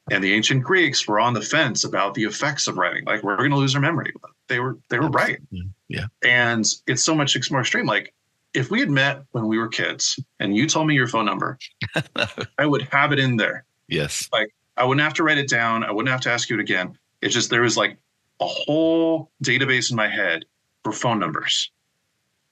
And 0.10 0.24
the 0.24 0.34
ancient 0.34 0.64
Greeks 0.64 1.08
were 1.08 1.20
on 1.20 1.34
the 1.34 1.42
fence 1.42 1.84
about 1.84 2.14
the 2.14 2.24
effects 2.24 2.68
of 2.68 2.78
writing. 2.78 3.04
Like 3.06 3.22
we're 3.22 3.36
going 3.36 3.50
to 3.50 3.58
lose 3.58 3.76
our 3.76 3.82
memory. 3.82 4.14
They 4.48 4.60
were 4.60 4.78
they 4.90 5.00
were 5.00 5.10
right. 5.10 5.40
Yeah. 5.90 6.06
And 6.24 6.66
it's 6.88 7.04
so 7.04 7.16
much 7.16 7.38
more 7.52 7.60
extreme. 7.60 7.86
Like 7.86 8.14
if 8.54 8.72
we 8.72 8.80
had 8.80 8.90
met 8.90 9.24
when 9.32 9.48
we 9.48 9.58
were 9.58 9.68
kids 9.68 10.18
and 10.40 10.56
you 10.56 10.70
told 10.70 10.88
me 10.88 10.94
your 10.94 11.08
phone 11.08 11.26
number, 11.26 11.58
I 12.58 12.66
would 12.66 12.84
have 12.84 13.12
it 13.12 13.20
in 13.20 13.36
there. 13.36 13.66
Yes. 13.90 14.30
Like 14.32 14.56
I 14.78 14.86
wouldn't 14.86 15.04
have 15.04 15.16
to 15.16 15.24
write 15.24 15.40
it 15.40 15.50
down. 15.50 15.84
I 15.84 15.92
wouldn't 15.92 16.12
have 16.12 16.22
to 16.22 16.32
ask 16.32 16.50
you 16.50 16.58
it 16.58 16.62
again. 16.62 16.98
It's 17.22 17.34
just 17.34 17.50
there 17.50 17.62
was 17.62 17.76
like 17.76 17.98
a 18.40 18.46
whole 18.46 19.32
database 19.44 19.92
in 19.92 19.98
my 19.98 20.08
head 20.08 20.46
for 20.84 20.92
phone 20.92 21.20
numbers. 21.20 21.72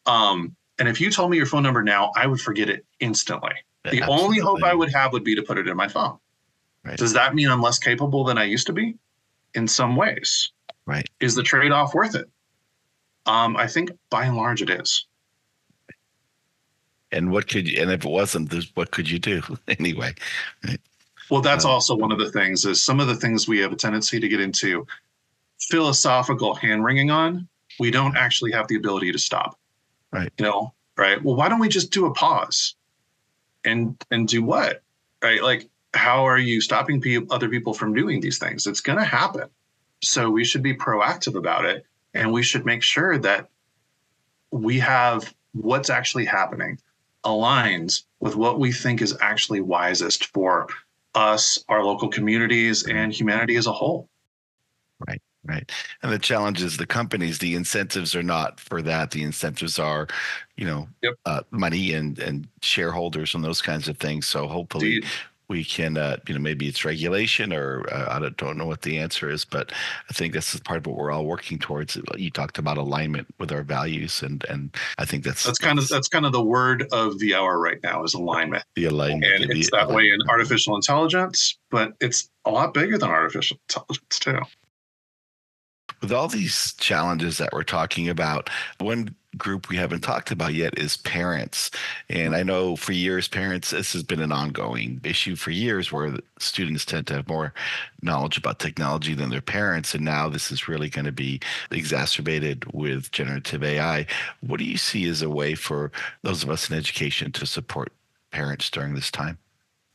Um, 0.06 0.56
and 0.80 0.88
if 0.88 1.00
you 1.00 1.12
told 1.12 1.32
me 1.32 1.38
your 1.38 1.46
phone 1.46 1.64
number 1.64 1.84
now, 1.84 2.12
I 2.16 2.28
would 2.28 2.42
forget 2.42 2.70
it 2.70 2.86
instantly. 3.00 3.54
The 3.84 4.02
Absolutely. 4.02 4.24
only 4.24 4.40
hope 4.40 4.64
I 4.64 4.74
would 4.74 4.92
have 4.92 5.14
would 5.14 5.24
be 5.24 5.36
to 5.36 5.42
put 5.42 5.58
it 5.58 5.68
in 5.68 5.76
my 5.76 5.88
phone. 5.88 6.18
Right. 6.84 6.98
Does 6.98 7.14
that 7.14 7.36
mean 7.36 7.50
I'm 7.50 7.62
less 7.62 7.80
capable 7.80 8.24
than 8.24 8.38
I 8.38 8.44
used 8.44 8.68
to 8.68 8.74
be? 8.74 8.96
In 9.56 9.68
some 9.68 9.96
ways. 9.96 10.52
Right. 10.86 11.08
Is 11.20 11.36
the 11.36 11.44
trade 11.44 11.72
off 11.72 11.94
worth 11.94 12.16
it? 12.16 12.30
Um, 13.26 13.56
I 13.56 13.68
think 13.68 13.92
by 14.10 14.26
and 14.26 14.36
large 14.36 14.62
it 14.62 14.70
is. 14.70 15.06
And 17.12 17.32
what 17.32 17.48
could 17.48 17.70
you, 17.70 17.82
and 17.82 17.92
if 17.92 18.04
it 18.04 18.10
wasn't, 18.10 18.52
what 18.74 18.92
could 18.92 19.10
you 19.10 19.20
do 19.20 19.42
anyway? 19.68 20.16
Right. 20.66 20.82
Well, 21.30 21.42
that's 21.42 21.66
um, 21.66 21.72
also 21.72 21.96
one 21.96 22.12
of 22.12 22.20
the 22.20 22.32
things 22.32 22.66
is 22.66 22.82
some 22.82 23.00
of 23.00 23.08
the 23.08 23.16
things 23.16 23.48
we 23.48 23.60
have 23.60 23.72
a 23.72 23.76
tendency 23.76 24.20
to 24.20 24.28
get 24.28 24.42
into 24.42 24.86
philosophical 25.70 26.56
hand 26.56 26.84
wringing 26.84 27.12
on. 27.12 27.48
We 27.80 27.92
don't 27.92 28.16
actually 28.16 28.52
have 28.52 28.68
the 28.68 28.76
ability 28.76 29.12
to 29.12 29.20
stop. 29.20 29.60
Right. 30.12 30.32
You 30.38 30.46
know, 30.46 30.74
right. 30.98 31.22
Well, 31.24 31.36
why 31.36 31.50
don't 31.50 31.60
we 31.60 31.70
just 31.70 31.92
do 31.92 32.06
a 32.06 32.14
pause 32.14 32.76
and 33.66 33.96
and 34.12 34.28
do 34.28 34.44
what? 34.44 34.84
Right. 35.22 35.42
Like 35.42 35.70
how 35.94 36.26
are 36.28 36.38
you 36.38 36.62
stopping 36.62 37.02
people, 37.02 37.34
other 37.34 37.50
people 37.50 37.74
from 37.74 37.94
doing 37.94 38.20
these 38.20 38.40
things? 38.40 38.68
It's 38.68 38.82
going 38.82 38.98
to 38.98 39.06
happen. 39.06 39.50
So 40.02 40.30
we 40.30 40.44
should 40.44 40.64
be 40.64 40.76
proactive 40.76 41.36
about 41.36 41.66
it. 41.66 41.86
And 42.14 42.32
we 42.32 42.44
should 42.44 42.66
make 42.66 42.84
sure 42.84 43.18
that 43.20 43.50
we 44.52 44.80
have 44.80 45.34
what's 45.54 45.90
actually 45.90 46.26
happening 46.26 46.80
aligns 47.26 48.04
with 48.20 48.36
what 48.36 48.60
we 48.60 48.72
think 48.72 49.02
is 49.02 49.18
actually 49.22 49.62
wisest 49.62 50.26
for 50.28 50.68
us, 51.16 51.64
our 51.70 51.84
local 51.84 52.10
communities, 52.10 52.86
and 52.86 53.14
humanity 53.14 53.56
as 53.56 53.68
a 53.68 53.72
whole. 53.72 54.10
Right. 55.46 55.70
And 56.02 56.12
the 56.12 56.20
challenge 56.20 56.62
is 56.62 56.78
the 56.78 56.86
companies, 56.86 57.40
the 57.40 57.56
incentives 57.56 58.16
are 58.16 58.24
not 58.24 58.60
for 58.60 58.82
that. 58.82 59.12
The 59.12 59.24
incentives 59.24 59.78
are, 59.78 60.08
you 60.56 60.66
know, 60.66 60.88
yep. 61.02 61.16
uh, 61.26 61.42
money 61.52 61.94
and, 61.94 62.18
and 62.18 62.48
shareholders 62.62 63.36
and 63.36 63.44
those 63.44 63.62
kinds 63.62 63.90
of 63.90 63.98
things. 63.98 64.26
So 64.26 64.48
hopefully 64.48 64.96
Indeed 64.96 65.10
we 65.54 65.64
can, 65.64 65.98
uh, 65.98 66.18
you 66.28 66.34
know, 66.34 66.40
maybe 66.40 66.68
it's 66.68 66.86
regulation 66.86 67.54
or 67.54 67.86
uh, 67.94 68.16
I 68.16 68.20
don't, 68.20 68.36
don't 68.38 68.58
know 68.58 68.66
what 68.66 68.82
the 68.82 68.98
answer 68.98 69.30
is, 69.30 69.46
but 69.46 69.72
I 70.10 70.14
think 70.14 70.34
this 70.34 70.54
is 70.54 70.60
part 70.62 70.78
of 70.78 70.88
what 70.88 70.96
we're 70.96 71.12
all 71.12 71.26
working 71.26 71.60
towards. 71.60 71.98
You 72.18 72.30
talked 72.32 72.58
about 72.58 72.78
alignment 72.78 73.28
with 73.40 73.52
our 73.52 73.64
values, 73.64 74.24
and 74.24 74.44
and 74.50 74.76
I 74.98 75.06
think 75.06 75.24
that's 75.24 75.44
that's 75.44 75.60
kind 75.60 75.78
of 75.78 75.88
that's 75.90 76.08
kind 76.08 76.26
of 76.26 76.32
the 76.32 76.44
word 76.44 76.88
of 76.92 77.20
the 77.20 77.36
hour 77.36 77.60
right 77.60 77.78
now 77.84 78.04
is 78.04 78.14
alignment. 78.14 78.64
The 78.76 78.86
alignment, 78.86 79.44
and 79.44 79.52
it's 79.52 79.70
that 79.72 79.86
alignment. 79.86 79.96
way 79.96 80.10
in 80.10 80.20
artificial 80.30 80.76
intelligence, 80.76 81.58
but 81.70 81.94
it's 82.00 82.30
a 82.46 82.52
lot 82.52 82.74
bigger 82.74 82.98
than 82.98 83.10
artificial 83.10 83.58
intelligence 83.70 84.20
too 84.20 84.40
with 86.04 86.12
all 86.12 86.28
these 86.28 86.74
challenges 86.74 87.38
that 87.38 87.54
we're 87.54 87.64
talking 87.64 88.10
about, 88.10 88.50
one 88.80 89.16
group 89.38 89.70
we 89.70 89.78
haven't 89.78 90.02
talked 90.02 90.32
about 90.32 90.54
yet 90.54 90.78
is 90.78 90.98
parents. 90.98 91.72
And 92.10 92.36
I 92.36 92.44
know 92.44 92.76
for 92.76 92.92
years, 92.92 93.30
parents, 93.30 93.72
this 93.72 93.94
has 93.94 94.04
been 94.04 94.20
an 94.20 94.34
ongoing 94.34 95.00
issue 95.06 95.38
for 95.38 95.52
years 95.52 95.94
where 95.94 96.14
students 96.40 96.84
tend 96.84 97.08
to 97.08 97.16
have 97.16 97.30
more 97.30 97.54
knowledge 98.02 98.38
about 98.38 98.60
technology 98.60 99.14
than 99.14 99.30
their 99.30 99.42
parents. 99.42 99.96
And 99.96 100.04
now 100.04 100.28
this 100.28 100.52
is 100.52 100.68
really 100.68 100.90
going 100.90 101.06
to 101.06 101.14
be 101.14 101.40
exacerbated 101.72 102.66
with 102.74 103.10
generative 103.12 103.64
AI. 103.64 104.06
What 104.42 104.60
do 104.60 104.66
you 104.66 104.78
see 104.78 105.08
as 105.08 105.22
a 105.22 105.30
way 105.30 105.56
for 105.56 105.90
those 106.22 106.44
of 106.44 106.50
us 106.50 106.70
in 106.70 106.76
education 106.76 107.32
to 107.32 107.46
support 107.46 107.94
parents 108.32 108.70
during 108.70 108.94
this 108.94 109.10
time? 109.10 109.38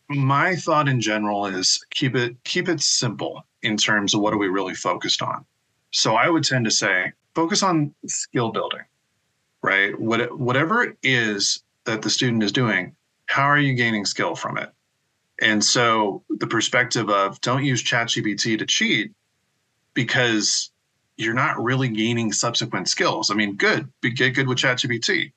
My 0.09 0.57
thought 0.57 0.89
in 0.89 1.03
general 1.03 1.45
is 1.45 1.85
keep 1.91 2.17
it 2.17 2.43
keep 2.45 2.67
it 2.71 2.81
simple 2.81 3.45
in 3.63 3.77
terms 3.77 4.15
of 4.15 4.23
what 4.23 4.33
are 4.33 4.39
we 4.39 4.49
really 4.49 4.75
focused 4.75 5.21
on 5.21 5.45
so 5.91 6.15
I 6.15 6.29
would 6.29 6.45
tend 6.45 6.65
to 6.65 6.71
say 6.71 7.13
focus 7.35 7.63
on 7.63 7.95
skill 8.07 8.51
building, 8.51 8.83
right? 9.63 9.99
What, 9.99 10.39
whatever 10.39 10.83
it 10.83 10.97
is 11.03 11.63
that 11.85 12.03
the 12.03 12.11
student 12.11 12.43
is 12.43 12.53
doing, 12.53 12.95
how 13.27 13.45
are 13.45 13.59
you 13.59 13.75
gaining 13.75 14.05
skill 14.05 14.35
from 14.35 14.59
it? 14.59 14.71
And 15.41 15.65
so 15.65 16.25
the 16.29 16.47
perspective 16.47 17.09
of 17.09 17.41
don't 17.41 17.65
use 17.65 17.83
ChatGPT 17.83 18.59
to 18.59 18.67
cheat 18.67 19.13
because 19.95 20.71
you're 21.17 21.35
not 21.35 21.63
really 21.63 21.89
gaining 21.89 22.33
subsequent 22.33 22.89
skills. 22.89 23.31
I 23.31 23.35
mean, 23.35 23.57
good, 23.57 23.91
get 24.03 24.35
good 24.35 24.49
with 24.49 24.59
ChatGPT. 24.59 25.33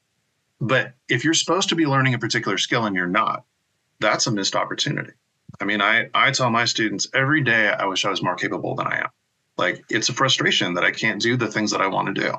But 0.59 0.93
if 1.09 1.23
you're 1.23 1.33
supposed 1.33 1.69
to 1.69 1.75
be 1.75 1.87
learning 1.87 2.13
a 2.13 2.19
particular 2.19 2.57
skill 2.57 2.85
and 2.85 2.95
you're 2.95 3.07
not, 3.07 3.45
that's 3.99 4.27
a 4.27 4.31
missed 4.31 4.55
opportunity. 4.55 5.13
I 5.59 5.65
mean, 5.65 5.81
I, 5.81 6.09
I 6.13 6.31
tell 6.31 6.49
my 6.49 6.65
students 6.65 7.07
every 7.13 7.41
day 7.41 7.67
I 7.67 7.85
wish 7.85 8.05
I 8.05 8.09
was 8.09 8.23
more 8.23 8.35
capable 8.35 8.75
than 8.75 8.87
I 8.87 8.99
am. 8.99 9.09
Like 9.61 9.85
it's 9.89 10.09
a 10.09 10.13
frustration 10.13 10.73
that 10.73 10.83
I 10.83 10.91
can't 10.91 11.21
do 11.21 11.37
the 11.37 11.47
things 11.47 11.71
that 11.71 11.81
I 11.81 11.87
want 11.87 12.07
to 12.07 12.13
do. 12.13 12.33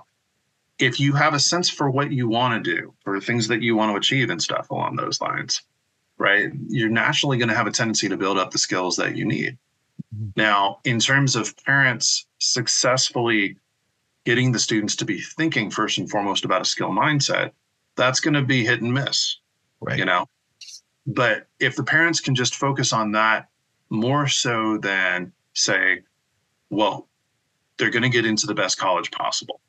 If 0.78 0.98
you 0.98 1.12
have 1.12 1.34
a 1.34 1.38
sense 1.38 1.70
for 1.70 1.90
what 1.90 2.12
you 2.12 2.28
want 2.28 2.62
to 2.64 2.76
do 2.76 2.92
or 3.06 3.20
things 3.20 3.48
that 3.48 3.62
you 3.62 3.76
want 3.76 3.92
to 3.92 3.96
achieve 3.96 4.30
and 4.30 4.42
stuff 4.42 4.70
along 4.70 4.96
those 4.96 5.20
lines, 5.20 5.62
right, 6.18 6.50
you're 6.68 6.88
naturally 6.88 7.38
going 7.38 7.48
to 7.48 7.54
have 7.54 7.66
a 7.66 7.70
tendency 7.70 8.08
to 8.08 8.16
build 8.16 8.38
up 8.38 8.50
the 8.50 8.58
skills 8.58 8.96
that 8.96 9.16
you 9.16 9.24
need. 9.24 9.56
Mm-hmm. 10.14 10.30
Now, 10.36 10.80
in 10.84 10.98
terms 10.98 11.36
of 11.36 11.56
parents 11.64 12.26
successfully 12.38 13.56
getting 14.24 14.52
the 14.52 14.58
students 14.58 14.96
to 14.96 15.04
be 15.04 15.20
thinking 15.20 15.70
first 15.70 15.98
and 15.98 16.10
foremost 16.10 16.44
about 16.44 16.62
a 16.62 16.64
skill 16.64 16.90
mindset, 16.90 17.52
that's 17.96 18.20
going 18.20 18.34
to 18.34 18.42
be 18.42 18.64
hit 18.64 18.82
and 18.82 18.92
miss. 18.92 19.36
Right. 19.80 19.98
You 19.98 20.04
know, 20.04 20.26
but 21.06 21.46
if 21.60 21.76
the 21.76 21.82
parents 21.82 22.20
can 22.20 22.34
just 22.34 22.54
focus 22.54 22.92
on 22.92 23.12
that 23.12 23.48
more 23.90 24.28
so 24.28 24.78
than 24.78 25.32
say, 25.54 26.02
well, 26.70 27.08
they're 27.78 27.90
going 27.90 28.02
to 28.02 28.08
get 28.08 28.26
into 28.26 28.46
the 28.46 28.54
best 28.54 28.78
college 28.78 29.10
possible, 29.10 29.60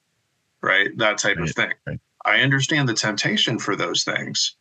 right? 0.61 0.95
That 0.97 1.17
type 1.17 1.37
right, 1.37 1.49
of 1.49 1.55
thing. 1.55 1.73
Right. 1.87 1.99
I 2.25 2.39
understand 2.39 2.87
the 2.87 2.93
temptation 2.93 3.59
for 3.59 3.75
those 3.75 4.03
things, 4.03 4.55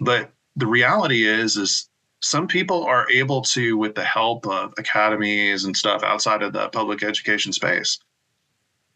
but 0.00 0.30
the 0.56 0.66
reality 0.66 1.26
is, 1.26 1.56
is 1.56 1.88
some 2.20 2.48
people 2.48 2.84
are 2.84 3.08
able 3.10 3.42
to, 3.42 3.76
with 3.76 3.94
the 3.94 4.04
help 4.04 4.46
of 4.46 4.74
academies 4.78 5.64
and 5.64 5.76
stuff 5.76 6.02
outside 6.02 6.42
of 6.42 6.52
the 6.52 6.68
public 6.68 7.02
education 7.02 7.52
space, 7.52 7.98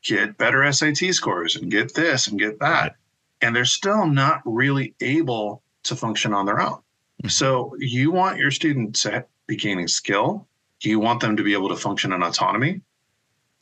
get 0.02 0.36
better 0.36 0.70
SAT 0.72 1.14
scores 1.14 1.56
and 1.56 1.70
get 1.70 1.94
this 1.94 2.26
and 2.26 2.38
get 2.38 2.58
that. 2.60 2.82
Right. 2.82 2.92
And 3.40 3.54
they're 3.54 3.64
still 3.64 4.06
not 4.06 4.40
really 4.44 4.94
able 5.00 5.62
to 5.84 5.96
function 5.96 6.32
on 6.32 6.46
their 6.46 6.60
own. 6.60 6.78
Mm-hmm. 7.22 7.28
So 7.28 7.74
you 7.78 8.10
want 8.10 8.38
your 8.38 8.50
students 8.50 9.02
to 9.02 9.24
be 9.46 9.56
gaining 9.56 9.88
skill. 9.88 10.46
You 10.80 10.98
want 10.98 11.20
them 11.20 11.36
to 11.36 11.42
be 11.42 11.52
able 11.52 11.68
to 11.68 11.76
function 11.76 12.12
in 12.12 12.22
autonomy. 12.22 12.80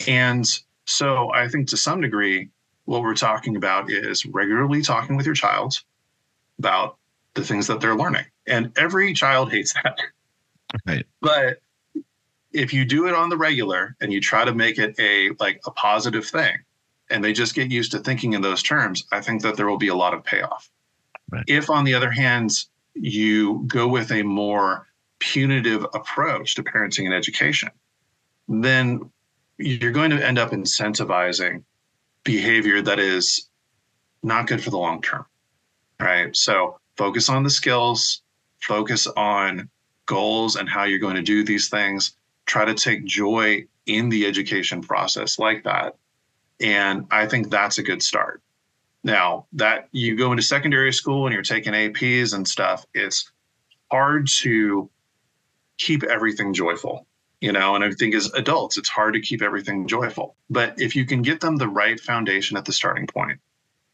And 0.07 0.47
so 0.87 1.33
I 1.33 1.49
think 1.49 1.69
to 1.69 1.77
some 1.77 2.01
degree, 2.01 2.49
what 2.85 3.03
we're 3.03 3.15
talking 3.15 3.57
about 3.57 3.91
is 3.91 4.27
regularly 4.27 4.83
talking 4.83 5.17
with 5.17 5.27
your 5.27 5.35
child 5.35 5.75
about 6.59 6.97
the 7.35 7.45
things 7.45 7.67
that 7.69 7.81
they're 7.81 7.97
learning. 7.97 8.25
And 8.47 8.73
every 8.77 9.13
child 9.15 9.53
hates 9.53 9.75
that. 9.75 9.99
Right. 10.87 11.07
But 11.21 11.61
if 12.53 12.73
you 12.73 12.85
do 12.85 13.07
it 13.07 13.15
on 13.15 13.29
the 13.29 13.37
regular 13.37 13.97
and 14.01 14.13
you 14.13 14.21
try 14.21 14.45
to 14.45 14.55
make 14.55 14.79
it 14.79 14.99
a 14.99 15.31
like 15.39 15.61
a 15.67 15.71
positive 15.71 16.27
thing 16.27 16.57
and 17.11 17.23
they 17.23 17.33
just 17.33 17.55
get 17.55 17.71
used 17.71 17.93
to 17.93 17.99
thinking 17.99 18.33
in 18.33 18.43
those 18.43 18.63
terms, 18.63 19.05
I 19.13 19.21
think 19.21 19.43
that 19.43 19.57
there 19.57 19.69
will 19.69 19.79
be 19.79 19.89
a 19.89 19.95
lot 19.95 20.15
of 20.15 20.25
payoff. 20.25 20.71
Right. 21.31 21.45
If 21.47 21.71
on 21.71 21.85
the 21.85 21.95
other 21.95 22.11
hand, 22.11 22.51
you 22.95 23.65
go 23.67 23.87
with 23.87 24.11
a 24.11 24.23
more 24.23 24.89
punitive 25.21 25.85
approach 25.95 26.57
to 26.57 26.63
parenting 26.63 27.05
and 27.05 27.15
education, 27.15 27.71
then 28.49 29.11
you're 29.61 29.93
going 29.93 30.11
to 30.11 30.27
end 30.27 30.39
up 30.39 30.51
incentivizing 30.51 31.63
behavior 32.25 32.83
that 32.83 32.99
is 32.99 33.49
not 34.23 34.47
good 34.47 34.63
for 34.63 34.71
the 34.71 34.79
long 34.79 35.03
term. 35.03 35.25
Right. 35.99 36.35
So 36.35 36.79
focus 36.97 37.29
on 37.29 37.43
the 37.43 37.51
skills, 37.51 38.23
focus 38.61 39.07
on 39.07 39.69
goals 40.07 40.57
and 40.57 40.69
how 40.69 40.85
you're 40.85 40.99
going 40.99 41.17
to 41.17 41.23
do 41.23 41.45
these 41.45 41.69
things. 41.69 42.13
Try 42.47 42.65
to 42.65 42.75
take 42.75 43.05
joy 43.05 43.67
in 43.87 44.09
the 44.09 44.27
education 44.27 44.83
process 44.83 45.39
like 45.39 45.65
that. 45.65 45.97
And 46.61 47.07
I 47.11 47.27
think 47.27 47.51
that's 47.51 47.79
a 47.79 47.83
good 47.83 48.03
start. 48.03 48.43
Now, 49.03 49.47
that 49.55 49.89
you 49.93 50.17
go 50.17 50.31
into 50.31 50.43
secondary 50.43 50.93
school 50.93 51.27
and 51.27 51.33
you're 51.33 51.43
taking 51.43 51.73
APs 51.73 52.35
and 52.35 52.47
stuff, 52.47 52.85
it's 52.93 53.33
hard 53.91 54.27
to 54.41 54.91
keep 55.79 56.03
everything 56.03 56.53
joyful, 56.53 57.07
you 57.41 57.53
know. 57.53 57.75
And 57.75 57.85
I 57.85 57.91
think 57.93 58.15
as 58.15 58.33
adults, 58.33 58.77
it's 58.77 58.89
hard 58.89 59.15
to 59.15 59.21
keep 59.21 59.43
everything 59.43 59.87
joyful. 59.87 60.37
But 60.49 60.81
if 60.81 60.97
you 60.97 61.05
can 61.05 61.23
get 61.23 61.41
them 61.41 61.57
the 61.57 61.69
right 61.69 61.99
foundation 61.99 62.57
at 62.57 62.65
the 62.65 62.73
starting 62.73 63.07
point, 63.07 63.41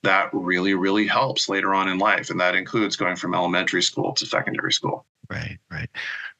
that 0.02 0.30
really, 0.32 0.74
really 0.74 1.06
helps 1.06 1.48
later 1.48 1.74
on 1.74 1.88
in 1.88 1.98
life. 1.98 2.30
And 2.30 2.40
that 2.40 2.54
includes 2.54 2.96
going 2.96 3.16
from 3.16 3.34
elementary 3.34 3.82
school 3.82 4.12
to 4.14 4.26
secondary 4.26 4.72
school. 4.72 5.04
Right, 5.30 5.58
right. 5.70 5.88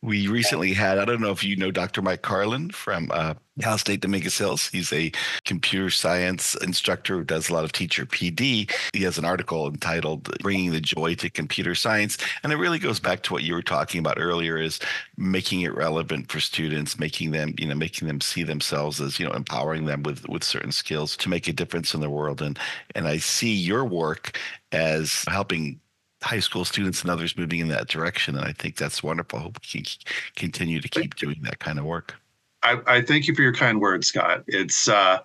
We 0.02 0.28
recently 0.28 0.72
had, 0.72 0.98
I 0.98 1.04
don't 1.04 1.20
know 1.20 1.32
if 1.32 1.42
you 1.42 1.56
know 1.56 1.72
Dr. 1.72 2.02
Mike 2.02 2.22
Carlin 2.22 2.70
from 2.70 3.10
uh, 3.12 3.34
Cal 3.60 3.78
State 3.78 4.00
Dominguez 4.00 4.38
Hills. 4.38 4.68
He's 4.68 4.92
a 4.92 5.10
computer 5.44 5.90
science 5.90 6.54
instructor 6.56 7.16
who 7.16 7.24
does 7.24 7.48
a 7.48 7.54
lot 7.54 7.64
of 7.64 7.72
teacher 7.72 8.06
PD. 8.06 8.70
He 8.92 9.02
has 9.02 9.18
an 9.18 9.24
article 9.24 9.66
entitled 9.66 10.30
Bringing 10.40 10.70
the 10.70 10.80
Joy 10.80 11.14
to 11.16 11.30
Computer 11.30 11.74
Science. 11.74 12.18
And 12.44 12.52
it 12.52 12.56
really 12.56 12.78
goes 12.78 13.00
back 13.00 13.22
to 13.24 13.32
what 13.32 13.42
you 13.42 13.54
were 13.54 13.62
talking 13.62 13.98
about 13.98 14.20
earlier 14.20 14.56
is 14.56 14.78
making 15.16 15.62
it 15.62 15.74
relevant 15.74 16.30
for 16.30 16.38
students, 16.38 16.98
making 16.98 17.32
them, 17.32 17.54
you 17.58 17.66
know, 17.66 17.74
making 17.74 18.06
them 18.06 18.20
see 18.20 18.44
themselves 18.44 19.00
as, 19.00 19.18
you 19.18 19.26
know, 19.26 19.32
empowering 19.32 19.86
them 19.86 20.04
with, 20.04 20.28
with 20.28 20.44
certain 20.44 20.72
skills 20.72 21.16
to 21.16 21.28
make 21.28 21.48
a 21.48 21.52
difference 21.52 21.92
in 21.92 22.00
the 22.00 22.10
world. 22.10 22.40
And, 22.40 22.56
and 22.94 23.08
I 23.08 23.16
see 23.18 23.54
your 23.54 23.84
work 23.84 24.38
as 24.70 25.24
helping 25.28 25.80
high 26.26 26.40
school 26.40 26.64
students 26.64 27.02
and 27.02 27.10
others 27.10 27.36
moving 27.36 27.60
in 27.60 27.68
that 27.68 27.88
direction. 27.88 28.36
And 28.36 28.44
I 28.44 28.52
think 28.52 28.76
that's 28.76 29.02
wonderful. 29.02 29.38
I 29.38 29.42
hope 29.42 29.58
we 29.62 29.82
can 29.82 29.92
continue 30.34 30.80
to 30.80 30.88
keep 30.88 31.14
doing 31.14 31.38
that 31.42 31.60
kind 31.60 31.78
of 31.78 31.84
work. 31.84 32.14
I, 32.62 32.80
I 32.86 33.02
thank 33.02 33.28
you 33.28 33.34
for 33.34 33.42
your 33.42 33.54
kind 33.54 33.80
words, 33.80 34.08
Scott. 34.08 34.42
It's, 34.48 34.88
uh, 34.88 35.20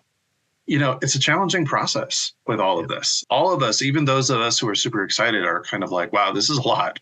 you 0.68 0.78
know, 0.78 1.00
it's 1.02 1.16
a 1.16 1.20
challenging 1.20 1.66
process 1.66 2.34
with 2.46 2.60
all 2.60 2.80
of 2.80 2.88
this. 2.88 3.26
All 3.30 3.52
of 3.52 3.64
us, 3.64 3.82
even 3.82 4.06
those 4.06 4.30
of 4.30 4.40
us 4.40 4.60
who 4.60 4.70
are 4.70 4.76
super 4.76 5.04
excited, 5.04 5.44
are 5.44 5.64
kind 5.64 5.84
of 5.84 5.92
like, 5.92 6.14
wow, 6.14 6.32
this 6.32 6.50
is 6.50 6.60
a 6.60 6.68
lot. 6.68 7.00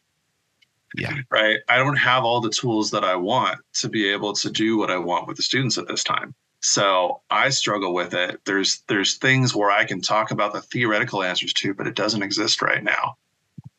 Yeah. 0.95 1.15
Right. 1.29 1.59
I 1.67 1.77
don't 1.77 1.97
have 1.97 2.23
all 2.23 2.41
the 2.41 2.49
tools 2.49 2.89
that 2.91 3.03
I 3.03 3.15
want 3.15 3.59
to 3.73 3.89
be 3.89 4.09
able 4.09 4.33
to 4.33 4.49
do 4.49 4.77
what 4.77 4.89
I 4.89 4.97
want 4.97 5.27
with 5.27 5.37
the 5.37 5.43
students 5.43 5.77
at 5.77 5.87
this 5.87 6.03
time. 6.03 6.33
So 6.61 7.21
I 7.29 7.49
struggle 7.49 7.93
with 7.93 8.13
it. 8.13 8.41
There's 8.45 8.81
there's 8.87 9.17
things 9.17 9.55
where 9.55 9.71
I 9.71 9.85
can 9.85 10.01
talk 10.01 10.31
about 10.31 10.51
the 10.51 10.61
theoretical 10.61 11.21
answers 11.21 11.53
to, 11.53 11.73
but 11.73 11.85
it 11.85 11.95
doesn't 11.95 12.23
exist 12.23 12.61
right 12.61 12.83
now 12.83 13.17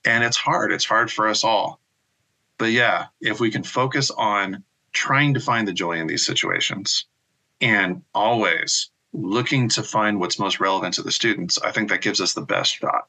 and 0.04 0.24
it's 0.24 0.36
hard. 0.36 0.72
It's 0.72 0.84
hard 0.84 1.10
for 1.10 1.28
us 1.28 1.44
all. 1.44 1.80
But 2.58 2.72
yeah, 2.72 3.06
if 3.20 3.40
we 3.40 3.50
can 3.50 3.62
focus 3.62 4.10
on 4.10 4.62
trying 4.92 5.34
to 5.34 5.40
find 5.40 5.66
the 5.66 5.72
joy 5.72 5.92
in 5.92 6.06
these 6.06 6.26
situations 6.26 7.06
and 7.60 8.02
always 8.14 8.90
looking 9.12 9.68
to 9.70 9.82
find 9.82 10.20
what's 10.20 10.38
most 10.38 10.60
relevant 10.60 10.94
to 10.94 11.02
the 11.02 11.12
students, 11.12 11.58
I 11.58 11.72
think 11.72 11.88
that 11.88 12.02
gives 12.02 12.20
us 12.20 12.34
the 12.34 12.42
best 12.42 12.76
shot. 12.76 13.08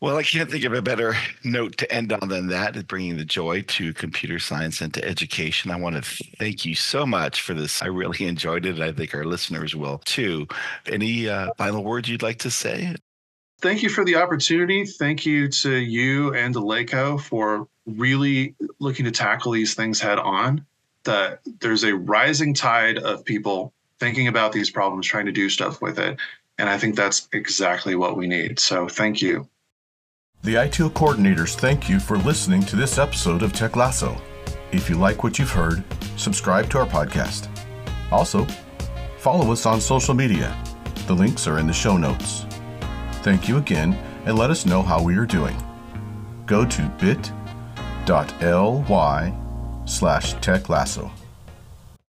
Well, 0.00 0.18
I 0.18 0.22
can't 0.22 0.50
think 0.50 0.64
of 0.64 0.74
a 0.74 0.82
better 0.82 1.16
note 1.44 1.78
to 1.78 1.90
end 1.90 2.12
on 2.12 2.28
than 2.28 2.48
that, 2.48 2.86
bringing 2.86 3.16
the 3.16 3.24
joy 3.24 3.62
to 3.62 3.94
computer 3.94 4.38
science 4.38 4.82
and 4.82 4.92
to 4.92 5.02
education. 5.02 5.70
I 5.70 5.76
want 5.76 5.96
to 5.96 6.02
thank 6.38 6.66
you 6.66 6.74
so 6.74 7.06
much 7.06 7.40
for 7.40 7.54
this. 7.54 7.80
I 7.80 7.86
really 7.86 8.26
enjoyed 8.26 8.66
it. 8.66 8.80
I 8.80 8.92
think 8.92 9.14
our 9.14 9.24
listeners 9.24 9.74
will 9.74 9.98
too. 10.04 10.46
Any 10.86 11.28
uh, 11.28 11.52
final 11.56 11.82
words 11.82 12.08
you'd 12.08 12.22
like 12.22 12.40
to 12.40 12.50
say? 12.50 12.94
Thank 13.64 13.82
you 13.82 13.88
for 13.88 14.04
the 14.04 14.16
opportunity. 14.16 14.84
Thank 14.84 15.24
you 15.24 15.48
to 15.48 15.74
you 15.74 16.34
and 16.34 16.52
to 16.52 17.18
for 17.18 17.66
really 17.86 18.54
looking 18.78 19.06
to 19.06 19.10
tackle 19.10 19.52
these 19.52 19.74
things 19.74 19.98
head 19.98 20.18
on. 20.18 20.66
That 21.04 21.40
there's 21.60 21.82
a 21.82 21.96
rising 21.96 22.52
tide 22.52 22.98
of 22.98 23.24
people 23.24 23.72
thinking 23.98 24.28
about 24.28 24.52
these 24.52 24.70
problems, 24.70 25.06
trying 25.06 25.26
to 25.26 25.32
do 25.32 25.48
stuff 25.48 25.80
with 25.80 25.98
it. 25.98 26.18
And 26.58 26.68
I 26.68 26.76
think 26.76 26.94
that's 26.94 27.26
exactly 27.32 27.94
what 27.94 28.18
we 28.18 28.26
need. 28.26 28.58
So 28.58 28.86
thank 28.86 29.22
you. 29.22 29.48
The 30.42 30.56
ITEAL 30.56 30.90
coordinators 30.90 31.54
thank 31.54 31.88
you 31.88 31.98
for 31.98 32.18
listening 32.18 32.62
to 32.64 32.76
this 32.76 32.98
episode 32.98 33.42
of 33.42 33.54
Tech 33.54 33.76
Lasso. 33.76 34.20
If 34.72 34.90
you 34.90 34.96
like 34.96 35.24
what 35.24 35.38
you've 35.38 35.50
heard, 35.50 35.82
subscribe 36.16 36.68
to 36.70 36.78
our 36.78 36.86
podcast. 36.86 37.48
Also, 38.12 38.46
follow 39.18 39.52
us 39.52 39.64
on 39.64 39.80
social 39.80 40.12
media. 40.12 40.54
The 41.06 41.14
links 41.14 41.46
are 41.46 41.58
in 41.58 41.66
the 41.66 41.72
show 41.72 41.96
notes. 41.96 42.44
Thank 43.24 43.48
you 43.48 43.56
again 43.56 43.94
and 44.26 44.36
let 44.36 44.50
us 44.50 44.66
know 44.66 44.82
how 44.82 45.02
we 45.02 45.16
are 45.16 45.24
doing. 45.24 45.56
Go 46.44 46.66
to 46.66 46.82
bit.ly 47.00 47.32
slash 49.86 50.34
techlasso. 50.34 51.10